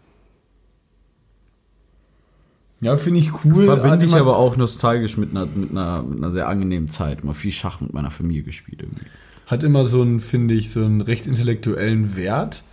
Ja, 2.82 2.96
finde 2.96 3.20
ich 3.20 3.44
cool. 3.44 3.66
Verbinde 3.66 4.06
ich 4.06 4.16
aber 4.16 4.38
auch 4.38 4.56
nostalgisch 4.56 5.18
mit 5.18 5.32
einer, 5.32 5.48
mit, 5.48 5.72
einer, 5.72 6.04
mit 6.04 6.18
einer 6.20 6.32
sehr 6.32 6.48
angenehmen 6.48 6.88
Zeit. 6.88 7.22
Immer 7.22 7.34
viel 7.34 7.52
Schach 7.52 7.82
mit 7.82 7.94
meiner 7.94 8.12
Familie 8.12 8.44
gespielt 8.44 8.82
irgendwie. 8.82 9.06
Hat 9.48 9.64
immer 9.64 9.84
so 9.84 10.02
einen, 10.02 10.20
finde 10.20 10.54
ich, 10.54 10.72
so 10.72 10.86
einen 10.86 11.02
recht 11.02 11.26
intellektuellen 11.28 12.16
Wert. 12.16 12.64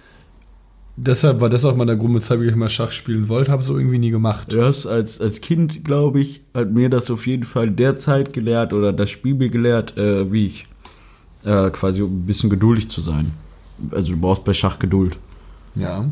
Deshalb 0.97 1.41
war 1.41 1.49
das 1.49 1.65
auch 1.65 1.77
mal 1.77 1.87
der 1.87 1.97
Grund, 1.97 2.15
weshalb 2.15 2.43
ich 2.43 2.55
mal 2.57 2.69
Schach 2.69 2.91
spielen 2.91 3.29
wollte, 3.29 3.51
habe 3.51 3.63
so 3.63 3.79
irgendwie 3.79 3.99
nie 3.99 4.11
gemacht. 4.11 4.53
Du 4.53 4.65
hast 4.65 4.87
als, 4.87 5.21
als 5.21 5.41
Kind, 5.41 5.85
glaube 5.85 6.21
ich, 6.21 6.43
hat 6.55 6.73
mir 6.73 6.89
das 6.89 7.11
auf 7.11 7.27
jeden 7.27 7.45
Fall 7.45 7.71
derzeit 7.71 8.33
gelehrt 8.33 8.73
oder 8.73 8.93
das 8.93 9.11
Spiel 9.11 9.35
mir 9.35 9.49
gelehrt, 9.49 9.97
äh, 9.97 10.31
wie 10.33 10.47
ich 10.47 10.67
äh, 11.45 11.71
quasi 11.71 12.03
um 12.03 12.23
ein 12.23 12.27
bisschen 12.27 12.51
geduldig 12.51 12.89
zu 12.89 13.01
sein. 13.01 13.31
Also 13.91 14.13
du 14.13 14.19
brauchst 14.19 14.45
bei 14.45 14.53
Schach 14.53 14.79
Geduld. 14.79 15.19
Ja. 15.75 16.07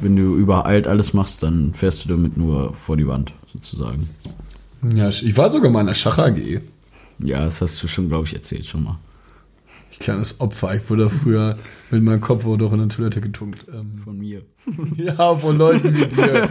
Wenn 0.00 0.16
du 0.16 0.36
übereilt 0.36 0.86
alles 0.86 1.12
machst, 1.12 1.42
dann 1.42 1.74
fährst 1.74 2.04
du 2.04 2.08
damit 2.08 2.36
nur 2.36 2.72
vor 2.74 2.96
die 2.96 3.06
Wand, 3.06 3.32
sozusagen. 3.52 4.08
Ja, 4.94 5.08
ich 5.08 5.36
war 5.36 5.50
sogar 5.50 5.70
mal 5.70 5.80
in 5.80 5.88
der 5.88 5.94
Schach 5.94 6.18
AG. 6.18 6.60
Ja, 7.18 7.44
das 7.44 7.60
hast 7.60 7.82
du 7.82 7.88
schon, 7.88 8.08
glaube 8.08 8.26
ich, 8.26 8.34
erzählt 8.34 8.66
schon 8.66 8.84
mal. 8.84 8.98
Ich 9.92 9.98
kleines 9.98 10.40
Opfer. 10.40 10.74
Ich 10.74 10.88
wurde 10.88 11.10
früher 11.10 11.58
mit 11.90 12.02
meinem 12.02 12.22
Kopf 12.22 12.44
wurde 12.44 12.64
auch 12.64 12.72
in 12.72 12.78
der 12.78 12.88
Toilette 12.88 13.20
getunkt. 13.20 13.66
Ähm, 13.72 13.98
Von 14.02 14.18
mir. 14.18 14.42
ja, 14.96 15.36
von 15.36 15.58
Leuten 15.58 15.94
wie 15.94 16.06
dir. 16.06 16.48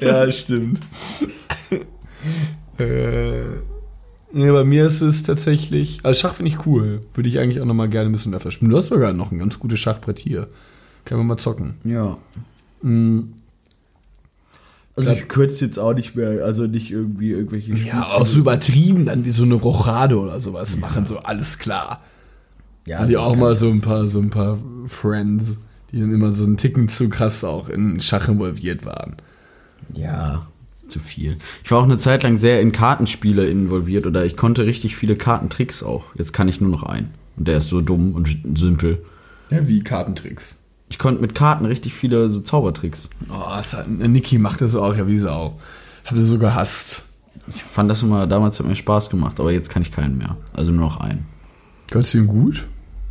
ja, 0.00 0.30
stimmt. 0.30 0.80
äh, 2.78 3.40
nee, 4.32 4.50
bei 4.52 4.64
mir 4.64 4.86
ist 4.86 5.00
es 5.00 5.24
tatsächlich. 5.24 5.98
Also 6.04 6.20
Schach 6.20 6.34
finde 6.34 6.52
ich 6.52 6.64
cool. 6.64 7.00
Würde 7.12 7.28
ich 7.28 7.40
eigentlich 7.40 7.60
auch 7.60 7.66
noch 7.66 7.74
mal 7.74 7.88
gerne 7.88 8.08
ein 8.08 8.12
bisschen 8.12 8.32
öfter 8.32 8.52
spielen. 8.52 8.70
Du 8.70 8.76
hast 8.76 8.86
sogar 8.86 9.12
noch 9.12 9.32
ein 9.32 9.40
ganz 9.40 9.58
gutes 9.58 9.80
Schachbrett 9.80 10.20
hier. 10.20 10.46
Können 11.04 11.20
wir 11.20 11.24
mal 11.24 11.38
zocken. 11.38 11.74
Ja. 11.82 12.18
Mhm. 12.82 13.34
Also 14.94 15.12
ich 15.12 15.28
könnte 15.28 15.54
es 15.54 15.60
jetzt 15.60 15.78
auch 15.78 15.94
nicht 15.94 16.14
mehr, 16.16 16.44
also 16.44 16.66
nicht 16.66 16.90
irgendwie 16.90 17.30
irgendwelche 17.30 17.72
Ja, 17.74 18.06
auch 18.06 18.26
so 18.26 18.38
übertrieben, 18.38 19.06
dann 19.06 19.24
wie 19.24 19.30
so 19.30 19.44
eine 19.44 19.54
Rochade 19.54 20.18
oder 20.18 20.38
sowas 20.38 20.76
machen, 20.76 21.06
so 21.06 21.18
alles 21.18 21.58
klar. 21.58 22.02
Ja, 22.86 23.04
ich 23.06 23.12
das 23.12 23.22
auch 23.22 23.36
mal 23.36 23.54
so 23.54 23.70
ein 23.70 23.80
paar, 23.80 24.06
so 24.06 24.18
ein 24.18 24.30
paar 24.30 24.58
Friends, 24.86 25.56
die 25.90 26.00
dann 26.00 26.12
immer 26.12 26.30
so 26.30 26.44
einen 26.44 26.58
Ticken 26.58 26.88
zu 26.88 27.08
krass 27.08 27.42
auch 27.42 27.68
in 27.68 28.00
Schach 28.00 28.28
involviert 28.28 28.84
waren. 28.84 29.16
Ja, 29.94 30.46
zu 30.88 30.98
viel. 30.98 31.38
Ich 31.64 31.70
war 31.70 31.78
auch 31.78 31.84
eine 31.84 31.98
Zeit 31.98 32.22
lang 32.22 32.38
sehr 32.38 32.60
in 32.60 32.72
Kartenspiele 32.72 33.48
involviert 33.48 34.06
oder 34.06 34.26
ich 34.26 34.36
konnte 34.36 34.66
richtig 34.66 34.96
viele 34.96 35.16
Kartentricks 35.16 35.82
auch. 35.82 36.04
Jetzt 36.16 36.32
kann 36.32 36.48
ich 36.48 36.60
nur 36.60 36.70
noch 36.70 36.82
einen. 36.82 37.10
Und 37.36 37.48
der 37.48 37.58
ist 37.58 37.68
so 37.68 37.80
dumm 37.80 38.12
und 38.12 38.36
simpel. 38.54 39.02
Ja, 39.50 39.66
wie 39.66 39.80
Kartentricks. 39.80 40.58
Ich 40.92 40.98
konnte 40.98 41.22
mit 41.22 41.34
Karten 41.34 41.64
richtig 41.64 41.94
viele 41.94 42.28
so 42.28 42.40
Zaubertricks. 42.40 43.08
Oh, 43.30 43.46
hat, 43.48 43.88
Niki 43.88 44.36
macht 44.36 44.60
das 44.60 44.76
auch, 44.76 44.94
ja, 44.94 45.06
wie 45.08 45.16
Sau. 45.16 45.58
Hab 46.04 46.16
das 46.16 46.26
so 46.26 46.36
gehasst. 46.36 47.04
Ich 47.48 47.62
fand 47.62 47.90
das 47.90 48.02
immer, 48.02 48.26
damals 48.26 48.58
hat 48.58 48.66
mir 48.66 48.74
Spaß 48.74 49.08
gemacht, 49.08 49.40
aber 49.40 49.52
jetzt 49.52 49.70
kann 49.70 49.80
ich 49.80 49.90
keinen 49.90 50.18
mehr. 50.18 50.36
Also 50.52 50.70
nur 50.70 50.84
noch 50.84 50.98
einen. 50.98 51.24
Kannst 51.90 52.12
du 52.12 52.18
ihn 52.18 52.26
gut? 52.26 52.66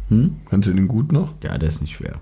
Hm? 0.10 0.36
Kannst 0.48 0.70
du 0.70 0.74
den 0.74 0.88
gut 0.88 1.12
noch? 1.12 1.34
Ja, 1.44 1.58
der 1.58 1.70
ist 1.70 1.82
nicht 1.82 1.96
schwer. 1.96 2.20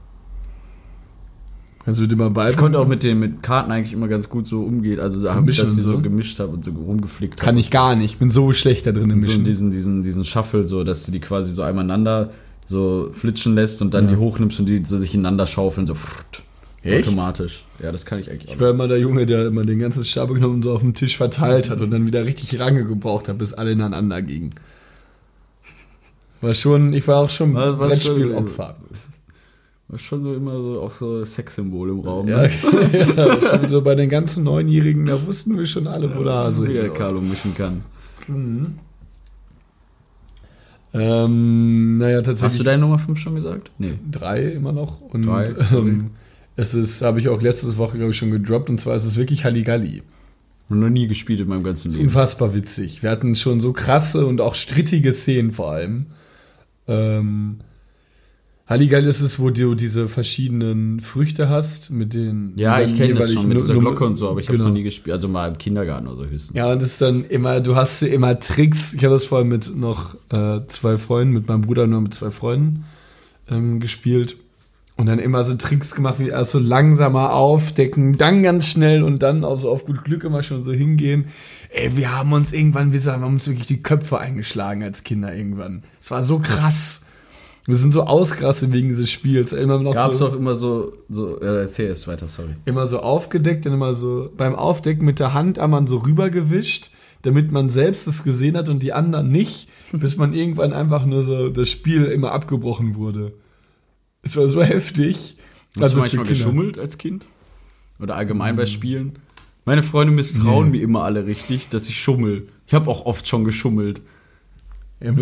Kannst 1.83 1.99
du 1.99 2.07
dir 2.07 2.15
mal 2.15 2.29
beibringen? 2.29 2.51
Ich 2.51 2.57
konnte 2.57 2.79
auch 2.79 2.87
mit 2.87 3.03
den 3.03 3.19
mit 3.19 3.43
Karten 3.43 3.69
eigentlich 3.69 3.91
immer 3.91 4.07
ganz 4.07 4.29
gut 4.29 4.47
so 4.47 4.61
umgehen. 4.61 5.01
Also 5.01 5.21
da 5.21 5.35
hab, 5.35 5.43
mischen 5.43 5.65
dass 5.65 5.77
ich 5.77 5.83
so 5.83 5.91
so? 5.93 5.99
gemischt 5.99 6.39
habe 6.39 6.53
und 6.53 6.63
so 6.63 6.71
rumgeflickt 6.71 7.37
Kann 7.37 7.55
hab. 7.55 7.59
ich 7.59 7.69
gar 7.69 7.97
nicht. 7.97 8.13
Ich 8.13 8.17
bin 8.17 8.31
so 8.31 8.53
schlecht 8.53 8.87
da 8.87 8.93
drin 8.93 9.09
im 9.09 9.17
Und 9.17 9.23
so 9.23 9.31
in 9.31 9.37
Mischen. 9.39 9.43
diesen, 9.43 9.71
diesen, 9.71 10.03
diesen 10.03 10.23
Shuffle, 10.23 10.65
so, 10.65 10.85
dass 10.85 11.05
du 11.05 11.11
die 11.11 11.19
quasi 11.19 11.51
so 11.51 11.63
einmal 11.63 11.83
so 12.69 13.09
flitschen 13.13 13.55
lässt 13.55 13.81
und 13.81 13.93
dann 13.95 14.05
Ja. 14.05 14.11
die 14.11 14.17
hochnimmst 14.17 14.59
und 14.59 14.67
die 14.67 14.85
so 14.85 14.97
sich 14.99 15.15
ineinander 15.15 15.47
schaufeln, 15.47 15.87
so 15.87 15.95
frrt, 15.95 16.43
automatisch. 16.85 17.65
Ja, 17.81 17.91
das 17.91 18.05
kann 18.05 18.19
ich 18.19 18.29
eigentlich 18.29 18.53
Ich 18.53 18.59
war 18.59 18.69
immer 18.69 18.87
der 18.87 18.99
Junge, 18.99 19.25
der 19.25 19.47
immer 19.47 19.65
den 19.65 19.79
ganzen 19.79 20.05
Stab 20.05 20.29
genommen 20.29 20.55
und 20.55 20.63
so 20.63 20.73
auf 20.73 20.81
dem 20.81 20.93
Tisch 20.93 21.17
verteilt 21.17 21.71
hat 21.71 21.81
und 21.81 21.89
dann 21.89 22.05
wieder 22.05 22.25
richtig 22.25 22.51
lange 22.51 22.85
gebraucht 22.85 23.27
hat, 23.27 23.39
bis 23.39 23.53
alle 23.53 23.71
ineinander 23.71 24.21
gingen. 24.21 24.51
War 26.41 26.53
schon, 26.53 26.93
ich 26.93 27.07
war 27.07 27.23
auch 27.23 27.29
schon 27.29 27.53
Brettspielopfer. 27.53 28.75
War 29.87 29.97
schon 29.99 30.23
so 30.23 30.35
immer 30.35 30.53
so 30.53 30.81
auch 30.81 30.93
so 30.93 31.25
Sexsymbol 31.25 31.89
im 31.89 31.99
Raum. 32.01 32.27
Ja, 32.27 32.43
ne? 32.43 32.49
ja, 33.17 33.41
schon 33.41 33.67
so 33.67 33.81
bei 33.81 33.95
den 33.95 34.09
ganzen 34.09 34.43
Neunjährigen, 34.43 35.07
da 35.07 35.25
wussten 35.25 35.57
wir 35.57 35.65
schon 35.65 35.87
alle, 35.87 36.15
wo 36.15 36.23
der 36.23 36.33
Hase 36.33 36.67
wie 36.67 36.73
der. 36.73 36.89
Carlo 36.91 37.19
mischen 37.19 37.55
kann. 37.55 37.81
Ähm, 40.93 41.97
naja, 41.97 42.21
tatsächlich. 42.21 42.43
Hast 42.43 42.59
du 42.59 42.63
deine 42.63 42.81
Nummer 42.81 42.97
5 42.97 43.19
schon 43.19 43.35
gesagt? 43.35 43.71
Nee. 43.77 43.93
drei 44.09 44.43
immer 44.43 44.71
noch. 44.71 45.01
Und 45.01 45.25
Drei, 45.25 45.45
ähm, 45.73 46.11
es 46.55 46.73
ist, 46.73 47.01
habe 47.01 47.19
ich 47.19 47.29
auch 47.29 47.41
letzte 47.41 47.77
Woche, 47.77 47.97
glaube 47.97 48.11
ich, 48.11 48.17
schon 48.17 48.31
gedroppt. 48.31 48.69
Und 48.69 48.79
zwar 48.79 48.95
ist 48.95 49.05
es 49.05 49.17
wirklich 49.17 49.45
Halligalli. 49.45 50.03
Noch 50.69 50.89
nie 50.89 51.07
gespielt 51.07 51.39
in 51.39 51.47
meinem 51.47 51.63
ganzen 51.63 51.89
Leben. 51.89 52.03
Unfassbar 52.03 52.53
witzig. 52.53 53.01
Wir 53.01 53.09
hatten 53.09 53.35
schon 53.35 53.59
so 53.59 53.73
krasse 53.73 54.25
und 54.27 54.39
auch 54.39 54.53
strittige 54.53 55.13
Szenen 55.13 55.51
vor 55.51 55.71
allem. 55.71 56.07
Ähm, 56.87 57.59
Halligalli 58.69 59.09
ist 59.09 59.21
es, 59.21 59.39
wo 59.39 59.49
du 59.49 59.73
diese 59.73 60.07
verschiedenen 60.07 60.99
Früchte 60.99 61.49
hast, 61.49 61.89
mit 61.89 62.13
den. 62.13 62.53
Ja, 62.55 62.79
ich 62.79 62.95
kenne 62.95 63.15
das 63.15 63.33
schon 63.33 63.47
mit 63.47 63.57
dieser 63.57 63.73
Glocke 63.73 64.05
und 64.05 64.15
so, 64.15 64.29
aber 64.29 64.41
ich 64.41 64.47
habe 64.47 64.57
es 64.57 64.61
genau. 64.61 64.69
noch 64.69 64.77
nie 64.77 64.83
gespielt. 64.83 65.15
Also 65.15 65.27
mal 65.27 65.47
im 65.47 65.57
Kindergarten 65.57 66.05
oder 66.05 66.17
so 66.17 66.25
höchstens. 66.25 66.55
Ja, 66.55 66.71
und 66.71 66.79
das 66.79 66.89
ist 66.89 67.01
dann 67.01 67.25
immer, 67.25 67.61
du 67.61 67.75
hast 67.75 68.03
immer 68.03 68.39
Tricks. 68.39 68.93
Ich 68.93 69.03
habe 69.03 69.15
das 69.15 69.25
vorher 69.25 69.47
mit 69.47 69.75
noch 69.75 70.13
äh, 70.31 70.59
zwei 70.67 70.99
Freunden, 70.99 71.33
mit 71.33 71.47
meinem 71.47 71.61
Bruder 71.61 71.87
noch 71.87 71.99
mit 71.99 72.13
zwei 72.13 72.29
Freunden 72.29 72.85
ähm, 73.49 73.79
gespielt. 73.79 74.37
Und 74.97 75.07
dann 75.07 75.17
immer 75.17 75.43
so 75.43 75.55
Tricks 75.55 75.95
gemacht, 75.95 76.19
wie 76.19 76.27
erst 76.27 76.51
so 76.51 76.59
langsamer 76.59 77.33
aufdecken, 77.33 78.17
dann 78.17 78.43
ganz 78.43 78.67
schnell 78.67 79.01
und 79.01 79.23
dann 79.23 79.45
auch 79.45 79.57
so 79.57 79.69
auf 79.69 79.85
gut 79.85 80.03
Glück 80.03 80.25
immer 80.25 80.43
schon 80.43 80.61
so 80.61 80.73
hingehen. 80.73 81.25
Ey, 81.71 81.97
wir 81.97 82.15
haben 82.15 82.33
uns 82.33 82.53
irgendwann, 82.53 82.93
wir 82.93 83.01
haben 83.11 83.23
uns 83.23 83.47
wirklich 83.47 83.65
die 83.65 83.81
Köpfe 83.81 84.19
eingeschlagen 84.19 84.83
als 84.83 85.03
Kinder 85.03 85.33
irgendwann. 85.33 85.83
Es 85.99 86.11
war 86.11 86.21
so 86.21 86.37
krass. 86.37 87.05
Wir 87.69 87.77
sind 87.77 87.93
so 87.93 88.01
ausgerastet 88.03 88.71
wegen 88.71 88.89
dieses 88.89 89.11
Spiels. 89.11 89.53
Immer 89.53 89.77
noch 89.77 89.93
Gab 89.93 90.11
es 90.11 90.17
so, 90.17 90.27
auch 90.29 90.33
immer 90.33 90.55
so, 90.55 90.93
so 91.07 91.39
ja, 91.39 91.57
erzähl 91.57 91.85
erst 91.87 92.07
weiter, 92.07 92.27
sorry. 92.27 92.55
immer 92.65 92.87
so 92.87 92.99
aufgedeckt 92.99 93.67
und 93.67 93.73
immer 93.73 93.93
so 93.93 94.31
beim 94.35 94.55
Aufdecken 94.55 95.05
mit 95.05 95.19
der 95.19 95.35
Hand 95.35 95.59
einmal 95.59 95.87
so 95.87 95.97
rübergewischt, 95.97 96.89
damit 97.21 97.51
man 97.51 97.69
selbst 97.69 98.07
es 98.07 98.23
gesehen 98.23 98.57
hat 98.57 98.69
und 98.69 98.81
die 98.81 98.91
anderen 98.91 99.29
nicht, 99.29 99.69
bis 99.91 100.17
man 100.17 100.33
irgendwann 100.33 100.73
einfach 100.73 101.05
nur 101.05 101.21
so 101.21 101.49
das 101.49 101.69
Spiel 101.69 102.05
immer 102.05 102.31
abgebrochen 102.31 102.95
wurde. 102.95 103.33
Es 104.23 104.35
war 104.35 104.47
so 104.47 104.63
heftig. 104.63 105.37
Hast 105.75 105.83
Also 105.83 105.95
du 105.97 106.01
manchmal 106.01 106.25
geschummelt 106.25 106.79
als 106.79 106.97
Kind? 106.97 107.27
Oder 107.99 108.15
allgemein 108.15 108.55
bei 108.55 108.65
Spielen? 108.65 109.19
Meine 109.65 109.83
Freunde 109.83 110.11
misstrauen 110.11 110.71
Nee. 110.71 110.77
mir 110.79 110.83
immer 110.83 111.03
alle 111.03 111.27
richtig, 111.27 111.69
dass 111.69 111.87
ich 111.87 111.99
schummel. 112.01 112.47
Ich 112.65 112.73
habe 112.73 112.89
auch 112.89 113.05
oft 113.05 113.27
schon 113.27 113.43
geschummelt. 113.43 114.01
Ja, 115.01 115.13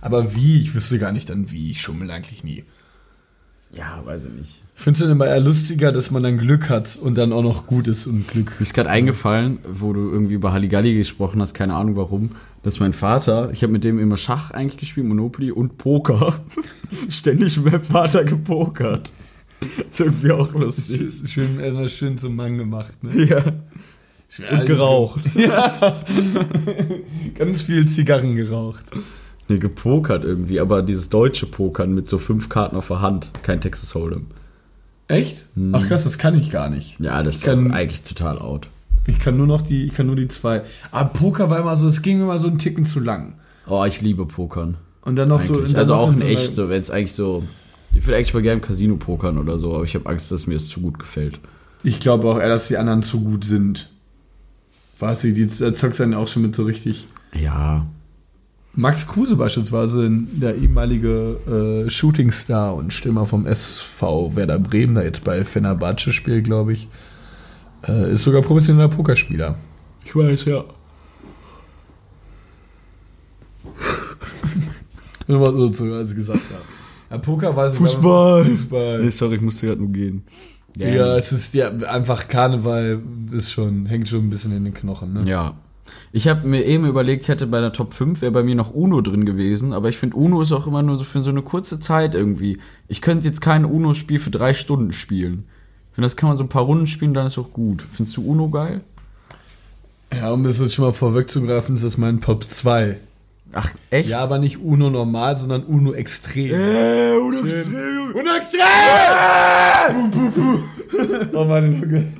Aber 0.00 0.34
wie? 0.34 0.60
Ich 0.60 0.74
wüsste 0.74 0.98
gar 0.98 1.12
nicht 1.12 1.30
dann 1.30 1.50
wie. 1.50 1.70
Ich 1.70 1.80
schummel 1.80 2.10
eigentlich 2.10 2.44
nie. 2.44 2.64
Ja, 3.72 4.02
weiß 4.04 4.22
ich 4.24 4.38
nicht. 4.38 4.62
Ich 4.76 4.82
finde 4.82 5.04
es 5.04 5.10
immer 5.10 5.26
eher 5.26 5.40
lustiger, 5.40 5.92
dass 5.92 6.10
man 6.10 6.22
dann 6.22 6.38
Glück 6.38 6.68
hat 6.68 6.98
und 7.00 7.16
dann 7.16 7.32
auch 7.32 7.42
noch 7.42 7.66
gut 7.66 7.86
ist 7.86 8.06
und 8.06 8.26
Glück. 8.26 8.52
Mir 8.58 8.62
ist 8.62 8.74
gerade 8.74 8.90
eingefallen, 8.90 9.58
wo 9.70 9.92
du 9.92 10.10
irgendwie 10.10 10.34
über 10.34 10.52
Halligalli 10.52 10.94
gesprochen 10.94 11.40
hast, 11.40 11.54
keine 11.54 11.74
Ahnung 11.74 11.96
warum, 11.96 12.30
dass 12.62 12.80
mein 12.80 12.92
Vater, 12.92 13.50
ich 13.52 13.62
habe 13.62 13.72
mit 13.72 13.84
dem 13.84 13.98
immer 13.98 14.16
Schach 14.16 14.50
eigentlich 14.50 14.78
gespielt, 14.80 15.06
Monopoly 15.06 15.52
und 15.52 15.78
Poker. 15.78 16.40
Ständig 17.10 17.58
mit 17.58 17.72
meinem 17.72 17.82
Vater 17.82 18.24
gepokert. 18.24 19.12
ist 19.88 20.00
irgendwie 20.00 20.32
auch 20.32 20.52
lustig. 20.52 21.30
Schön, 21.30 21.60
äh, 21.60 21.88
schön 21.88 22.18
zum 22.18 22.34
Mann 22.34 22.58
gemacht. 22.58 23.04
Ne? 23.04 23.24
Ja. 23.26 23.44
Und 24.38 24.66
geraucht. 24.66 25.20
Ganz 27.34 27.62
viel 27.62 27.86
Zigarren 27.86 28.36
geraucht. 28.36 28.90
Nee, 29.48 29.58
gepokert 29.58 30.24
irgendwie, 30.24 30.60
aber 30.60 30.82
dieses 30.82 31.08
deutsche 31.08 31.46
Pokern 31.46 31.94
mit 31.94 32.08
so 32.08 32.18
fünf 32.18 32.48
Karten 32.48 32.76
auf 32.76 32.88
der 32.88 33.00
Hand, 33.00 33.30
kein 33.42 33.60
Texas 33.60 33.94
Hold'em. 33.94 34.22
Echt? 35.08 35.46
Ach 35.72 35.86
krass, 35.88 36.04
das 36.04 36.18
kann 36.18 36.38
ich 36.38 36.50
gar 36.50 36.70
nicht. 36.70 37.00
Ja, 37.00 37.22
das 37.24 37.36
ist 37.36 37.44
kann- 37.44 37.72
eigentlich 37.72 38.02
total 38.02 38.38
out. 38.38 38.68
Ich 39.06 39.18
kann 39.18 39.36
nur 39.36 39.46
noch 39.48 39.62
die, 39.62 39.86
ich 39.86 39.94
kann 39.94 40.06
nur 40.06 40.14
die 40.14 40.28
zwei. 40.28 40.62
Aber 40.92 41.08
Poker 41.08 41.50
war 41.50 41.58
immer 41.58 41.74
so, 41.74 41.88
es 41.88 42.02
ging 42.02 42.20
immer 42.20 42.38
so 42.38 42.46
einen 42.46 42.58
Ticken 42.58 42.84
zu 42.84 43.00
lang. 43.00 43.32
Oh, 43.66 43.84
ich 43.84 44.02
liebe 44.02 44.26
Pokern. 44.26 44.76
Und 45.02 45.16
dann 45.16 45.30
noch 45.30 45.40
so. 45.40 45.54
Eigentlich. 45.54 45.68
und 45.68 45.72
dann 45.72 45.80
also 45.80 45.94
noch 45.94 46.00
auch 46.02 46.12
in 46.12 46.18
so 46.18 46.24
echt, 46.26 46.54
so, 46.54 46.68
wenn 46.68 46.80
es 46.80 46.90
eigentlich 46.90 47.14
so. 47.14 47.42
Ich 47.92 48.06
würde 48.06 48.18
eigentlich 48.18 48.34
mal 48.34 48.42
gerne 48.42 48.60
im 48.60 48.66
Casino 48.66 48.94
pokern 48.96 49.36
oder 49.38 49.58
so, 49.58 49.74
aber 49.74 49.82
ich 49.82 49.96
habe 49.96 50.08
Angst, 50.08 50.30
dass 50.30 50.46
mir 50.46 50.54
das 50.54 50.68
zu 50.68 50.80
gut 50.80 51.00
gefällt. 51.00 51.40
Ich 51.82 51.98
glaube 51.98 52.28
auch 52.28 52.38
eher, 52.38 52.48
dass 52.48 52.68
die 52.68 52.76
anderen 52.76 53.02
zu 53.02 53.20
gut 53.20 53.44
sind. 53.44 53.90
Was 55.00 55.22
die, 55.22 55.32
die 55.32 55.46
zockst 55.48 56.00
dann 56.00 56.14
auch 56.14 56.28
schon 56.28 56.42
mit 56.42 56.54
so 56.54 56.64
richtig. 56.64 57.08
Ja. 57.34 57.86
Max 58.76 59.06
Kruse 59.06 59.34
beispielsweise, 59.36 60.08
der 60.10 60.54
ehemalige 60.56 61.84
äh, 61.86 61.90
Shootingstar 61.90 62.74
und 62.74 62.92
Stürmer 62.92 63.26
vom 63.26 63.46
SV 63.46 64.36
Werder 64.36 64.60
Bremen, 64.60 64.94
der 64.94 65.04
jetzt 65.04 65.24
bei 65.24 65.44
Fenerbahce 65.44 66.12
spielt, 66.12 66.44
glaube 66.44 66.74
ich, 66.74 66.86
äh, 67.88 68.12
ist 68.12 68.22
sogar 68.22 68.42
professioneller 68.42 68.88
Pokerspieler. 68.88 69.56
Ich 70.04 70.14
weiß, 70.14 70.44
ja. 70.44 70.64
Nur 75.26 75.38
mal 75.40 75.72
so 75.72 75.84
als 75.92 76.10
ich 76.10 76.16
gesagt 76.16 76.40
habe. 76.50 76.62
Ja, 77.10 77.18
Poker 77.18 77.54
weiß 77.56 77.72
ich 77.72 77.78
Fußball. 77.78 78.44
Fußball. 78.44 79.00
Nee, 79.02 79.10
sorry, 79.10 79.34
ich 79.36 79.42
musste 79.42 79.66
gerade 79.66 79.80
nur 79.80 79.90
gehen. 79.90 80.22
Ja, 80.76 81.16
es 81.16 81.32
ist 81.32 81.54
ja 81.54 81.68
einfach 81.68 82.28
Karneval 82.28 83.00
ist 83.32 83.52
schon, 83.52 83.86
hängt 83.86 84.08
schon 84.08 84.20
ein 84.20 84.30
bisschen 84.30 84.56
in 84.56 84.64
den 84.64 84.74
Knochen, 84.74 85.12
ne? 85.12 85.28
Ja. 85.28 85.54
Ich 86.12 86.28
habe 86.28 86.46
mir 86.46 86.64
eben 86.64 86.86
überlegt, 86.86 87.22
ich 87.22 87.28
hätte 87.28 87.46
bei 87.46 87.60
der 87.60 87.72
Top 87.72 87.94
5 87.94 88.20
wäre 88.20 88.32
bei 88.32 88.42
mir 88.42 88.54
noch 88.54 88.72
Uno 88.72 89.00
drin 89.00 89.24
gewesen, 89.24 89.72
aber 89.72 89.88
ich 89.88 89.98
finde 89.98 90.16
Uno 90.16 90.42
ist 90.42 90.52
auch 90.52 90.66
immer 90.66 90.82
nur 90.82 90.96
so 90.96 91.04
für 91.04 91.22
so 91.22 91.30
eine 91.30 91.42
kurze 91.42 91.80
Zeit 91.80 92.14
irgendwie. 92.14 92.58
Ich 92.88 93.00
könnte 93.00 93.26
jetzt 93.26 93.40
kein 93.40 93.64
Uno-Spiel 93.64 94.18
für 94.18 94.30
drei 94.30 94.54
Stunden 94.54 94.92
spielen. 94.92 95.44
Ich 95.90 95.94
finde, 95.94 96.06
das 96.06 96.16
kann 96.16 96.28
man 96.28 96.36
so 96.36 96.44
ein 96.44 96.48
paar 96.48 96.62
Runden 96.62 96.86
spielen, 96.86 97.14
dann 97.14 97.26
ist 97.26 97.38
auch 97.38 97.52
gut. 97.52 97.84
Findest 97.92 98.16
du 98.16 98.24
Uno 98.24 98.48
geil? 98.48 98.80
Ja, 100.12 100.32
um 100.32 100.42
das 100.42 100.58
jetzt 100.58 100.74
schon 100.74 100.84
mal 100.84 100.92
vorwegzugreifen, 100.92 101.76
ist 101.76 101.84
das 101.84 101.98
mein 101.98 102.20
Top 102.20 102.44
2. 102.44 102.98
Ach, 103.52 103.70
echt? 103.90 104.08
Ja, 104.08 104.20
aber 104.20 104.38
nicht 104.38 104.60
Uno 104.60 104.90
normal, 104.90 105.36
sondern 105.36 105.64
Uno 105.64 105.92
extrem. 105.92 106.54
Äh, 106.54 107.12
Uno 107.16 107.42
Schön. 108.12 108.20
Uno 108.20 108.36
extrem! 108.36 110.10
Buh, 110.10 110.30
buh, 110.30 110.30
buh. 110.30 111.38
Oh, 111.38 111.44
meine 111.44 111.68
Lunge. 111.68 112.12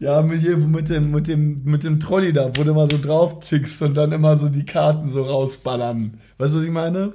Ja, 0.00 0.20
mit, 0.22 0.40
hier, 0.40 0.56
mit, 0.58 0.88
dem, 0.90 1.10
mit, 1.12 1.28
dem, 1.28 1.62
mit 1.64 1.84
dem 1.84 1.98
Trolley 2.00 2.32
da, 2.32 2.50
wo 2.56 2.64
du 2.64 2.72
immer 2.72 2.88
so 2.90 2.98
drauf 3.00 3.40
chickst 3.40 3.80
und 3.82 3.94
dann 3.96 4.12
immer 4.12 4.36
so 4.36 4.48
die 4.48 4.66
Karten 4.66 5.08
so 5.08 5.22
rausballern. 5.22 6.18
Weißt 6.36 6.52
du, 6.52 6.58
was 6.58 6.64
ich 6.64 6.70
meine? 6.70 7.14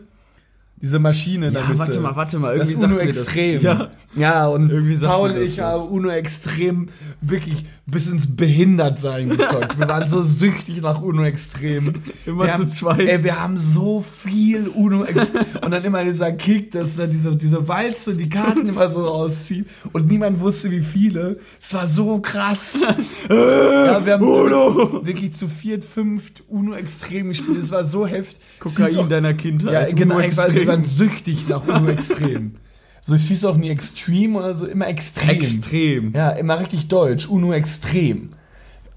Diese 0.81 0.97
Maschine 0.97 1.49
Ja, 1.51 1.61
Mitte. 1.67 1.77
warte 1.77 1.99
mal, 1.99 2.15
warte 2.15 2.39
mal. 2.39 2.57
Das 2.57 2.69
Irgendwie 2.69 2.85
ist 2.85 2.91
Uno 2.91 3.01
mir 3.01 3.07
das- 3.07 3.17
extrem. 3.17 3.61
Ja. 3.61 3.89
ja, 4.15 4.47
und 4.47 4.69
Irgendwie 4.71 4.97
Paul 5.05 5.29
und 5.31 5.35
das 5.35 5.49
ich 5.49 5.57
was. 5.59 5.65
haben 5.81 5.89
Uno 5.89 6.09
extrem 6.09 6.87
wirklich 7.21 7.65
bis 7.91 8.07
ins 8.07 8.35
Behindertsein 8.35 9.29
gezockt. 9.29 9.79
wir 9.79 9.87
waren 9.87 10.09
so 10.09 10.21
süchtig 10.21 10.81
nach 10.81 11.01
Uno 11.01 11.23
extrem. 11.23 11.93
Immer 12.25 12.45
wir 12.45 12.53
zu 12.53 12.59
haben, 12.59 12.67
zweit. 12.69 12.99
Ey, 13.07 13.23
wir 13.23 13.39
haben 13.41 13.57
so 13.57 14.01
viel 14.01 14.67
Uno 14.67 15.03
extrem. 15.05 15.45
und 15.63 15.71
dann 15.71 15.83
immer 15.83 16.03
dieser 16.03 16.31
Kick, 16.31 16.71
dass 16.71 16.97
da 16.97 17.07
diese, 17.07 17.35
diese 17.35 17.67
Walze 17.67 18.15
die 18.15 18.29
Karten 18.29 18.67
immer 18.67 18.89
so 18.89 19.03
rauszieht 19.05 19.65
und 19.93 20.07
niemand 20.09 20.39
wusste, 20.39 20.71
wie 20.71 20.81
viele. 20.81 21.39
Es 21.59 21.73
war 21.73 21.87
so 21.87 22.19
krass. 22.19 22.79
ja, 23.29 24.05
wir 24.05 24.13
haben 24.13 24.23
Uno! 24.23 25.05
wirklich 25.05 25.35
zu 25.35 25.47
viert, 25.47 25.83
fünft 25.83 26.43
Uno 26.47 26.73
extrem 26.75 27.29
gespielt. 27.29 27.57
Es 27.59 27.71
war 27.71 27.85
so 27.85 28.05
heftig. 28.05 28.39
Kokain 28.59 28.97
auch- 28.97 29.09
deiner 29.09 29.33
Kindheit. 29.33 29.73
ja, 29.89 29.95
genau, 29.95 30.15
war, 30.15 30.53
wir 30.53 30.67
waren 30.67 30.83
süchtig 30.83 31.47
nach 31.47 31.67
Uno 31.67 31.89
Extrem. 31.89 32.55
So, 33.01 33.15
es 33.15 33.27
hieß 33.27 33.45
auch 33.45 33.57
nie 33.57 33.69
Extreme 33.69 34.37
oder 34.37 34.55
so, 34.55 34.65
immer 34.65 34.87
Extrem. 34.87 35.29
Extrem. 35.29 36.13
Ja, 36.13 36.31
immer 36.31 36.59
richtig 36.59 36.87
deutsch. 36.87 37.27
Uno 37.27 37.53
Extrem. 37.53 38.29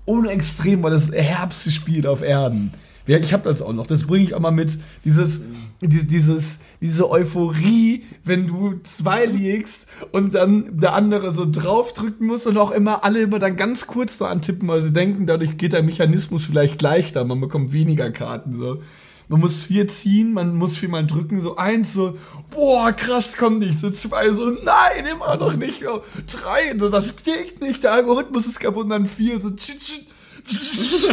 Uno 0.04 0.28
Extrem 0.28 0.82
war 0.82 0.90
das 0.90 1.10
herbste 1.12 1.70
Spiel 1.70 2.06
auf 2.06 2.22
Erden. 2.22 2.72
Ich 3.06 3.32
habe 3.32 3.44
das 3.44 3.62
auch 3.62 3.72
noch. 3.72 3.86
Das 3.86 4.04
bringe 4.04 4.24
ich 4.24 4.34
auch 4.34 4.40
mal 4.40 4.52
mit. 4.52 4.78
Dieses, 5.04 5.40
dieses, 5.80 6.06
dieses, 6.06 6.58
diese 6.80 7.10
Euphorie, 7.10 8.04
wenn 8.24 8.46
du 8.46 8.74
zwei 8.84 9.26
liegst 9.26 9.88
und 10.12 10.34
dann 10.34 10.78
der 10.78 10.94
andere 10.94 11.32
so 11.32 11.44
draufdrücken 11.50 12.26
muss 12.26 12.46
und 12.46 12.56
auch 12.58 12.70
immer 12.70 13.04
alle 13.04 13.22
immer 13.22 13.40
dann 13.40 13.56
ganz 13.56 13.86
kurz 13.88 14.20
noch 14.20 14.28
antippen, 14.28 14.68
weil 14.68 14.82
sie 14.82 14.92
denken, 14.92 15.26
dadurch 15.26 15.56
geht 15.56 15.72
der 15.72 15.82
Mechanismus 15.82 16.46
vielleicht 16.46 16.80
leichter. 16.80 17.24
Man 17.24 17.40
bekommt 17.40 17.72
weniger 17.72 18.10
Karten 18.10 18.54
so. 18.54 18.80
Man 19.28 19.40
muss 19.40 19.62
vier 19.62 19.88
ziehen, 19.88 20.32
man 20.32 20.56
muss 20.56 20.76
viermal 20.76 21.06
drücken, 21.06 21.40
so 21.40 21.56
eins, 21.56 21.94
so, 21.94 22.18
boah, 22.50 22.92
krass, 22.92 23.36
kommt 23.36 23.60
nicht, 23.60 23.78
so 23.78 23.90
zwei, 23.90 24.30
so, 24.30 24.50
nein, 24.50 25.06
immer 25.10 25.36
noch 25.36 25.54
nicht, 25.54 25.82
so, 25.82 26.02
drei, 26.30 26.76
so, 26.78 26.88
das 26.88 27.16
geht 27.22 27.60
nicht, 27.60 27.82
der 27.82 27.92
Algorithmus 27.92 28.46
ist 28.46 28.60
kaputt, 28.60 28.84
und 28.84 28.90
dann 28.90 29.06
vier, 29.06 29.40
so, 29.40 29.50
tsch, 29.50 29.78
tsch, 29.78 29.78
tsch, 29.78 30.00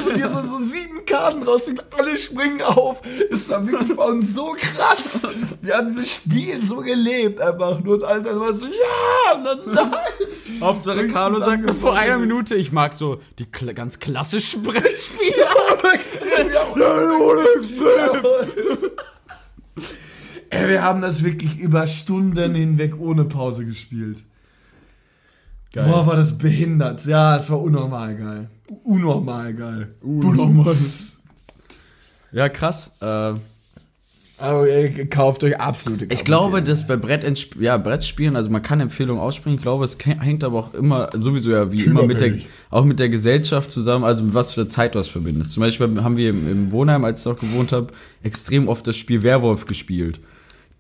und 0.06 0.16
hier 0.16 0.28
sind 0.28 0.50
so 0.50 0.60
sieben 0.60 1.06
Karten 1.06 1.44
raus 1.44 1.68
und 1.68 1.84
alle 1.94 2.18
springen 2.18 2.62
auf. 2.62 3.02
Es 3.32 3.48
war 3.50 3.66
wirklich 3.66 3.96
bei 3.96 4.06
uns 4.06 4.34
so 4.34 4.56
krass. 4.58 5.28
Wir 5.62 5.78
haben 5.78 5.96
dieses 5.96 6.14
Spiel 6.14 6.64
so 6.64 6.78
gelebt 6.78 7.40
einfach 7.40 7.80
nur 7.84 7.96
und 7.96 8.02
dann 8.02 8.40
war 8.40 8.56
so, 8.56 8.66
ja, 8.66 9.36
und 9.36 9.44
dann 9.44 9.74
nein. 9.74 10.60
Hauptsache 10.62 11.08
Carlo 11.08 11.40
sagt 11.40 11.74
vor 11.76 11.96
einer. 11.96 12.18
Minute, 12.18 12.56
ich 12.56 12.72
mag 12.72 12.94
so 12.94 13.22
die 13.38 13.46
kla 13.46 13.74
ganz 13.74 14.00
klassischen 14.00 14.64
Brettspiele. 14.64 15.36
Ja, 15.38 15.92
extrem, 15.94 16.52
ja. 16.52 16.66
Ey, 20.50 20.70
wir 20.70 20.84
haben 20.84 21.02
das 21.02 21.24
wirklich 21.24 21.60
über 21.60 21.86
Stunden 21.88 22.56
hinweg 22.56 23.00
ohne 23.00 23.26
Pause 23.26 23.66
gespielt. 23.66 24.24
Geil. 25.72 25.88
Boah, 25.88 26.08
war 26.08 26.16
das 26.16 26.38
behindert. 26.38 27.06
Ja, 27.06 27.38
es 27.38 27.52
war 27.52 27.62
unnormal 27.62 28.16
geil. 28.16 28.50
Unnormal 28.84 29.54
geil. 29.54 29.88
Unnormal. 30.02 30.76
Ja, 32.32 32.50
krass. 32.50 32.92
Äh, 33.02 33.34
Aber 34.38 34.70
ey, 34.70 35.08
kauft 35.08 35.44
euch 35.44 35.60
absolute 35.60 36.06
ich 36.10 36.24
glaube, 36.24 36.62
dass 36.62 36.88
bei 36.88 36.96
Brett 36.96 37.26
ja, 37.60 37.78
Brettspielen, 37.78 38.36
also 38.36 38.50
man 38.50 38.62
kann 38.62 38.80
Empfehlungen 38.80 39.22
aussprechen, 39.22 39.56
ich 39.56 39.62
glaube, 39.62 39.84
es 39.84 39.98
hängt 40.06 40.44
aber 40.44 40.60
auch 40.60 40.74
immer, 40.74 41.10
sowieso 41.14 41.52
ja 41.52 41.72
wie 41.72 41.84
immer 41.84 42.04
mit 42.06 42.22
der, 42.22 42.38
auch 42.70 42.86
mit 42.86 43.00
der 43.00 43.10
Gesellschaft 43.10 43.72
zusammen, 43.72 44.06
also 44.06 44.24
mit 44.24 44.34
was 44.34 44.54
für 44.54 44.62
eine 44.62 44.70
Zeit 44.70 44.96
du 44.96 45.00
das 45.00 45.08
verbindest. 45.08 45.52
Zum 45.52 45.62
Beispiel 45.62 46.04
haben 46.04 46.18
wir 46.18 46.30
im, 46.30 46.50
im 46.50 46.72
Wohnheim, 46.72 47.04
als 47.04 47.22
ich 47.22 47.26
noch 47.26 47.40
gewohnt 47.40 47.72
habe, 47.72 47.88
extrem 48.24 48.68
oft 48.68 48.86
das 48.88 48.96
Spiel 48.96 49.24
Werwolf 49.24 49.66
gespielt. 49.66 50.20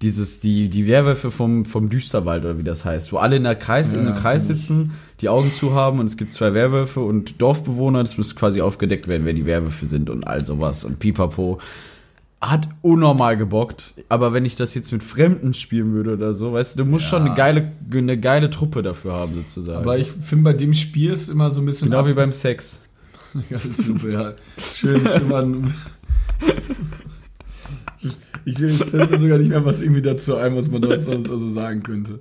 Dieses, 0.01 0.39
die, 0.39 0.69
die 0.69 0.87
Werwölfe 0.87 1.29
vom, 1.29 1.65
vom 1.65 1.89
Düsterwald 1.89 2.45
oder 2.45 2.57
wie 2.57 2.63
das 2.63 2.85
heißt, 2.85 3.11
wo 3.11 3.17
alle 3.17 3.35
in 3.35 3.43
der 3.43 3.55
Kreis, 3.55 3.91
in 3.91 4.03
Ja, 4.03 4.07
einem 4.07 4.17
Kreis 4.17 4.47
sitzen, 4.47 4.93
die 5.19 5.27
Augen 5.27 5.51
zu 5.51 5.73
haben 5.73 5.99
und 5.99 6.05
es 6.05 6.15
gibt 6.15 6.31
zwei 6.31 6.53
Werwölfe 6.53 7.01
und 7.01 7.41
Dorfbewohner, 7.41 8.01
das 8.03 8.17
muss 8.17 8.33
quasi 8.35 8.61
aufgedeckt 8.61 9.09
werden, 9.09 9.25
wer 9.25 9.33
die 9.33 9.45
Werwölfe 9.45 9.85
sind 9.87 10.09
und 10.09 10.25
all 10.25 10.45
sowas 10.45 10.85
und 10.85 10.99
pipapo. 10.99 11.59
Hat 12.39 12.69
unnormal 12.81 13.35
gebockt, 13.35 13.95
aber 14.07 14.31
wenn 14.31 14.45
ich 14.45 14.55
das 14.55 14.73
jetzt 14.73 14.93
mit 14.93 15.03
Fremden 15.03 15.53
spielen 15.53 15.91
würde 15.91 16.13
oder 16.13 16.33
so, 16.33 16.53
weißt 16.53 16.79
du, 16.79 16.85
du 16.85 16.89
musst 16.89 17.07
schon 17.07 17.23
eine 17.25 17.35
geile, 17.35 17.73
eine 17.91 18.17
geile 18.17 18.49
Truppe 18.49 18.81
dafür 18.81 19.11
haben, 19.15 19.35
sozusagen. 19.35 19.79
Aber 19.79 19.97
ich 19.97 20.09
finde, 20.09 20.45
bei 20.45 20.53
dem 20.53 20.73
Spiel 20.73 21.11
ist 21.11 21.27
immer 21.27 21.51
so 21.51 21.59
ein 21.61 21.65
bisschen. 21.65 21.89
genau 21.89 22.07
wie 22.07 22.13
beim 22.13 22.31
Sex. 22.31 22.81
Ganz 23.49 23.85
super, 23.85 24.07
ja. 24.07 24.33
Schön, 24.57 25.05
schön. 25.05 25.73
Ich, 28.45 28.59
mir 28.59 29.17
sogar 29.17 29.37
nicht 29.37 29.49
mehr 29.49 29.65
was 29.65 29.81
irgendwie 29.81 30.01
dazu 30.01 30.35
ein, 30.35 30.55
was 30.55 30.69
man 30.69 30.81
dazu 30.81 31.11
also 31.11 31.49
sagen 31.49 31.83
könnte. 31.83 32.19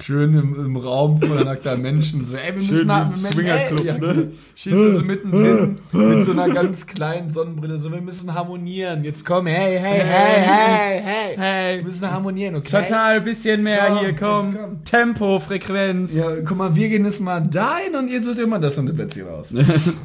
Schön 0.00 0.36
im, 0.36 0.54
im 0.56 0.76
Raum 0.76 1.20
voller 1.20 1.44
nackter 1.44 1.76
Menschen. 1.76 2.24
So, 2.24 2.36
ey, 2.36 2.52
wir 2.52 2.54
müssen 2.54 2.74
Schön 2.74 2.86
nach 2.88 3.14
Swingerclub, 3.14 3.84
ja, 3.84 3.96
ne? 3.96 4.32
Schießt 4.56 4.74
du 4.74 4.96
so 4.96 5.04
mittendrin 5.04 5.78
mit 5.92 6.24
so 6.24 6.32
einer 6.32 6.52
ganz 6.52 6.84
kleinen 6.84 7.30
Sonnenbrille. 7.30 7.78
So, 7.78 7.92
wir 7.92 8.00
müssen 8.00 8.34
harmonieren. 8.34 9.04
Jetzt 9.04 9.24
komm, 9.24 9.46
hey, 9.46 9.78
hey, 9.78 10.00
hey, 10.00 10.42
hey, 10.42 11.00
hey. 11.00 11.36
Hey. 11.36 11.76
Wir 11.76 11.84
müssen 11.84 12.10
harmonieren, 12.10 12.56
okay? 12.56 12.82
Total, 12.82 13.20
bisschen 13.20 13.62
mehr 13.62 13.86
Komm, 13.86 13.98
hier, 14.00 14.16
komm. 14.16 14.56
komm. 14.56 14.84
Tempo, 14.84 15.38
Frequenz. 15.38 16.16
Ja, 16.16 16.40
guck 16.44 16.58
mal, 16.58 16.74
wir 16.74 16.88
gehen 16.88 17.04
jetzt 17.04 17.20
mal 17.20 17.40
dahin 17.40 17.94
und 17.94 18.08
ihr 18.08 18.20
sucht 18.20 18.40
immer 18.40 18.58
das 18.58 18.76
und 18.76 18.92
Plätzchen 18.96 19.28
raus. 19.28 19.54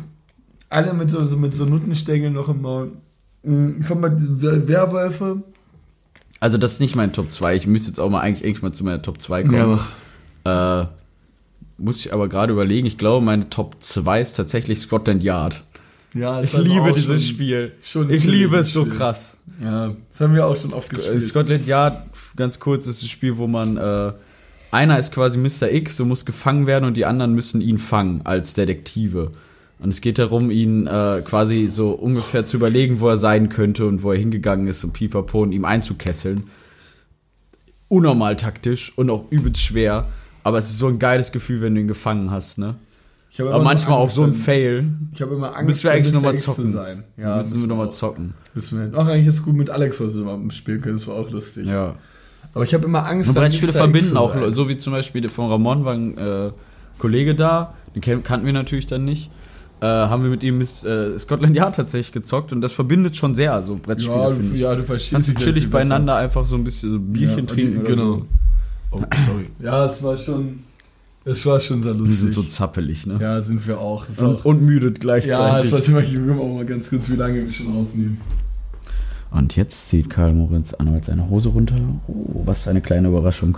Alle 0.69 0.93
mit 0.93 1.09
so, 1.09 1.25
so, 1.25 1.35
mit 1.35 1.55
so 1.55 1.65
Nuttenstängeln 1.65 2.33
noch 2.33 2.47
im 2.47 2.61
Maul. 2.61 2.91
Mhm, 3.43 3.83
Von 3.83 3.99
mal 4.01 4.15
Wer- 4.17 4.67
Werwölfe. 4.67 5.41
Also 6.39 6.57
das 6.57 6.73
ist 6.73 6.79
nicht 6.79 6.95
mein 6.95 7.11
Top 7.13 7.31
2. 7.31 7.55
Ich 7.55 7.67
müsste 7.67 7.89
jetzt 7.89 7.99
auch 7.99 8.09
mal 8.09 8.21
eigentlich, 8.21 8.45
eigentlich 8.45 8.61
mal 8.61 8.71
zu 8.71 8.83
meiner 8.85 9.01
Top 9.01 9.19
2 9.21 9.43
kommen. 9.43 9.79
Äh, 10.45 10.85
muss 11.77 11.99
ich 12.05 12.13
aber 12.13 12.27
gerade 12.29 12.53
überlegen. 12.53 12.87
Ich 12.87 12.97
glaube, 12.97 13.25
meine 13.25 13.49
Top 13.49 13.75
2 13.79 14.21
ist 14.21 14.33
tatsächlich 14.33 14.79
Scotland 14.79 15.21
Yard. 15.23 15.63
Ja, 16.13 16.39
das 16.41 16.53
Ich 16.53 16.59
liebe 16.59 16.81
auch 16.81 16.91
dieses 16.93 17.05
schon- 17.25 17.33
Spiel. 17.35 17.71
schon 17.83 18.09
ich 18.09 18.23
liebe 18.25 18.57
es 18.57 18.71
so 18.73 18.83
Spiel. 18.85 18.95
krass. 18.97 19.37
Ja, 19.61 19.93
das 20.09 20.19
haben 20.21 20.33
wir 20.33 20.45
auch 20.45 20.55
schon 20.55 20.73
oft 20.73 20.91
Äh, 20.91 20.95
gespielt. 20.95 21.23
Scotland 21.23 21.67
Yard, 21.67 22.03
ganz 22.35 22.59
kurz, 22.59 22.87
ist 22.87 23.03
ein 23.03 23.09
Spiel, 23.09 23.37
wo 23.37 23.45
man 23.47 23.77
äh, 23.77 24.13
einer 24.71 24.97
ist 24.97 25.13
quasi 25.13 25.37
Mr. 25.37 25.71
X 25.71 25.99
und 25.99 26.07
muss 26.07 26.25
gefangen 26.25 26.67
werden 26.67 26.85
und 26.85 26.95
die 26.95 27.05
anderen 27.05 27.33
müssen 27.33 27.59
ihn 27.61 27.77
fangen 27.77 28.21
als 28.23 28.53
Detektive. 28.53 29.31
Und 29.79 29.89
es 29.89 30.01
geht 30.01 30.19
darum, 30.19 30.51
ihn 30.51 30.87
äh, 30.87 31.21
quasi 31.23 31.67
so 31.67 31.91
ungefähr 31.91 32.45
zu 32.45 32.57
überlegen, 32.57 32.99
wo 32.99 33.07
er 33.07 33.17
sein 33.17 33.47
könnte 33.47 33.85
und 33.87 34.03
wo 34.03 34.11
er 34.11 34.17
hingegangen 34.17 34.67
ist 34.67 34.83
und 34.83 34.91
pipapo 34.93 35.41
und 35.41 35.53
ihm 35.53 35.63
einzukesseln. 35.63 36.43
Unnormal 37.87 38.35
taktisch 38.35 38.91
und 38.97 39.09
auch 39.09 39.31
übelst 39.31 39.61
schwer. 39.61 40.07
Aber 40.43 40.57
es 40.57 40.69
ist 40.69 40.79
so 40.79 40.87
ein 40.87 40.99
geiles 40.99 41.31
Gefühl, 41.31 41.61
wenn 41.61 41.75
du 41.75 41.81
ihn 41.81 41.87
gefangen 41.87 42.29
hast, 42.29 42.57
ne? 42.57 42.75
Aber 43.37 43.63
manchmal 43.63 43.97
auch 43.97 44.01
Angst, 44.01 44.15
so 44.15 44.23
ein 44.23 44.33
Fail. 44.33 44.89
Ich 45.13 45.21
habe 45.21 45.35
immer 45.35 45.55
Angst, 45.55 45.65
Müssen 45.67 45.83
wir 45.83 45.91
eigentlich 45.91 46.13
nochmal 46.13 46.33
X 46.33 46.43
zu 46.43 46.53
zocken. 46.53 46.71
sein. 46.71 47.03
Ja, 47.15 47.37
müssen 47.37 47.61
wir 47.61 47.67
nochmal 47.67 47.87
auch. 47.87 47.91
zocken. 47.91 48.33
Müssen 48.53 48.79
wir. 48.91 48.99
Ach, 48.99 49.07
eigentlich 49.07 49.27
ist 49.27 49.35
es 49.35 49.43
gut 49.43 49.55
mit 49.55 49.69
Alex 49.69 49.99
heute 49.99 50.17
mal 50.17 50.51
spielen 50.51 50.81
können, 50.81 50.97
das 50.97 51.07
war 51.07 51.15
auch 51.15 51.29
lustig. 51.29 51.67
Ja. 51.67 51.95
Aber 52.53 52.63
ich 52.63 52.73
habe 52.73 52.85
immer 52.85 53.05
Angst, 53.05 53.29
dann 53.29 53.43
Brettspiele 53.43 53.71
verbinden 53.71 54.17
auch, 54.17 54.35
so 54.51 54.67
wie 54.67 54.77
zum 54.77 54.93
Beispiel 54.93 55.29
von 55.29 55.49
Ramon 55.49 55.85
war 55.85 55.93
ein 55.93 56.17
äh, 56.17 56.51
Kollege 56.97 57.35
da, 57.35 57.75
den 57.95 58.23
kannten 58.23 58.45
wir 58.45 58.53
natürlich 58.53 58.87
dann 58.87 59.05
nicht. 59.05 59.29
Äh, 59.81 59.85
haben 59.85 60.23
wir 60.23 60.29
mit 60.29 60.43
ihm 60.43 60.57
Miss, 60.57 60.83
äh, 60.83 61.17
Scotland 61.17 61.55
Yard 61.55 61.75
tatsächlich 61.77 62.11
gezockt 62.11 62.51
und 62.51 62.59
das 62.59 62.73
verbindet 62.73 63.15
schon 63.15 63.33
sehr, 63.33 63.61
so 63.61 63.75
Brettspiele, 63.81 64.13
Ja, 64.17 64.29
du, 64.31 64.41
ja, 64.55 64.75
du 64.75 64.83
verstehst 64.83 65.13
Kannst 65.13 65.29
du 65.29 65.33
chillig 65.35 65.63
viel 65.63 65.71
besser. 65.71 65.89
beieinander 65.89 66.15
einfach 66.17 66.45
so 66.45 66.55
ein 66.55 66.65
bisschen 66.65 66.91
so 66.91 66.99
Bierchen 66.99 67.47
Ja, 67.47 67.53
trinken 67.53 67.79
die- 67.85 67.91
genau. 67.91 68.13
so. 68.15 68.25
Oh, 68.91 69.01
sorry. 69.25 69.49
Ja, 69.59 69.85
es 69.85 70.03
war 70.03 70.17
schon. 70.17 70.59
Es 71.25 71.45
war 71.45 71.59
schon 71.59 71.81
sehr 71.81 71.93
Wir 71.93 71.99
lustig. 71.99 72.19
sind 72.19 72.33
so 72.33 72.43
zappelig, 72.43 73.05
ne? 73.05 73.19
ja, 73.21 73.39
sind 73.41 73.65
wir 73.67 73.79
auch. 73.79 74.05
Und, 74.21 74.45
und 74.45 74.61
müde 74.63 74.87
ja, 74.87 74.93
gleichzeitig. 74.99 75.69
das 75.69 75.71
war 75.71 75.81
Thema. 75.81 75.99
Ich 75.99 76.15
gucke 76.15 76.39
auch 76.41 76.55
mal 76.55 76.65
ganz 76.65 76.89
kurz, 76.89 77.07
wie 77.09 77.15
lange 77.15 77.43
wir 77.45 77.51
schon 77.51 77.67
aufnehmen. 77.67 78.19
und 79.31 79.55
jetzt 79.55 79.89
zieht 79.89 80.09
Karl 80.09 80.33
Moritz 80.33 80.71
erneut 80.73 81.05
seine 81.05 81.29
Hose 81.29 81.49
runter. 81.49 81.75
Oh, 82.07 82.41
was 82.45 82.67
eine 82.67 82.81
kleine 82.81 83.09
Überraschung. 83.09 83.57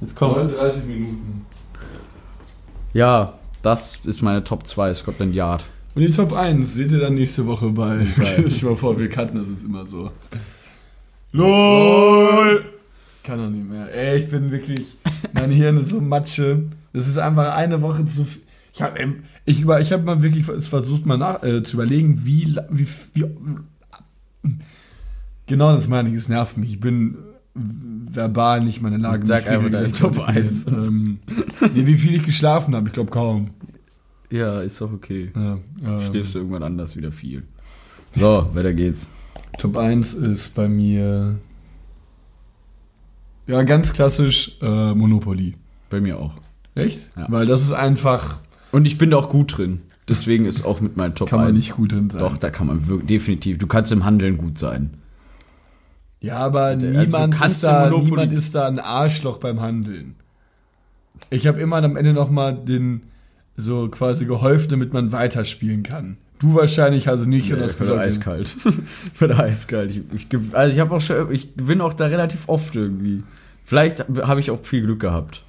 Jetzt 0.00 0.20
39 0.20 0.84
Minuten. 0.86 1.46
Ja, 2.92 3.34
Das 3.62 4.00
ist 4.04 4.22
meine 4.22 4.42
Top 4.44 4.66
2, 4.66 4.94
Scotland 4.94 5.34
Yard. 5.34 5.64
Und 5.94 6.02
die 6.02 6.10
Top 6.10 6.32
1 6.32 6.74
seht 6.74 6.90
ihr 6.92 6.98
dann 7.00 7.14
nächste 7.14 7.46
Woche 7.46 7.68
bei. 7.70 8.04
Geil. 8.16 8.44
ich 8.46 8.62
mal 8.62 8.76
vor, 8.76 8.98
wir 8.98 9.08
cutten 9.08 9.38
das 9.38 9.48
ist 9.48 9.64
immer 9.64 9.86
so. 9.86 10.10
LOL! 11.32 12.64
Kann 13.22 13.38
doch 13.38 13.50
nicht 13.50 13.68
mehr. 13.68 13.88
Ey, 13.94 14.18
ich 14.20 14.28
bin 14.30 14.50
wirklich. 14.50 14.96
Mein 15.32 15.50
Hirn 15.50 15.76
ist 15.78 15.90
so 15.90 16.00
Matsche. 16.00 16.64
Das 16.92 17.06
ist 17.08 17.18
einfach 17.18 17.54
eine 17.54 17.80
Woche 17.82 18.04
zu 18.04 18.24
viel. 18.24 18.42
Ich 18.74 18.82
habe 18.82 18.98
ich, 19.44 19.60
über- 19.60 19.80
ich 19.80 19.92
hab 19.92 20.02
mal 20.04 20.22
wirklich 20.22 20.44
versucht, 20.46 21.04
mal 21.06 21.18
nach, 21.18 21.42
äh, 21.42 21.62
zu 21.62 21.76
überlegen, 21.76 22.24
wie, 22.24 22.44
la- 22.44 22.66
wie, 22.70 22.86
wie. 23.14 23.24
Genau 25.46 25.72
das 25.74 25.88
meine 25.88 26.08
ich, 26.08 26.14
es 26.16 26.28
nervt 26.28 26.56
mich. 26.56 26.70
Ich 26.70 26.80
bin 26.80 27.16
verbal 27.54 28.64
nicht 28.64 28.80
meine 28.80 28.96
Lage. 28.96 29.26
Sag 29.26 29.48
einfach 29.48 29.70
deine 29.70 29.92
Top 29.92 30.18
artikulieren. 30.18 31.18
Ähm, 31.62 31.70
nee, 31.74 31.86
wie 31.86 31.96
viel 31.96 32.16
ich 32.16 32.22
geschlafen 32.22 32.74
habe, 32.74 32.88
ich 32.88 32.94
glaube 32.94 33.10
kaum. 33.10 33.50
Ja, 34.30 34.60
ist 34.60 34.80
doch 34.80 34.92
okay. 34.92 35.30
Ja, 35.34 35.58
ähm, 35.84 36.02
Schläfst 36.02 36.34
du 36.34 36.38
irgendwann 36.38 36.62
anders 36.62 36.96
wieder 36.96 37.12
viel. 37.12 37.42
So, 38.16 38.48
weiter 38.54 38.72
geht's. 38.72 39.08
Top 39.58 39.76
1 39.76 40.14
ist 40.14 40.54
bei 40.54 40.68
mir. 40.68 41.38
Ja, 43.46 43.62
ganz 43.64 43.92
klassisch 43.92 44.56
äh, 44.62 44.94
Monopoly. 44.94 45.54
Bei 45.90 46.00
mir 46.00 46.18
auch. 46.18 46.34
Echt? 46.74 47.10
Ja. 47.16 47.26
Weil 47.30 47.46
das 47.46 47.62
ist 47.62 47.72
einfach. 47.72 48.38
Und 48.70 48.86
ich 48.86 48.96
bin 48.96 49.10
da 49.10 49.18
auch 49.18 49.28
gut 49.28 49.58
drin. 49.58 49.80
Deswegen 50.08 50.46
ist 50.46 50.64
auch 50.64 50.80
mit 50.80 50.96
meinen 50.96 51.14
Top 51.14 51.28
Kann 51.28 51.40
man 51.40 51.48
1. 51.48 51.56
nicht 51.56 51.76
gut 51.76 51.92
drin 51.92 52.10
sein. 52.10 52.20
Doch, 52.20 52.38
da 52.38 52.50
kann 52.50 52.66
man 52.66 52.88
wirklich, 52.88 53.08
definitiv. 53.08 53.58
Du 53.58 53.66
kannst 53.66 53.92
im 53.92 54.04
Handeln 54.04 54.38
gut 54.38 54.58
sein. 54.58 54.94
Ja, 56.22 56.38
aber 56.38 56.62
Also 56.62 56.86
du 56.86 56.98
niemand, 56.98 57.44
ist 57.44 57.64
da, 57.64 57.90
niemand 57.90 58.32
ist 58.32 58.54
da 58.54 58.68
ein 58.68 58.78
Arschloch 58.78 59.38
beim 59.38 59.60
Handeln. 59.60 60.14
Ich 61.30 61.46
habe 61.46 61.60
immer 61.60 61.82
am 61.82 61.96
Ende 61.96 62.12
nochmal 62.12 62.54
den 62.54 63.02
so 63.56 63.88
quasi 63.88 64.24
geholfen, 64.24 64.70
damit 64.70 64.92
man 64.92 65.12
weiterspielen 65.12 65.82
kann. 65.82 66.16
Du 66.38 66.54
wahrscheinlich 66.54 67.08
also 67.08 67.28
nicht. 67.28 67.52
und 67.52 67.58
Nee, 67.58 67.64
hast 67.64 67.72
ich 67.72 67.78
bin 67.78 67.86
gesagt, 67.88 68.06
eiskalt. 68.06 68.56
ich 69.12 69.18
bin 69.18 69.32
eiskalt. 69.32 69.90
Ich, 69.90 70.02
ich, 70.12 70.38
also 70.52 70.72
ich 70.74 70.80
habe 70.80 70.94
auch 70.94 71.00
schon, 71.00 71.32
ich 71.32 71.54
gewinne 71.56 71.84
auch 71.84 71.92
da 71.92 72.06
relativ 72.06 72.48
oft 72.48 72.74
irgendwie. 72.74 73.22
Vielleicht 73.64 74.04
habe 74.22 74.40
ich 74.40 74.50
auch 74.50 74.64
viel 74.64 74.82
Glück 74.82 75.00
gehabt. 75.00 75.44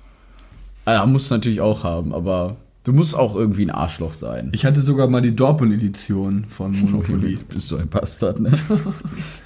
Ah, 0.86 1.06
muss 1.06 1.30
natürlich 1.30 1.62
auch 1.62 1.84
haben, 1.84 2.14
aber 2.14 2.58
du 2.84 2.94
musst 2.94 3.16
auch 3.16 3.36
irgendwie 3.36 3.66
ein 3.66 3.72
Arschloch 3.72 4.14
sein. 4.14 4.50
Ich 4.54 4.66
hatte 4.66 4.82
sogar 4.82 5.08
mal 5.08 5.22
die 5.22 5.36
Dortmund-Edition 5.36 6.46
von 6.50 6.72
Monopoly. 6.80 7.36
Du 7.38 7.56
bist 7.56 7.68
so 7.68 7.78
ein 7.78 7.88
Bastard, 7.88 8.40
ne? 8.40 8.52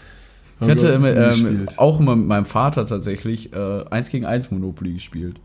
Ich 0.60 0.68
hatte 0.70 0.90
ähm, 0.90 1.04
gespielt. 1.04 1.78
auch 1.78 2.00
immer 2.00 2.16
mit 2.16 2.28
meinem 2.28 2.46
Vater 2.46 2.86
tatsächlich 2.86 3.54
äh, 3.54 3.84
1 3.90 4.10
gegen 4.10 4.26
1 4.26 4.50
Monopoly 4.52 4.94
gespielt. 4.94 5.36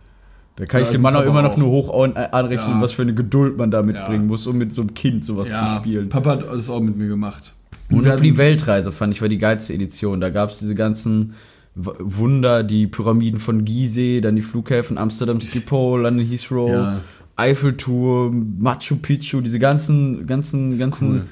Da 0.57 0.67
kann 0.67 0.81
Ja, 0.81 0.87
ich 0.87 0.93
dem 0.93 1.01
Mann 1.03 1.17
auch 1.17 1.23
immer 1.23 1.43
noch 1.43 1.57
nur 1.57 1.71
hoch 1.71 2.03
an, 2.03 2.15
anrechnen, 2.17 2.77
Ja. 2.77 2.81
was 2.81 2.93
für 2.93 3.03
eine 3.03 3.15
Geduld 3.15 3.57
man 3.57 3.71
da 3.71 3.83
mitbringen 3.83 4.25
Ja. 4.25 4.29
muss, 4.29 4.47
um 4.47 4.57
mit 4.59 4.73
so 4.75 4.83
einem 4.83 4.95
Kind 4.95 5.25
sowas 5.25 5.49
zu 5.49 5.77
spielen. 5.81 6.09
Papa 6.09 6.31
hat 6.31 6.45
das 6.51 6.69
auch 6.71 6.81
mit 6.81 6.97
mir 6.97 7.09
gemacht. 7.09 7.55
Monopoly 7.89 8.37
Weltreise 8.39 8.91
fand 8.93 9.13
ich 9.15 9.21
war 9.21 9.29
die 9.29 9.39
geilste 9.39 9.75
Edition. 9.75 10.21
Da 10.21 10.31
gab 10.31 10.51
es 10.51 10.59
diese 10.59 10.75
ganzen 10.75 11.35
Wunder, 11.75 12.63
die 12.65 12.87
Pyramiden 12.87 13.39
von 13.41 13.65
Gizeh, 13.65 14.21
dann 14.21 14.37
die 14.37 14.43
Flughäfen 14.43 14.99
Amsterdam 14.99 15.41
Schiphol, 15.41 16.03
London 16.03 16.27
Heathrow. 16.27 17.01
Eiffelturm, 17.37 18.57
Machu 18.61 18.97
Picchu, 18.97 19.41
diese 19.41 19.59
ganzen 19.59 20.27
ganzen 20.27 20.79
ganzen 20.79 21.25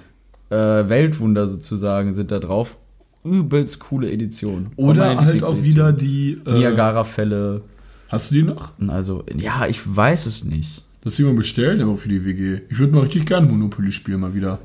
äh, 0.51 0.57
Weltwunder 0.57 1.47
sozusagen 1.47 2.15
sind 2.15 2.31
da 2.33 2.39
drauf. 2.39 2.77
Übelst 3.25 3.81
coole 3.81 4.11
Edition. 4.11 4.69
Oder 4.77 5.21
halt 5.21 5.43
auch 5.45 5.63
wieder 5.63 5.93
die. 5.93 6.39
Äh, 6.47 6.59
Niagara-Fälle. 6.59 7.63
Hast 8.09 8.31
du 8.31 8.35
die 8.35 8.43
noch? 8.43 8.73
Also, 8.89 9.25
ja, 9.37 9.67
ich 9.67 9.81
weiß 9.85 10.27
es 10.27 10.45
nicht. 10.45 10.85
Das 11.03 11.19
mal 11.19 11.33
bestellen, 11.35 11.81
aber 11.81 11.97
für 11.97 12.09
die 12.09 12.25
WG. 12.25 12.61
Ich 12.69 12.79
würde 12.79 12.95
mal 12.95 13.03
richtig 13.03 13.27
gerne 13.27 13.47
Monopoly 13.47 13.93
spielen, 13.93 14.21
mal 14.21 14.35
wieder. 14.35 14.59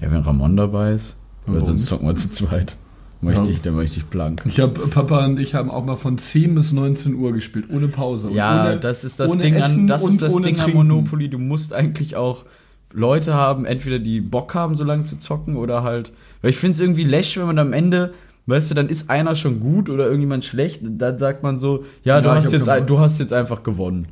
Ja, 0.00 0.10
wenn 0.10 0.20
Ramon 0.20 0.56
dabei 0.56 0.92
ist. 0.92 1.16
Oder 1.46 1.64
sonst 1.64 1.86
zocken 1.86 2.08
wir 2.08 2.14
zu 2.16 2.30
zweit. 2.30 2.76
Ich 3.20 3.28
Ja. 3.30 3.44
dann 3.64 3.74
mach 3.74 3.82
ich 3.82 4.04
blank. 4.04 4.42
Ich 4.46 4.60
habe 4.60 4.86
Papa 4.86 5.24
und 5.24 5.40
ich 5.40 5.54
haben 5.54 5.70
auch 5.70 5.84
mal 5.84 5.96
von 5.96 6.18
10 6.18 6.54
bis 6.54 6.72
19 6.72 7.14
Uhr 7.14 7.32
gespielt, 7.32 7.66
ohne 7.72 7.88
Pause. 7.88 8.30
Ja, 8.30 8.66
ohne, 8.66 8.78
das 8.78 9.02
ist 9.02 9.18
das 9.18 9.36
Ding 9.38 9.60
an, 9.60 9.88
das 9.88 10.04
ist 10.04 10.22
das 10.22 10.36
Ding 10.36 10.60
an. 10.60 10.72
Monopoly. 10.72 11.28
Du 11.28 11.38
musst 11.38 11.72
eigentlich 11.72 12.14
auch 12.14 12.44
Leute 12.92 13.34
haben, 13.34 13.64
entweder 13.64 13.98
die 13.98 14.20
Bock 14.20 14.54
haben, 14.54 14.74
so 14.74 14.84
lange 14.84 15.04
zu 15.04 15.18
zocken 15.18 15.56
oder 15.56 15.82
halt. 15.82 16.12
Weil 16.40 16.50
ich 16.50 16.56
finde 16.56 16.74
es 16.74 16.80
irgendwie 16.80 17.04
läsch, 17.04 17.36
wenn 17.36 17.46
man 17.46 17.58
am 17.58 17.72
Ende, 17.72 18.14
weißt 18.46 18.70
du, 18.70 18.74
dann 18.74 18.88
ist 18.88 19.10
einer 19.10 19.34
schon 19.34 19.60
gut 19.60 19.90
oder 19.90 20.04
irgendjemand 20.04 20.44
schlecht. 20.44 20.80
Dann 20.82 21.18
sagt 21.18 21.42
man 21.42 21.58
so, 21.58 21.84
ja, 22.04 22.20
du 22.20 22.28
Ja, 22.28 22.38
ich 22.38 22.44
hast 22.44 22.52
jetzt, 22.52 22.68
ein, 22.68 22.86
du 22.86 22.98
hast 22.98 23.18
jetzt 23.18 23.32
einfach 23.32 23.62
gewonnen. 23.62 24.08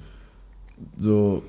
So. 0.98 1.42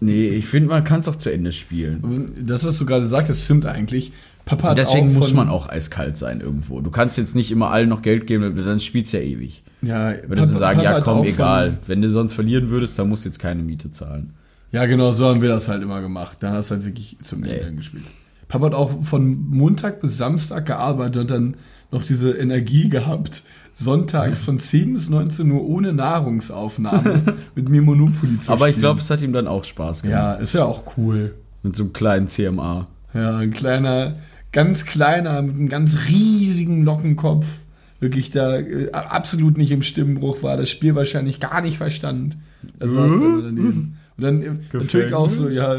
Nee, 0.00 0.28
ich 0.28 0.46
finde, 0.46 0.70
man 0.70 0.84
kann 0.84 1.00
es 1.00 1.08
auch 1.08 1.16
zu 1.16 1.30
Ende 1.30 1.52
spielen. 1.52 2.32
Das, 2.40 2.64
was 2.64 2.78
du 2.78 2.86
gerade 2.86 3.06
sagtest, 3.06 3.44
stimmt 3.44 3.66
eigentlich. 3.66 4.12
Papa 4.44 4.70
hat 4.70 4.78
Deswegen 4.78 5.12
muss 5.12 5.32
man 5.34 5.48
auch 5.48 5.68
eiskalt 5.68 6.16
sein 6.16 6.40
irgendwo. 6.40 6.80
Du 6.80 6.90
kannst 6.90 7.18
jetzt 7.18 7.36
nicht 7.36 7.52
immer 7.52 7.70
allen 7.70 7.88
noch 7.88 8.02
Geld 8.02 8.26
geben, 8.26 8.56
dann 8.56 8.80
spielst 8.80 9.12
du 9.12 9.18
ja 9.18 9.22
ewig. 9.22 9.62
Ja, 9.82 10.14
Würdest 10.26 10.54
du 10.54 10.58
sagen, 10.58 10.80
ja 10.80 10.94
hat 10.94 11.04
komm, 11.04 11.24
egal. 11.24 11.78
Wenn 11.86 12.02
du 12.02 12.08
sonst 12.08 12.32
verlieren 12.32 12.70
würdest, 12.70 12.98
dann 12.98 13.08
musst 13.08 13.24
du 13.24 13.28
jetzt 13.28 13.38
keine 13.38 13.62
Miete 13.62 13.92
zahlen. 13.92 14.32
Ja, 14.72 14.86
genau, 14.86 15.12
so 15.12 15.26
haben 15.26 15.42
wir 15.42 15.48
das 15.50 15.68
halt 15.68 15.82
immer 15.82 16.00
gemacht. 16.00 16.38
Dann 16.40 16.52
hast 16.54 16.70
du 16.70 16.76
halt 16.76 16.84
wirklich 16.84 17.18
zum 17.22 17.42
Ende 17.44 17.70
Nee. 17.70 17.76
gespielt. 17.76 18.04
Papa 18.48 18.66
hat 18.66 18.74
auch 18.74 19.02
von 19.02 19.48
Montag 19.48 20.00
bis 20.00 20.18
Samstag 20.18 20.66
gearbeitet 20.66 21.16
und 21.22 21.30
dann 21.30 21.56
noch 21.90 22.02
diese 22.04 22.32
Energie 22.32 22.88
gehabt, 22.90 23.42
sonntags 23.74 24.42
von 24.42 24.58
10 24.58 24.92
bis 24.94 25.08
19 25.08 25.50
Uhr 25.50 25.62
ohne 25.66 25.92
Nahrungsaufnahme 25.92 27.22
mit 27.54 27.68
mir 27.68 27.82
Monopoly 27.82 28.38
zu 28.38 28.52
Aber 28.52 28.68
ich 28.68 28.78
glaube, 28.78 29.00
es 29.00 29.08
hat 29.10 29.22
ihm 29.22 29.32
dann 29.32 29.46
auch 29.46 29.64
Spaß 29.64 30.02
gemacht. 30.02 30.12
Ja, 30.18 30.32
ist 30.34 30.52
ja 30.54 30.64
auch 30.64 30.96
cool. 30.96 31.34
Mit 31.62 31.76
so 31.76 31.84
einem 31.84 31.92
kleinen 31.92 32.28
CMA. 32.28 32.88
Ja, 33.14 33.38
ein 33.38 33.52
kleiner, 33.52 34.16
ganz 34.52 34.84
kleiner, 34.84 35.40
mit 35.42 35.54
einem 35.56 35.68
ganz 35.68 35.96
riesigen 36.08 36.84
Lockenkopf. 36.84 37.46
Wirklich 38.00 38.30
da 38.32 38.58
äh, 38.58 38.90
absolut 38.92 39.56
nicht 39.56 39.70
im 39.70 39.82
Stimmenbruch 39.82 40.42
war, 40.42 40.56
das 40.56 40.68
Spiel 40.70 40.94
wahrscheinlich 40.94 41.38
gar 41.40 41.60
nicht 41.60 41.76
verstand. 41.78 42.36
Da 42.78 42.88
saß 42.88 43.12
er 43.12 43.16
immer 43.18 43.42
daneben. 43.42 43.96
Und 44.16 44.24
dann 44.24 44.42
äh, 44.42 44.50
natürlich 44.72 45.14
auch 45.14 45.30
so, 45.30 45.48
ja, 45.48 45.76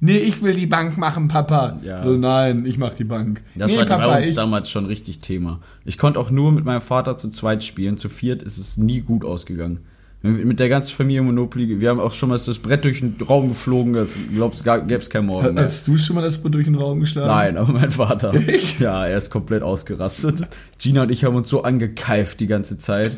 nee, 0.00 0.18
ich 0.18 0.42
will 0.42 0.54
die 0.54 0.66
Bank 0.66 0.98
machen, 0.98 1.28
Papa. 1.28 1.80
Ja. 1.82 2.02
So, 2.02 2.16
nein, 2.16 2.66
ich 2.66 2.78
mach 2.78 2.94
die 2.94 3.04
Bank. 3.04 3.42
Das 3.54 3.70
nee, 3.70 3.78
war 3.78 3.86
bei 3.86 4.18
uns 4.18 4.28
ich, 4.28 4.34
damals 4.34 4.70
schon 4.70 4.86
richtig 4.86 5.20
Thema. 5.20 5.60
Ich 5.84 5.98
konnte 5.98 6.18
auch 6.20 6.30
nur 6.30 6.52
mit 6.52 6.64
meinem 6.64 6.82
Vater 6.82 7.16
zu 7.16 7.30
zweit 7.30 7.64
spielen. 7.64 7.96
Zu 7.96 8.08
viert 8.08 8.42
ist 8.42 8.58
es 8.58 8.76
nie 8.76 9.00
gut 9.00 9.24
ausgegangen. 9.24 9.80
Mit 10.22 10.60
der 10.60 10.68
ganzen 10.68 10.94
Familie 10.94 11.22
Monopoly, 11.22 11.80
wir 11.80 11.88
haben 11.88 11.98
auch 11.98 12.12
schon 12.12 12.28
mal 12.28 12.38
das 12.38 12.58
Brett 12.58 12.84
durch 12.84 13.00
den 13.00 13.16
Raum 13.26 13.48
geflogen, 13.48 13.94
das 13.94 14.14
glaubst 14.30 14.64
gäbe 14.64 14.96
es 14.96 15.08
kein 15.08 15.24
Morgen 15.24 15.54
mehr. 15.54 15.64
Hast 15.64 15.88
du 15.88 15.96
schon 15.96 16.14
mal 16.14 16.20
das 16.20 16.36
Brett 16.36 16.52
durch 16.52 16.66
den 16.66 16.74
Raum 16.74 17.00
geschlagen? 17.00 17.28
Nein, 17.28 17.56
aber 17.56 17.72
mein 17.72 17.90
Vater. 17.90 18.34
Ja, 18.78 19.06
er 19.06 19.16
ist 19.16 19.30
komplett 19.30 19.62
ausgerastet. 19.62 20.46
Gina 20.78 21.04
und 21.04 21.10
ich 21.10 21.24
haben 21.24 21.36
uns 21.36 21.48
so 21.48 21.62
angekeift 21.62 22.38
die 22.40 22.48
ganze 22.48 22.76
Zeit. 22.76 23.16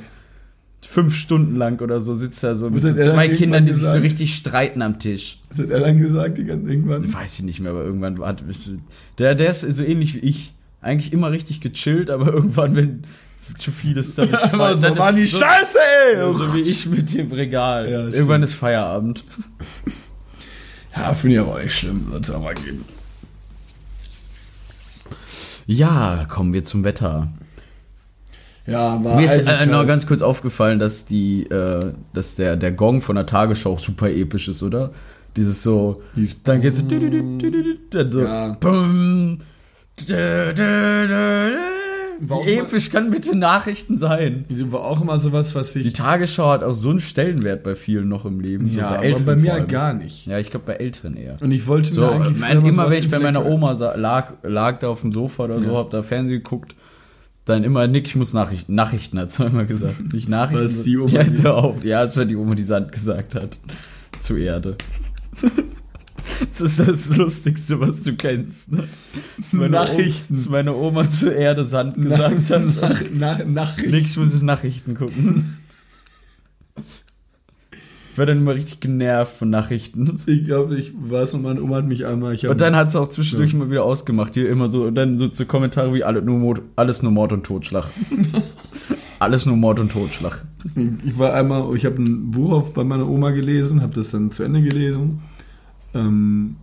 Fünf 0.87 1.15
Stunden 1.15 1.57
lang 1.57 1.81
oder 1.81 2.01
so 2.01 2.13
sitzt 2.15 2.43
er 2.43 2.57
so 2.57 2.69
mit 2.69 2.83
so 2.83 2.93
zwei 2.93 3.29
Kindern, 3.29 3.65
die 3.67 3.73
sich 3.73 3.81
so 3.83 3.87
gesagt? 3.89 4.05
richtig 4.05 4.35
streiten 4.35 4.83
am 4.83 4.99
Tisch. 4.99 5.39
Was 5.49 5.59
hat 5.61 5.71
er 5.71 5.81
dann 5.81 5.99
gesagt, 5.99 6.39
die 6.39 6.45
ganze 6.45 6.69
irgendwann? 6.71 7.13
Weiß 7.13 7.39
ich 7.39 7.45
nicht 7.45 7.61
mehr, 7.61 7.71
aber 7.71 7.85
irgendwann 7.85 8.19
war 8.19 8.37
der, 9.19 9.35
der 9.35 9.51
ist 9.51 9.61
so 9.61 9.83
ähnlich 9.85 10.15
wie 10.15 10.19
ich. 10.21 10.55
Eigentlich 10.81 11.13
immer 11.13 11.31
richtig 11.31 11.61
gechillt, 11.61 12.11
aber 12.11 12.27
irgendwann, 12.33 12.75
wenn 12.77 13.03
zu 13.59 13.71
viel 13.71 13.97
ist, 13.97 14.19
dann 14.19 14.29
ist 14.31 14.53
Aber 14.55 14.77
so 14.77 14.97
war 14.99 15.13
die 15.13 15.23
ist- 15.23 15.39
Scheiße, 15.39 15.79
ey! 16.13 16.17
so, 16.17 16.33
so 16.33 16.55
wie 16.55 16.61
ich 16.61 16.87
mit 16.87 17.13
dem 17.15 17.31
Regal. 17.33 17.85
Ja, 17.91 18.01
irgendwann 18.07 18.41
stimmt. 18.41 18.45
ist 18.45 18.55
Feierabend. 18.55 19.25
Ja, 20.95 21.15
finde 21.15 21.37
ich 21.37 21.41
aber 21.41 21.55
auch 21.55 21.63
nicht 21.63 21.75
schlimm, 21.75 22.07
soll 22.11 22.21
es 22.21 22.31
aber 22.31 22.53
geben. 22.53 22.85
Ja, 25.67 26.27
kommen 26.29 26.53
wir 26.53 26.65
zum 26.65 26.85
Wetter. 26.85 27.29
Ja, 28.67 29.03
war 29.03 29.17
Mir 29.17 29.25
ist 29.27 29.33
äh, 29.33 29.41
eisekalt. 29.41 29.71
noch 29.71 29.87
ganz 29.87 30.07
kurz 30.07 30.23
aufgefallen, 30.23 30.79
dass 30.79 31.05
die, 31.05 31.45
äh, 31.51 31.93
dass 32.15 32.37
der, 32.37 32.57
der 32.57 32.73
Gong 32.73 33.01
von 33.03 33.17
der 33.17 33.27
Tagesschau 33.27 33.73
auch 33.73 33.81
super 33.81 34.09
episch 34.11 34.49
ist, 34.49 34.63
oder? 34.63 34.91
Dieses 35.37 35.63
so, 35.63 36.03
Dies- 36.15 36.43
dann 36.45 36.61
geht's 36.61 36.79
so, 36.79 36.85
dann 36.87 38.13
so 38.13 38.21
Ja. 38.21 38.57
bum, 38.61 39.39
Wie 42.21 42.53
episch 42.57 42.91
kann 42.91 43.11
bitte 43.11 43.35
Nachrichten 43.37 43.99
sein? 43.99 44.45
Die 44.49 44.71
war 44.71 44.83
auch 44.85 45.01
immer 45.01 45.19
sowas, 45.19 45.55
was 45.57 45.75
ich. 45.75 45.83
Die 45.85 45.93
Tagesschau 45.93 46.51
hat 46.51 46.63
auch 46.63 46.75
so 46.75 46.91
einen 46.91 47.01
Stellenwert 47.01 47.63
bei 47.65 47.75
vielen 47.75 48.09
noch 48.09 48.25
im 48.25 48.39
Leben. 48.41 48.69
so 48.71 48.79
ja, 48.79 48.89
aber 48.91 49.03
Älteren 49.05 49.27
bei 49.27 49.37
mir 49.37 49.61
gar 49.63 49.93
nicht. 49.93 50.27
Ja, 50.27 50.39
ich 50.39 50.51
glaube 50.51 50.67
bei 50.67 50.75
Älteren 50.75 51.17
eher. 51.17 51.37
Und 51.41 51.51
ich 51.51 51.67
wollte 51.67 51.93
So, 51.93 52.03
mir 52.03 52.13
eigentlich 52.13 52.39
mein, 52.39 52.65
immer 52.65 52.91
wenn 52.91 52.99
ich 52.99 53.09
bei 53.09 53.19
meiner 53.19 53.45
Oma 53.45 53.73
lag, 53.97 54.35
lag 54.45 54.79
da 54.79 54.89
auf 54.89 55.01
dem 55.01 55.13
Sofa 55.13 55.45
oder 55.45 55.61
so, 55.61 55.71
Ja. 55.71 55.77
hab 55.79 55.91
da 55.91 56.03
Fernsehen 56.03 56.39
geguckt, 56.43 56.77
dann 57.45 57.65
immer 57.65 57.87
Nick, 57.89 58.07
ich 58.07 58.17
muss 58.17 58.33
Nachrichten, 58.33 58.75
Nachrichten 58.75 59.19
hat 59.19 59.33
sie 59.33 59.45
immer 59.45 59.65
gesagt. 59.65 60.13
Nicht 60.13 60.29
Nachrichten. 60.29 60.65
Was 60.65 60.83
die 60.83 60.99
Oma 60.99 61.11
ja, 61.11 61.25
hör 61.25 61.57
auf. 61.57 61.85
ja, 61.85 62.03
das 62.03 62.17
war 62.17 62.25
die 62.25 62.37
Oma, 62.37 62.55
die 62.55 62.63
Sand 62.63 62.93
gesagt 62.93 63.35
hat. 63.35 63.59
Zu 64.21 64.37
Erde. 64.37 64.77
Das 66.51 66.61
ist 66.61 66.81
das 66.81 67.17
Lustigste, 67.17 67.79
was 67.81 68.03
du 68.03 68.15
kennst. 68.15 68.73
Ne? 68.73 68.85
Meine 69.53 69.71
Nachrichten. 69.71 70.35
Oma, 70.35 70.41
dass 70.41 70.49
meine 70.49 70.75
Oma 70.75 71.11
zur 71.11 71.35
Erde 71.35 71.65
Sand 71.65 71.97
gesagt 71.97 72.51
nach, 72.51 72.51
hat. 72.51 72.75
nach, 72.81 73.39
nach, 73.39 73.45
Nachrichten. 73.45 73.91
Nick, 73.91 74.07
ich 74.07 74.17
muss 74.17 74.33
jetzt 74.33 74.43
Nachrichten 74.43 74.95
gucken. 74.95 75.59
Ich 78.13 78.19
war 78.19 78.27
dann 78.27 78.39
immer 78.39 78.55
richtig 78.55 78.81
genervt 78.81 79.39
von 79.39 79.49
Nachrichten. 79.49 80.21
Ich 80.27 80.45
glaube, 80.45 80.77
ich 80.77 80.93
weiß 80.95 81.33
noch, 81.33 81.41
meine 81.41 81.63
Oma 81.63 81.77
hat 81.77 81.87
mich 81.87 82.05
einmal. 82.05 82.37
Und 82.37 82.61
dann 82.61 82.77
hat 82.77 82.91
sie 82.91 83.01
auch 83.01 83.09
zwischendurch 83.09 83.55
immer 83.55 83.71
wieder 83.71 83.85
ausgemacht. 83.85 84.35
Hier 84.35 84.51
immer 84.51 84.71
so, 84.71 84.85
und 84.85 84.97
dann 84.97 85.17
so 85.17 85.29
zu 85.29 85.47
Kommentare 85.47 85.95
wie 85.95 86.05
alles 86.05 86.23
nur 86.23 86.39
Mord, 86.39 86.61
alles 86.77 87.03
nur 87.03 87.11
Mord 87.11 87.33
und 87.33 87.45
Totschlag. 87.45 87.87
alles 89.19 89.47
nur 89.47 89.57
Mord 89.57 89.81
und 89.81 89.93
Totschlag. 89.93 90.45
Ich 91.07 91.19
war 91.19 91.33
einmal, 91.33 91.75
ich 91.75 91.87
habe 91.87 92.03
ein 92.03 92.31
Buch 92.33 92.53
auf, 92.53 92.75
bei 92.75 92.85
meiner 92.85 93.09
Oma 93.09 93.31
gelesen, 93.31 93.81
habe 93.81 93.95
das 93.95 94.11
dann 94.11 94.31
zu 94.31 94.43
Ende 94.43 94.61
gelesen. 94.61 95.23
Ähm, 95.95 96.57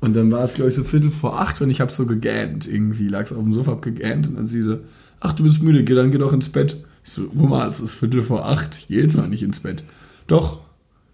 und 0.00 0.14
dann 0.14 0.30
war 0.30 0.44
es, 0.44 0.52
glaube 0.52 0.68
ich, 0.68 0.76
so 0.76 0.84
Viertel 0.84 1.10
vor 1.10 1.40
acht 1.40 1.62
und 1.62 1.70
ich 1.70 1.80
habe 1.80 1.90
so 1.90 2.04
gegähnt 2.04 2.68
irgendwie. 2.70 3.08
Lag 3.08 3.30
auf 3.32 3.42
dem 3.42 3.54
Sofa, 3.54 3.70
hab 3.72 3.82
gegähnt 3.82 4.28
und 4.28 4.36
dann 4.36 4.46
sie 4.46 4.60
so, 4.60 4.80
ach, 5.20 5.32
du 5.32 5.42
bist 5.42 5.62
müde, 5.62 5.84
geh 5.84 5.94
dann 5.94 6.10
geh 6.10 6.18
doch 6.18 6.34
ins 6.34 6.50
Bett. 6.50 6.84
Ich 7.02 7.12
so, 7.12 7.30
Oma, 7.34 7.66
es 7.66 7.80
ist 7.80 7.94
Viertel 7.94 8.20
vor 8.20 8.46
acht, 8.46 8.76
ich 8.76 8.88
gehe 8.88 9.00
jetzt 9.00 9.16
noch 9.16 9.26
nicht 9.26 9.42
ins 9.42 9.60
Bett. 9.60 9.82
Doch. 10.26 10.65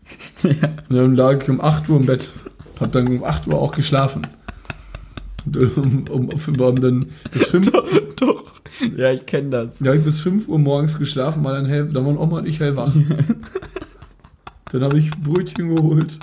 Ja. 0.42 0.68
Und 0.88 0.96
dann 0.96 1.14
lag 1.16 1.42
ich 1.42 1.48
um 1.48 1.60
8 1.60 1.88
Uhr 1.88 2.00
im 2.00 2.06
Bett. 2.06 2.32
Hab 2.80 2.90
dann 2.92 3.06
um 3.06 3.22
8 3.24 3.46
Uhr 3.46 3.58
auch 3.58 3.72
geschlafen. 3.72 4.26
Und 5.46 5.56
um, 5.76 6.06
um, 6.08 6.28
um, 6.30 6.60
um 6.60 6.80
dann 6.80 7.06
bis 7.32 7.48
5 7.48 7.70
Doch. 8.16 8.44
Ja, 8.96 9.10
ich 9.12 9.26
kenne 9.26 9.50
das. 9.50 9.80
Ja, 9.80 9.94
ich 9.94 10.02
bis 10.02 10.20
5 10.20 10.48
Uhr 10.48 10.58
morgens 10.58 10.98
geschlafen, 10.98 11.44
war 11.44 11.52
dann 11.52 11.66
hell, 11.66 11.88
dann 11.92 12.04
waren 12.06 12.16
Oma 12.18 12.38
und 12.38 12.48
ich 12.48 12.58
hellwach. 12.60 12.92
dann 14.72 14.82
habe 14.82 14.98
ich 14.98 15.10
Brötchen 15.12 15.74
geholt. 15.74 16.18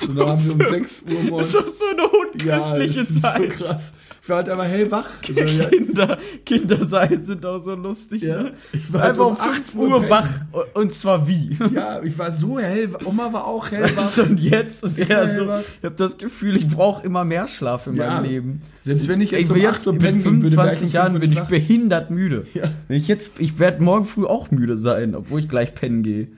So, 0.00 0.12
dann 0.12 0.28
haben 0.28 0.44
wir 0.44 0.52
um 0.54 0.60
6 0.70 1.02
Uhr 1.02 1.14
Das 1.14 1.24
morgens. 1.30 1.46
ist 1.48 1.54
doch 1.56 1.66
so 1.68 1.84
eine 1.86 2.02
Ja, 2.46 2.56
unchristliche 2.58 3.00
das 3.00 3.10
ist 3.10 3.22
Zeit. 3.22 3.52
so 3.58 3.64
krass. 3.64 3.94
Ich 4.24 4.28
war 4.28 4.36
halt 4.36 4.48
einfach 4.50 4.66
hellwach. 4.68 5.10
Also, 5.36 5.42
ja, 5.62 5.68
Kinder, 5.68 6.18
Kinder 6.46 6.86
sein 6.88 7.24
sind 7.24 7.44
auch 7.44 7.58
so 7.58 7.74
lustig. 7.74 8.22
Ja, 8.22 8.44
ne? 8.44 8.52
ich 8.72 8.92
war 8.92 9.00
halt 9.00 9.10
Einfach 9.10 9.26
um 9.26 9.32
um 9.32 9.40
8 9.40 9.52
5 9.56 9.74
Uhr 9.74 9.88
Uhr 9.88 10.08
wach. 10.10 10.28
Und 10.74 10.92
zwar 10.92 11.26
wie? 11.26 11.58
ja, 11.74 12.00
ich 12.02 12.16
war 12.16 12.30
so 12.30 12.58
hellwach. 12.60 13.00
Oma 13.04 13.32
war 13.32 13.46
auch 13.46 13.72
Weißt 13.72 14.18
hellwach. 14.18 14.30
und 14.30 14.38
jetzt 14.38 14.84
ist 14.84 14.98
Ich 15.00 15.10
er 15.10 15.22
war 15.26 15.28
so, 15.34 15.40
hellwach. 15.40 15.60
ich 15.80 15.84
habe 15.84 15.96
das 15.96 16.18
Gefühl, 16.18 16.54
ich 16.56 16.68
brauche 16.68 17.04
immer 17.04 17.24
mehr 17.24 17.48
Schlaf 17.48 17.88
in 17.88 17.96
Ja. 17.96 18.14
meinem 18.20 18.24
Leben. 18.30 18.62
Selbst 18.82 19.08
wenn 19.08 19.20
ich 19.20 19.32
Ich 19.32 19.40
jetzt 19.40 19.52
bin 19.52 19.60
um 19.62 19.66
8 19.66 19.74
jetzt 19.74 19.86
Uhr 19.88 19.98
pennen 19.98 20.22
gehen 20.22 20.42
würde, 20.42 20.56
wäre 20.56 20.72
ich 20.72 20.78
um 20.82 20.86
25 20.86 20.92
Jahren 20.92 21.12
5 21.12 21.14
Uhr 21.14 21.20
bin 21.28 21.32
ich 21.32 21.40
behindert 21.48 22.10
müde. 22.10 22.46
Ja. 22.54 22.62
Wenn 22.86 22.96
ich 22.98 23.08
jetzt, 23.08 23.32
ich 23.38 23.58
werde 23.58 23.82
morgen 23.82 24.04
früh 24.04 24.24
auch 24.24 24.52
müde 24.52 24.78
sein, 24.78 25.16
obwohl 25.16 25.40
ich 25.40 25.48
gleich 25.48 25.74
pennen 25.74 26.04
gehe. 26.04 26.28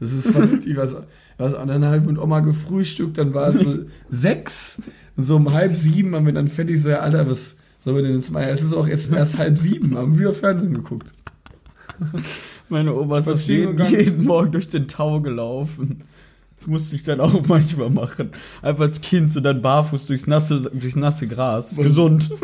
Das 0.00 0.12
ist 0.12 0.30
verrückt. 0.30 0.66
Ich 0.66 0.76
weiß, 0.76 0.96
was 1.38 1.54
anderthalb 1.54 2.06
mit 2.06 2.18
Oma 2.18 2.40
gefrühstückt, 2.40 3.18
dann 3.18 3.34
war 3.34 3.48
es 3.48 3.60
so 3.60 3.80
sechs. 4.08 4.80
Und 5.16 5.24
so 5.24 5.36
um 5.36 5.52
halb 5.52 5.76
sieben 5.76 6.14
haben 6.14 6.24
wir 6.26 6.32
dann 6.32 6.48
fertig 6.48 6.80
so, 6.82 6.88
ja, 6.88 7.00
Alter, 7.00 7.28
was 7.28 7.56
sollen 7.78 7.96
wir 7.96 8.02
denn 8.02 8.14
jetzt 8.14 8.30
machen? 8.30 8.46
Es 8.48 8.62
ist 8.62 8.74
auch 8.74 8.86
jetzt 8.88 9.12
erst 9.12 9.36
halb 9.38 9.58
sieben, 9.58 9.96
haben 9.96 10.18
wir 10.18 10.32
Fernsehen 10.32 10.72
geguckt. 10.74 11.12
Meine 12.70 12.94
Oma 12.94 13.18
ist 13.18 13.28
auf 13.28 13.42
jeden, 13.42 13.78
jeden 13.86 14.24
Morgen 14.24 14.52
durch 14.52 14.68
den 14.70 14.88
Tau 14.88 15.20
gelaufen. 15.20 16.02
Das 16.58 16.66
musste 16.66 16.96
ich 16.96 17.02
dann 17.02 17.20
auch 17.20 17.46
manchmal 17.46 17.90
machen. 17.90 18.30
Einfach 18.62 18.84
als 18.84 19.00
Kind 19.02 19.32
so 19.32 19.40
dann 19.40 19.60
barfuß 19.60 20.06
durchs 20.06 20.26
nasse, 20.26 20.60
durchs 20.72 20.96
nasse 20.96 21.26
Gras. 21.26 21.76
Und- 21.76 21.84
Gesund. 21.84 22.30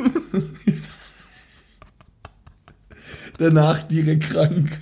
Danach 3.39 3.83
direkt 3.83 4.25
krank. 4.31 4.81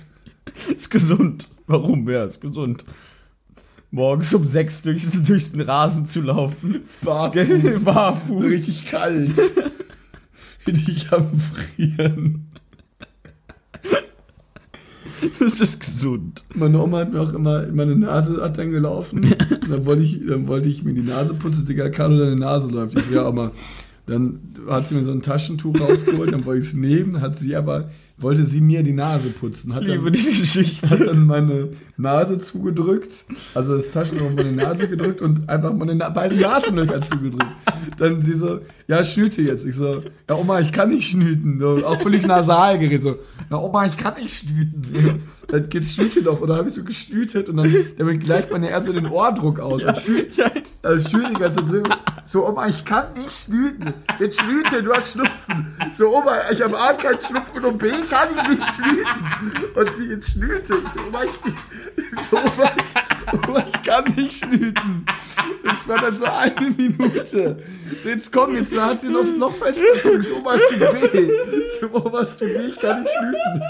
Ist 0.75 0.89
gesund. 0.89 1.49
Warum? 1.67 2.09
Ja, 2.09 2.25
ist 2.25 2.41
gesund. 2.41 2.85
Morgens 3.91 4.33
um 4.33 4.45
sechs 4.45 4.81
durchs, 4.81 5.11
durch 5.23 5.51
den 5.51 5.61
Rasen 5.61 6.05
zu 6.05 6.21
laufen. 6.21 6.81
Barfuß. 7.01 7.83
Barfuß. 7.83 8.43
Richtig 8.43 8.85
kalt. 8.85 9.31
Richtig 10.67 11.11
am 11.11 11.31
Frieren. 11.39 12.47
Das 15.39 15.61
ist 15.61 15.79
gesund. 15.79 16.43
Meine 16.53 16.81
Oma 16.81 16.99
hat 16.99 17.13
mir 17.13 17.21
auch 17.21 17.33
immer, 17.33 17.65
meine 17.71 17.95
Nase 17.95 18.41
hat 18.41 18.57
dann 18.57 18.71
gelaufen. 18.71 19.33
dann, 19.69 19.85
wollte 19.85 20.03
ich, 20.03 20.25
dann 20.27 20.47
wollte 20.47 20.69
ich 20.69 20.83
mir 20.83 20.93
die 20.93 21.01
Nase 21.01 21.33
putzen, 21.33 21.65
egal, 21.69 21.91
kann 21.91 22.13
oder 22.13 22.25
deine 22.25 22.39
Nase 22.39 22.69
läuft. 22.69 22.97
Ich 22.97 23.05
so, 23.05 23.15
ja, 23.15 23.27
Oma. 23.27 23.51
Dann 24.07 24.39
hat 24.67 24.87
sie 24.87 24.95
mir 24.95 25.03
so 25.03 25.11
ein 25.11 25.21
Taschentuch 25.21 25.79
rausgeholt, 25.79 26.31
dann 26.31 26.45
wollte 26.45 26.61
ich 26.61 26.69
es 26.69 26.73
nehmen, 26.75 27.21
hat 27.21 27.39
sie 27.39 27.55
aber, 27.55 27.89
wollte 28.17 28.45
sie 28.45 28.61
mir 28.61 28.81
die 28.83 28.93
Nase 28.93 29.29
putzen. 29.29 29.75
Hat 29.75 29.87
dann, 29.87 29.97
liebe 29.97 30.11
die 30.11 30.23
Geschichte. 30.23 30.89
hat 30.89 31.01
dann 31.01 31.25
meine 31.25 31.69
Nase 31.97 32.37
zugedrückt, 32.37 33.25
also 33.53 33.75
das 33.75 33.91
Taschentuch 33.91 34.27
auf 34.27 34.35
meine 34.35 34.53
Nase 34.53 34.87
gedrückt 34.87 35.21
und 35.21 35.49
einfach 35.49 35.73
meine 35.73 35.95
Na 35.95 36.09
beiden 36.09 36.39
Nasenlöcher 36.39 37.01
zugedrückt. 37.01 37.45
Dann 37.97 38.21
sie 38.21 38.33
so, 38.33 38.61
ja, 38.87 39.03
schnüte 39.03 39.41
jetzt. 39.41 39.65
Ich 39.65 39.75
so, 39.75 40.01
ja, 40.29 40.35
Oma, 40.35 40.59
ich 40.61 40.71
kann 40.71 40.89
nicht 40.89 41.09
schnüten. 41.09 41.59
So, 41.59 41.85
auch 41.85 42.01
völlig 42.01 42.25
nasal 42.25 42.79
geredet. 42.79 43.01
So, 43.01 43.15
ja, 43.49 43.57
Oma, 43.57 43.85
ich 43.85 43.97
kann 43.97 44.13
nicht 44.21 44.33
schnüten. 44.33 45.21
Dann 45.47 45.69
geht's 45.69 45.93
schnüte 45.93 46.21
doch. 46.23 46.41
Und 46.41 46.47
dann 46.49 46.57
habe 46.57 46.67
ich 46.69 46.73
so 46.75 46.83
geschnütet 46.83 47.49
und 47.49 47.57
dann 47.57 47.73
damit 47.97 48.21
gleicht 48.23 48.51
man 48.51 48.63
ja 48.63 48.69
erst 48.69 48.87
so 48.87 48.93
den 48.93 49.07
Ohrdruck 49.07 49.59
aus. 49.59 49.81
Ja, 49.83 49.89
Und 49.89 49.97
schnü- 49.99 50.25
ja. 50.35 50.51
dann 50.81 51.01
schnüte 51.01 51.31
ich 51.33 51.39
also 51.41 51.61
drin. 51.61 51.83
So, 52.25 52.47
Oma, 52.47 52.67
ich 52.67 52.83
kann 52.83 53.13
nicht 53.13 53.31
schnüten. 53.31 53.93
Jetzt 54.19 54.41
schnüte, 54.41 54.81
du 54.81 54.93
hast 54.93 55.11
Schnupfen. 55.13 55.67
So, 55.91 56.15
Oma, 56.15 56.37
ich 56.51 56.61
habe 56.61 56.77
A 56.77 56.93
keinen 56.93 57.21
Schnupfen 57.21 57.63
und 57.63 57.77
B 57.77 57.89
kann 58.09 58.29
ich 58.35 58.47
nicht 58.49 58.71
schnüten. 58.73 59.75
Und 59.75 59.93
sie 59.95 60.05
jetzt 60.09 60.31
schnüte. 60.31 60.77
So, 60.93 60.99
Oma, 61.07 61.23
ich, 61.23 61.31
so, 62.31 62.37
Oma, 62.37 62.71
ich, 62.75 63.47
Oma, 63.49 63.63
ich 63.71 63.81
kann 63.83 64.03
nicht 64.15 64.43
schnüten. 64.43 65.05
Das 65.63 65.87
war 65.87 66.01
dann 66.01 66.17
so 66.17 66.25
eine 66.25 66.71
Minute. 66.71 67.59
So, 68.01 68.09
jetzt 68.09 68.31
komm, 68.31 68.55
jetzt 68.55 68.75
hat 68.75 68.99
sie 69.01 69.09
noch, 69.09 69.23
noch 69.37 69.53
fester. 69.53 69.83
So, 70.23 70.37
Oma, 70.37 70.55
es 70.55 70.67
tut 70.69 71.13
weh. 71.13 71.29
So, 71.79 71.89
Oma, 71.93 72.21
es 72.21 72.35
tut 72.37 72.47
weh, 72.49 72.65
ich 72.69 72.79
kann 72.79 73.01
nicht 73.03 73.11
schnüten. 73.15 73.61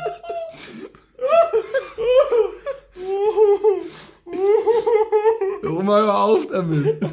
Oma, 5.68 5.98
hör 5.98 6.18
auf 6.24 6.48
damit. 6.48 7.04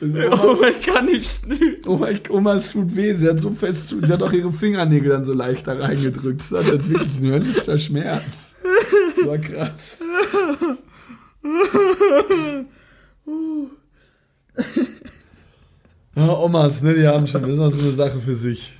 Also, 0.00 0.18
Oma, 0.18 0.44
Oh, 0.44 0.64
ich 0.64 0.82
kann 0.86 1.06
nicht 1.06 1.40
schnüren. 1.40 1.76
Oma, 1.86 2.08
Oma, 2.30 2.54
es 2.54 2.72
tut 2.72 2.94
weh. 2.94 3.12
Sie 3.12 3.28
hat 3.28 3.40
so 3.40 3.50
fest, 3.50 3.88
zu- 3.88 4.04
sie 4.04 4.12
hat 4.12 4.22
auch 4.22 4.32
ihre 4.32 4.52
Fingernägel 4.52 5.10
dann 5.10 5.24
so 5.24 5.32
leicht 5.32 5.66
da 5.66 5.74
reingedrückt. 5.74 6.40
Das 6.40 6.52
hat 6.52 6.66
halt 6.70 6.88
wirklich 6.88 7.18
ein 7.20 7.32
höllischer 7.32 7.78
Schmerz. 7.78 8.56
Das 9.16 9.26
war 9.26 9.38
krass. 9.38 10.00
Ja, 16.16 16.32
Omas, 16.38 16.82
ne, 16.82 16.94
die 16.94 17.06
haben 17.06 17.26
schon, 17.26 17.42
das 17.42 17.52
ist 17.52 17.58
noch 17.58 17.70
so 17.72 17.80
eine 17.82 17.92
Sache 17.92 18.18
für 18.18 18.34
sich. 18.34 18.72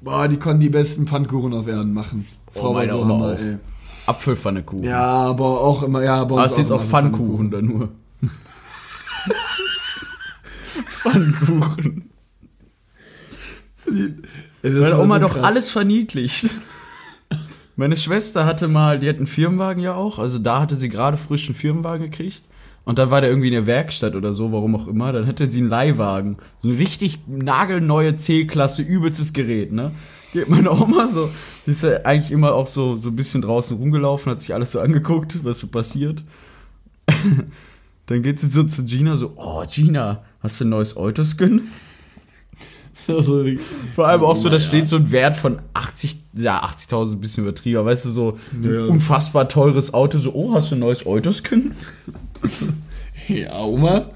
Boah, 0.00 0.28
die 0.28 0.36
konnten 0.36 0.60
die 0.60 0.68
besten 0.68 1.06
Pfannkuchen 1.06 1.52
auf 1.52 1.66
Erden 1.66 1.92
machen. 1.92 2.26
Frau 2.52 2.74
war 2.74 2.86
so 2.86 3.04
Hammer, 3.04 3.34
auch. 3.34 3.38
ey. 3.38 3.58
Apfelpfannekuchen. 4.06 4.84
Ja, 4.84 5.04
aber 5.04 5.60
auch 5.60 5.82
immer, 5.82 6.02
ja, 6.02 6.16
Aber 6.16 6.44
ist 6.46 6.56
jetzt 6.56 6.70
auch 6.72 6.82
Pfannkuchen 6.82 7.50
da 7.50 7.60
nur. 7.60 7.90
Pfannkuchen. 10.86 12.10
Das 14.62 14.72
Meine 14.72 14.98
Oma 14.98 15.14
so 15.16 15.20
doch 15.20 15.34
krass. 15.34 15.44
alles 15.44 15.70
verniedlicht. 15.70 16.46
Meine 17.76 17.96
Schwester 17.96 18.44
hatte 18.44 18.66
mal, 18.66 18.98
die 18.98 19.08
hat 19.08 19.16
einen 19.18 19.26
Firmenwagen 19.28 19.82
ja 19.82 19.94
auch, 19.94 20.18
also 20.18 20.38
da 20.38 20.60
hatte 20.60 20.74
sie 20.76 20.88
gerade 20.88 21.16
frisch 21.16 21.46
einen 21.46 21.54
Firmenwagen 21.54 22.10
gekriegt. 22.10 22.42
Und 22.88 22.98
dann 22.98 23.10
war 23.10 23.20
der 23.20 23.28
irgendwie 23.28 23.48
in 23.48 23.52
der 23.52 23.66
Werkstatt 23.66 24.16
oder 24.16 24.32
so, 24.32 24.50
warum 24.50 24.74
auch 24.74 24.88
immer. 24.88 25.12
Dann 25.12 25.26
hatte 25.26 25.46
sie 25.46 25.60
einen 25.60 25.68
Leihwagen. 25.68 26.38
So 26.60 26.70
eine 26.70 26.78
richtig 26.78 27.18
nagelneue 27.26 28.16
C-Klasse, 28.16 28.80
übelstes 28.80 29.34
Gerät, 29.34 29.72
ne? 29.72 29.92
Geht 30.32 30.48
meine 30.48 30.70
Oma 30.72 31.08
so, 31.10 31.30
sie 31.66 31.72
ist 31.72 31.82
ja 31.82 32.02
eigentlich 32.04 32.32
immer 32.32 32.54
auch 32.54 32.66
so, 32.66 32.96
so 32.96 33.10
ein 33.10 33.16
bisschen 33.16 33.42
draußen 33.42 33.76
rumgelaufen, 33.76 34.32
hat 34.32 34.40
sich 34.40 34.54
alles 34.54 34.72
so 34.72 34.80
angeguckt, 34.80 35.44
was 35.44 35.58
so 35.58 35.66
passiert. 35.66 36.22
dann 38.06 38.22
geht 38.22 38.40
sie 38.40 38.48
so 38.48 38.64
zu 38.64 38.84
Gina 38.84 39.16
so, 39.16 39.32
oh 39.36 39.62
Gina, 39.70 40.22
hast 40.40 40.58
du 40.60 40.64
ein 40.64 40.70
neues 40.70 40.96
Autoskin? 40.96 41.62
So, 43.06 43.22
so, 43.22 43.44
Vor 43.94 44.08
allem 44.08 44.24
auch 44.24 44.34
so, 44.34 44.48
da 44.48 44.56
Ja. 44.56 44.60
steht 44.60 44.88
so 44.88 44.96
ein 44.96 45.12
Wert 45.12 45.36
von 45.36 45.60
80, 45.72 46.16
ja, 46.34 46.64
80.000, 46.64 47.12
ein 47.12 47.20
bisschen 47.20 47.44
übertrieben, 47.44 47.78
aber 47.78 47.90
weißt 47.90 48.06
du, 48.06 48.10
so 48.10 48.38
ein 48.52 48.64
Ja. 48.74 48.86
unfassbar 48.86 49.48
teures 49.48 49.94
Auto, 49.94 50.18
so, 50.18 50.34
oh, 50.34 50.52
hast 50.52 50.72
du 50.72 50.74
ein 50.74 50.80
neues 50.80 51.06
Autoskin? 51.06 51.76
Ja, 53.28 53.62
Oma. 53.62 54.06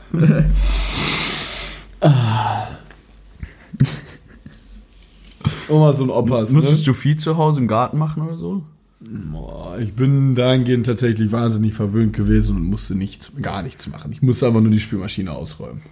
Oma 5.69 5.93
so 5.93 6.05
ein 6.05 6.11
Opas, 6.11 6.51
ne? 6.51 6.57
Musstest 6.57 6.87
du 6.87 6.95
viel 6.95 7.17
zu 7.17 7.37
Hause 7.37 7.61
im 7.61 7.69
Garten 7.69 7.99
machen 7.99 8.23
oder 8.23 8.37
so? 8.37 8.63
Boah, 9.01 9.79
ich 9.79 9.95
bin 9.95 10.35
dahingehend 10.35 10.87
tatsächlich 10.87 11.33
wahnsinnig 11.33 11.75
verwöhnt 11.75 12.13
gewesen 12.13 12.57
und 12.57 12.65
musste 12.65 12.95
nichts, 12.95 13.33
gar 13.41 13.63
nichts 13.63 13.89
machen. 13.89 14.13
Ich 14.13 14.23
musste 14.23 14.47
einfach 14.47 14.61
nur 14.61 14.71
die 14.71 14.81
Spülmaschine 14.81 15.33
ausräumen. 15.33 15.83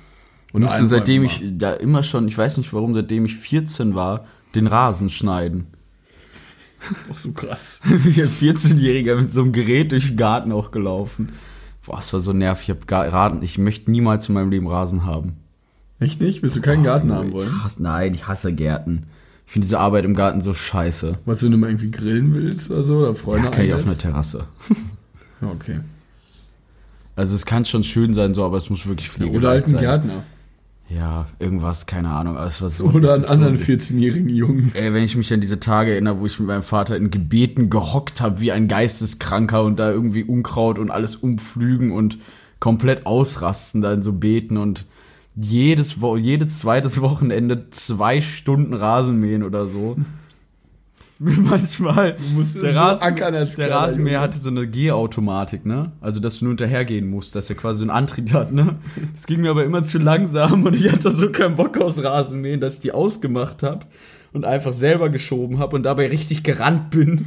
Und 0.52 0.62
Musste 0.62 0.86
seitdem 0.86 1.22
immer. 1.22 1.32
ich 1.32 1.42
da 1.58 1.72
immer 1.72 2.02
schon, 2.02 2.26
ich 2.28 2.36
weiß 2.36 2.58
nicht 2.58 2.72
warum, 2.72 2.94
seitdem 2.94 3.24
ich 3.24 3.36
14 3.36 3.94
war, 3.94 4.26
den 4.54 4.66
Rasen 4.66 5.10
schneiden. 5.10 5.66
Ach, 7.12 7.18
so 7.18 7.32
krass. 7.32 7.80
ich 8.06 8.20
als 8.20 8.32
14-Jähriger 8.40 9.16
mit 9.16 9.32
so 9.32 9.42
einem 9.42 9.52
Gerät 9.52 9.92
durch 9.92 10.08
den 10.08 10.16
Garten 10.16 10.52
auch 10.52 10.70
gelaufen. 10.70 11.30
Boah, 11.90 11.98
es 11.98 12.12
war 12.12 12.20
so 12.20 12.32
nervig. 12.32 12.68
Ich 12.68 12.76
hab 12.76 12.86
gar, 12.86 13.04
Rasen, 13.12 13.42
ich 13.42 13.58
möchte 13.58 13.90
niemals 13.90 14.28
in 14.28 14.34
meinem 14.36 14.48
Leben 14.50 14.68
Rasen 14.68 15.04
haben. 15.04 15.32
Echt 15.98 16.20
nicht? 16.20 16.40
Willst 16.40 16.54
du 16.54 16.60
keinen 16.60 16.84
Garten 16.84 17.10
haben 17.12 17.32
wollen? 17.32 17.48
Ich 17.48 17.64
hasse, 17.64 17.82
nein, 17.82 18.14
ich 18.14 18.28
hasse 18.28 18.52
Gärten. 18.52 19.06
Ich 19.44 19.52
finde 19.54 19.66
diese 19.66 19.80
Arbeit 19.80 20.04
im 20.04 20.14
Garten 20.14 20.40
so 20.40 20.54
scheiße. 20.54 21.18
Was, 21.24 21.42
wenn 21.42 21.50
du 21.50 21.58
mal 21.58 21.68
irgendwie 21.68 21.90
grillen 21.90 22.32
willst 22.32 22.70
oder 22.70 22.84
so? 22.84 22.98
Oder 22.98 23.14
Freunde 23.16 23.46
Ja, 23.46 23.50
kann 23.50 23.64
ich 23.64 23.74
auf 23.74 23.84
einer? 23.84 23.98
Terrasse. 23.98 24.44
Ja, 25.42 25.48
okay. 25.48 25.80
Also 27.16 27.34
es 27.34 27.44
kann 27.44 27.64
schon 27.64 27.82
schön 27.82 28.14
sein, 28.14 28.34
so, 28.34 28.44
aber 28.44 28.58
es 28.58 28.70
muss 28.70 28.86
wirklich 28.86 29.08
pflegeleicht 29.08 29.38
Oder 29.38 29.48
halt 29.48 29.66
ein. 29.66 29.76
Gärtner. 29.78 30.22
Ja, 30.94 31.26
irgendwas, 31.38 31.86
keine 31.86 32.10
Ahnung. 32.10 32.36
Es 32.36 32.60
war 32.60 32.68
so, 32.68 32.86
Oder 32.86 33.14
einen 33.14 33.24
anderen 33.24 33.56
so, 33.56 33.64
14-jährigen 33.64 34.28
Jungen. 34.28 34.72
Ey, 34.74 34.92
wenn 34.92 35.04
ich 35.04 35.16
mich 35.16 35.32
an 35.32 35.40
diese 35.40 35.60
Tage 35.60 35.92
erinnere, 35.92 36.18
wo 36.18 36.26
ich 36.26 36.38
mit 36.40 36.48
meinem 36.48 36.64
Vater 36.64 36.96
in 36.96 37.12
Gebeten 37.12 37.70
gehockt 37.70 38.20
habe, 38.20 38.40
wie 38.40 38.50
ein 38.50 38.66
Geisteskranker 38.66 39.62
und 39.62 39.78
da 39.78 39.90
irgendwie 39.90 40.24
Unkraut 40.24 40.80
und 40.80 40.90
alles 40.90 41.14
umflügen 41.14 41.92
und 41.92 42.18
komplett 42.58 43.06
ausrasten, 43.06 43.82
da 43.82 43.92
in 43.92 44.02
so 44.02 44.12
Beten 44.12 44.56
und 44.56 44.86
jedes, 45.36 46.00
Wo 46.00 46.16
jedes 46.16 46.58
zweites 46.58 47.00
Wochenende 47.00 47.70
zwei 47.70 48.20
Stunden 48.20 48.74
Rasenmähen 48.74 49.44
oder 49.44 49.68
so. 49.68 49.96
Manchmal. 51.22 52.16
der 52.34 52.72
so 52.72 52.78
Rasen, 52.78 53.16
der 53.58 53.70
Rasenmäher 53.70 54.22
hatte 54.22 54.38
so 54.38 54.48
eine 54.48 54.66
Gehautomatik, 54.66 55.66
ne? 55.66 55.92
Also, 56.00 56.18
dass 56.18 56.38
du 56.38 56.46
nur 56.46 56.52
hinterhergehen 56.52 57.10
musst, 57.10 57.36
dass 57.36 57.50
er 57.50 57.56
quasi 57.56 57.80
so 57.80 57.84
einen 57.84 57.90
Antrieb 57.90 58.32
hat, 58.32 58.52
ne? 58.52 58.78
Das 59.14 59.26
ging 59.26 59.42
mir 59.42 59.50
aber 59.50 59.64
immer 59.64 59.84
zu 59.84 59.98
langsam 59.98 60.64
und 60.64 60.74
ich 60.74 60.90
hatte 60.90 61.10
so 61.10 61.30
keinen 61.30 61.56
Bock 61.56 61.78
aufs 61.78 62.02
Rasenmähen, 62.02 62.62
dass 62.62 62.76
ich 62.76 62.80
die 62.80 62.92
ausgemacht 62.92 63.62
habe 63.62 63.84
und 64.32 64.46
einfach 64.46 64.72
selber 64.72 65.10
geschoben 65.10 65.58
habe 65.58 65.76
und 65.76 65.82
dabei 65.82 66.08
richtig 66.08 66.42
gerannt 66.42 66.88
bin. 66.88 67.26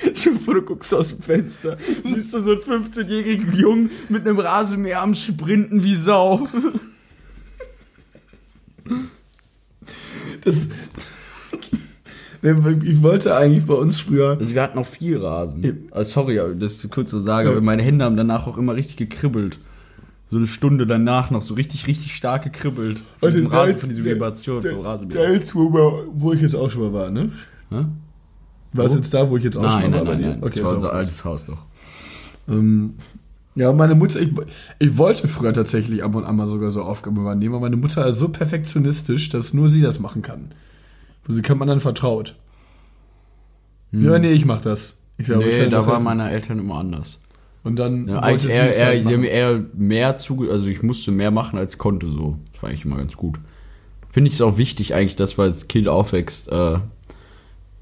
Schon 0.14 0.38
vor, 0.38 0.54
du 0.54 0.62
guckst 0.62 0.94
aus 0.94 1.08
dem 1.08 1.20
Fenster, 1.20 1.78
siehst 2.04 2.32
du 2.32 2.40
so 2.42 2.52
einen 2.52 2.60
15-jährigen 2.60 3.54
Jungen 3.54 3.90
mit 4.08 4.24
einem 4.24 4.38
Rasenmäher 4.38 5.02
am 5.02 5.14
Sprinten 5.14 5.82
wie 5.82 5.96
Sau. 5.96 6.46
Das, 10.44 10.68
ich 12.82 13.02
wollte 13.02 13.34
eigentlich 13.36 13.64
bei 13.66 13.74
uns 13.74 13.98
früher. 14.00 14.36
Also 14.38 14.54
wir 14.54 14.62
hatten 14.62 14.78
noch 14.78 14.86
viel 14.86 15.18
Rasen. 15.18 15.88
Also 15.90 16.12
sorry, 16.12 16.40
das 16.58 16.84
ist 16.84 16.90
kurz 16.90 17.10
zu 17.10 17.20
sagen, 17.20 17.48
aber 17.48 17.60
meine 17.60 17.82
Hände 17.82 18.04
haben 18.04 18.16
danach 18.16 18.46
auch 18.46 18.58
immer 18.58 18.74
richtig 18.74 18.96
gekribbelt. 18.96 19.58
So 20.26 20.36
eine 20.36 20.46
Stunde 20.46 20.86
danach 20.86 21.30
noch 21.30 21.42
so 21.42 21.54
richtig, 21.54 21.86
richtig 21.86 22.14
stark 22.14 22.44
gekribbelt. 22.44 23.02
Von, 23.18 23.32
diesem 23.32 23.46
Rasen, 23.46 23.78
von 23.78 23.88
dieser 23.88 24.04
Vibration 24.04 24.62
vom 24.62 24.82
Da 24.82 24.90
Rasenmäher. 24.90 25.32
jetzt, 25.32 25.54
wo, 25.54 25.72
wo 26.12 26.32
ich 26.32 26.42
jetzt 26.42 26.54
auch 26.54 26.70
schon 26.70 26.82
mal 26.82 26.92
war, 26.92 27.10
ne? 27.10 27.32
Hä? 27.70 27.86
War 28.74 28.84
es 28.84 28.94
jetzt 28.94 29.14
da, 29.14 29.28
wo 29.30 29.38
ich 29.38 29.44
jetzt 29.44 29.56
auch 29.56 29.70
schon 29.70 29.80
Nein, 29.80 29.90
mal 29.90 29.96
nein, 29.98 30.06
war 30.06 30.14
nein, 30.14 30.22
bei 30.22 30.28
nein. 30.28 30.40
dir? 30.40 30.48
Das 30.48 30.62
war 30.62 30.70
auch 30.70 30.74
unser 30.74 30.92
altes 30.92 31.24
Haus 31.24 31.48
noch. 31.48 31.64
Ähm, 32.46 32.94
ja, 33.58 33.72
meine 33.72 33.96
Mutter, 33.96 34.20
ich, 34.20 34.30
ich 34.78 34.96
wollte 34.96 35.26
früher 35.26 35.52
tatsächlich 35.52 36.04
ab 36.04 36.14
und 36.14 36.24
an 36.24 36.36
mal 36.36 36.46
sogar 36.46 36.70
so 36.70 36.82
Aufgaben 36.82 37.16
übernehmen, 37.16 37.54
aber 37.54 37.62
meine 37.62 37.76
Mutter 37.76 38.06
ist 38.06 38.18
so 38.18 38.28
perfektionistisch, 38.28 39.30
dass 39.30 39.52
nur 39.52 39.68
sie 39.68 39.80
das 39.80 39.98
machen 39.98 40.22
kann. 40.22 40.52
Sie 41.26 41.42
kann 41.42 41.58
man 41.58 41.66
dann 41.68 41.80
vertraut. 41.80 42.36
Ja, 43.90 44.18
nee, 44.18 44.30
ich 44.30 44.44
mach 44.44 44.60
das. 44.60 44.98
Ich 45.18 45.26
glaube, 45.26 45.44
Hm. 45.44 45.50
nee, 45.50 45.68
da 45.68 45.84
helfen. 45.84 46.04
meine 46.04 46.30
Eltern 46.30 46.58
immer 46.60 46.76
anders. 46.76 47.18
Und 47.64 47.76
dann 47.76 48.06
Ja, 48.06 48.14
wollte 48.14 48.26
eigentlich 48.26 48.52
eher, 48.52 48.76
eher, 48.76 48.86
halt 48.86 49.08
die 49.08 49.14
haben 49.14 49.24
eher 49.24 49.64
mehr 49.74 50.16
zuge... 50.16 50.50
Also 50.50 50.68
ich 50.68 50.82
musste 50.82 51.10
mehr 51.10 51.30
machen, 51.30 51.58
als 51.58 51.76
konnte 51.76 52.08
so. 52.08 52.38
Das 52.52 52.62
war 52.62 52.70
eigentlich 52.70 52.84
immer 52.84 52.96
ganz 52.96 53.16
gut. 53.16 53.38
Finde 54.10 54.28
ich 54.28 54.34
es 54.34 54.40
auch 54.40 54.56
wichtig 54.56 54.94
eigentlich, 54.94 55.16
dass 55.16 55.36
man 55.36 55.48
als 55.48 55.66
Kind 55.68 55.88
aufwächst 55.88 56.48
äh, 56.50 56.78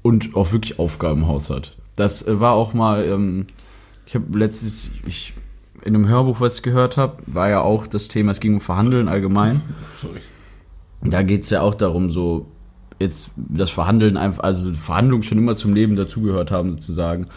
und 0.01 0.35
auch 0.35 0.51
wirklich 0.51 0.79
Aufgaben 0.79 1.21
im 1.21 1.27
Haus 1.27 1.49
hat. 1.49 1.77
Das 1.95 2.27
äh, 2.27 2.39
war 2.39 2.53
auch 2.53 2.73
mal... 2.73 3.05
Ähm, 3.05 3.45
ich 4.07 4.15
habe 4.15 4.37
letztes... 4.37 4.89
Ich, 5.05 5.33
in 5.83 5.95
einem 5.95 6.07
Hörbuch, 6.07 6.41
was 6.41 6.55
ich 6.55 6.61
gehört 6.63 6.97
habe, 6.97 7.17
war 7.25 7.49
ja 7.49 7.61
auch 7.61 7.87
das 7.87 8.07
Thema, 8.07 8.31
es 8.31 8.39
ging 8.39 8.55
um 8.55 8.61
Verhandeln 8.61 9.07
allgemein. 9.07 9.61
Sorry. 10.01 10.21
Da 11.01 11.21
geht 11.21 11.43
es 11.43 11.49
ja 11.49 11.61
auch 11.61 11.75
darum, 11.75 12.09
so 12.09 12.47
jetzt 12.99 13.31
das 13.35 13.69
Verhandeln 13.69 14.17
einfach, 14.17 14.43
also 14.43 14.73
Verhandlungen 14.73 15.23
schon 15.23 15.37
immer 15.37 15.55
zum 15.55 15.73
Leben 15.73 15.95
dazugehört 15.95 16.51
haben, 16.51 16.71
sozusagen. 16.71 17.27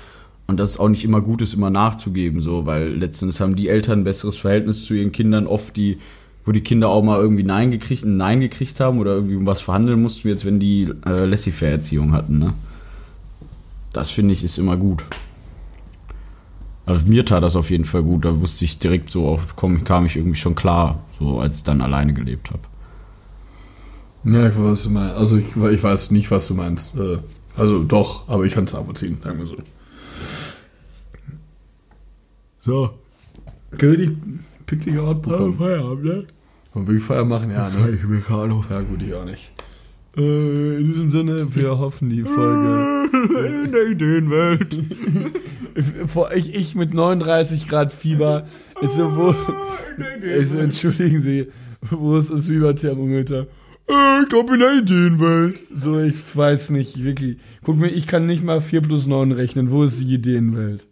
Und 0.46 0.58
dass 0.58 0.70
es 0.70 0.80
auch 0.80 0.88
nicht 0.88 1.04
immer 1.04 1.20
gut 1.20 1.42
ist, 1.42 1.54
immer 1.54 1.70
nachzugeben, 1.70 2.40
so, 2.40 2.66
weil 2.66 2.88
letztendlich 2.88 3.40
haben 3.40 3.54
die 3.54 3.68
Eltern 3.68 4.00
ein 4.00 4.04
besseres 4.04 4.36
Verhältnis 4.36 4.84
zu 4.84 4.94
ihren 4.94 5.12
Kindern, 5.12 5.46
oft 5.46 5.76
die, 5.76 5.98
wo 6.44 6.52
die 6.52 6.62
Kinder 6.62 6.88
auch 6.88 7.04
mal 7.04 7.20
irgendwie 7.20 7.44
Nein 7.44 7.70
gekriegt, 7.70 8.04
ein 8.04 8.16
Nein 8.16 8.40
gekriegt 8.40 8.80
haben 8.80 8.98
oder 8.98 9.12
irgendwie 9.12 9.36
um 9.36 9.46
was 9.46 9.60
verhandeln 9.60 10.02
mussten, 10.02 10.24
wie 10.24 10.32
jetzt 10.32 10.44
wenn 10.44 10.58
die 10.58 10.90
äh, 11.06 11.24
Laissez-faire-Erziehung 11.24 12.12
hatten, 12.12 12.38
ne? 12.38 12.52
Das 13.92 14.10
finde 14.10 14.32
ich 14.32 14.44
ist 14.44 14.58
immer 14.58 14.76
gut. 14.76 15.04
Also 16.90 17.06
mir 17.06 17.24
tat 17.24 17.42
das 17.44 17.54
auf 17.54 17.70
jeden 17.70 17.84
Fall 17.84 18.02
gut, 18.02 18.24
da 18.24 18.40
wusste 18.40 18.64
ich 18.64 18.80
direkt 18.80 19.10
so, 19.10 19.28
auf, 19.28 19.54
komm, 19.54 19.84
kam 19.84 20.06
ich 20.06 20.16
irgendwie 20.16 20.38
schon 20.38 20.56
klar, 20.56 21.04
so 21.20 21.38
als 21.38 21.56
ich 21.58 21.62
dann 21.62 21.82
alleine 21.82 22.12
gelebt 22.12 22.50
habe. 22.50 22.62
Ja, 24.24 24.48
ich 24.48 24.56
weiß, 24.56 24.64
was 24.64 24.82
du 24.82 24.90
meinst. 24.90 25.14
Also 25.14 25.36
ich, 25.36 25.46
ich 25.54 25.82
weiß 25.84 26.10
nicht, 26.10 26.30
was 26.32 26.48
du 26.48 26.54
meinst. 26.54 26.96
Äh, 26.96 27.18
Also 27.56 27.84
doch, 27.84 28.28
aber 28.28 28.44
ich 28.44 28.54
kann 28.54 28.64
es 28.64 28.72
nachvollziehen, 28.72 29.18
sagen 29.22 29.38
wir 29.38 29.46
so. 29.46 29.56
So. 32.62 32.90
Richtig 33.80 34.10
pickliger 34.66 35.04
Ort 35.04 35.22
bekommen. 35.22 35.56
Feierabend, 35.56 36.04
ne? 36.04 36.26
Und 36.74 36.88
wir 36.88 37.00
Feier 37.00 37.24
machen, 37.24 37.50
ja, 37.50 37.68
ne? 37.68 37.90
Ich 37.90 38.02
bin 38.02 38.22
Carlo. 38.24 38.64
Ja, 38.68 38.80
gut, 38.80 39.00
ich 39.02 39.14
auch 39.14 39.24
nicht. 39.24 39.52
Äh, 40.16 40.76
in 40.76 40.86
diesem 40.88 41.10
Sinne, 41.10 41.54
wir 41.54 41.78
hoffen, 41.78 42.10
die 42.10 42.22
Folge. 42.22 43.08
In 43.64 43.72
der 43.72 43.86
Ideenwelt. 43.88 44.78
Ich, 46.34 46.54
ich 46.54 46.74
mit 46.74 46.92
39 46.92 47.68
Grad 47.68 47.92
Fieber. 47.92 48.46
Ist 48.80 48.96
so, 48.96 49.16
wo, 49.16 49.34
ist, 50.24 50.54
entschuldigen 50.54 51.20
Sie, 51.20 51.46
wo 51.90 52.16
ist 52.18 52.30
das 52.30 52.48
Fieberthermometer? 52.48 53.46
Äh, 53.88 54.22
ich 54.22 54.28
glaube 54.28 54.54
in 54.54 54.60
der 54.60 54.74
Ideenwelt. 54.74 55.62
So, 55.72 56.00
ich 56.00 56.36
weiß 56.36 56.70
nicht, 56.70 57.02
wirklich. 57.02 57.38
Guck 57.62 57.78
mir, 57.78 57.88
ich 57.88 58.06
kann 58.06 58.26
nicht 58.26 58.42
mal 58.42 58.60
4 58.60 58.82
plus 58.82 59.06
9 59.06 59.32
rechnen. 59.32 59.70
Wo 59.70 59.84
ist 59.84 60.00
die 60.00 60.14
Ideenwelt? 60.14 60.86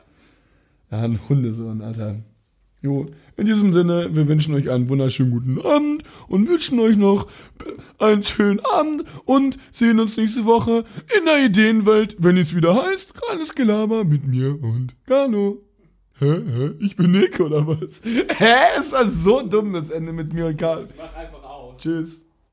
Ja, 0.90 1.02
ein 1.02 1.18
Hundesohn, 1.28 1.82
Alter. 1.82 2.16
Jo, 2.80 3.06
in 3.38 3.46
diesem 3.46 3.72
Sinne, 3.72 4.08
wir 4.12 4.26
wünschen 4.26 4.54
euch 4.54 4.68
einen 4.68 4.88
wunderschönen 4.88 5.30
guten 5.30 5.60
Abend 5.60 6.02
und 6.26 6.48
wünschen 6.48 6.80
euch 6.80 6.96
noch 6.96 7.28
einen 7.98 8.24
schönen 8.24 8.60
Abend 8.60 9.04
und 9.24 9.58
sehen 9.70 10.00
uns 10.00 10.16
nächste 10.16 10.44
Woche 10.44 10.84
in 11.16 11.24
der 11.24 11.44
Ideenwelt, 11.44 12.16
wenn 12.18 12.36
es 12.36 12.54
wieder 12.54 12.84
heißt, 12.84 13.14
reines 13.30 13.54
Gelaber 13.54 14.04
mit 14.04 14.26
mir 14.26 14.60
und 14.60 14.96
Gano. 15.06 15.62
Hä, 16.18 16.26
hä? 16.26 16.70
Ich 16.80 16.96
bin 16.96 17.12
Nick 17.12 17.38
oder 17.38 17.64
was? 17.64 18.02
Hä? 18.04 18.54
Es 18.76 18.90
war 18.90 19.08
so 19.08 19.40
dumm, 19.40 19.72
das 19.72 19.90
Ende 19.90 20.12
mit 20.12 20.32
mir 20.32 20.46
und 20.46 20.58
Carlo. 20.58 20.88
Mach 20.96 21.14
einfach 21.14 21.44
aus. 21.44 21.80
Tschüss. 21.80 22.20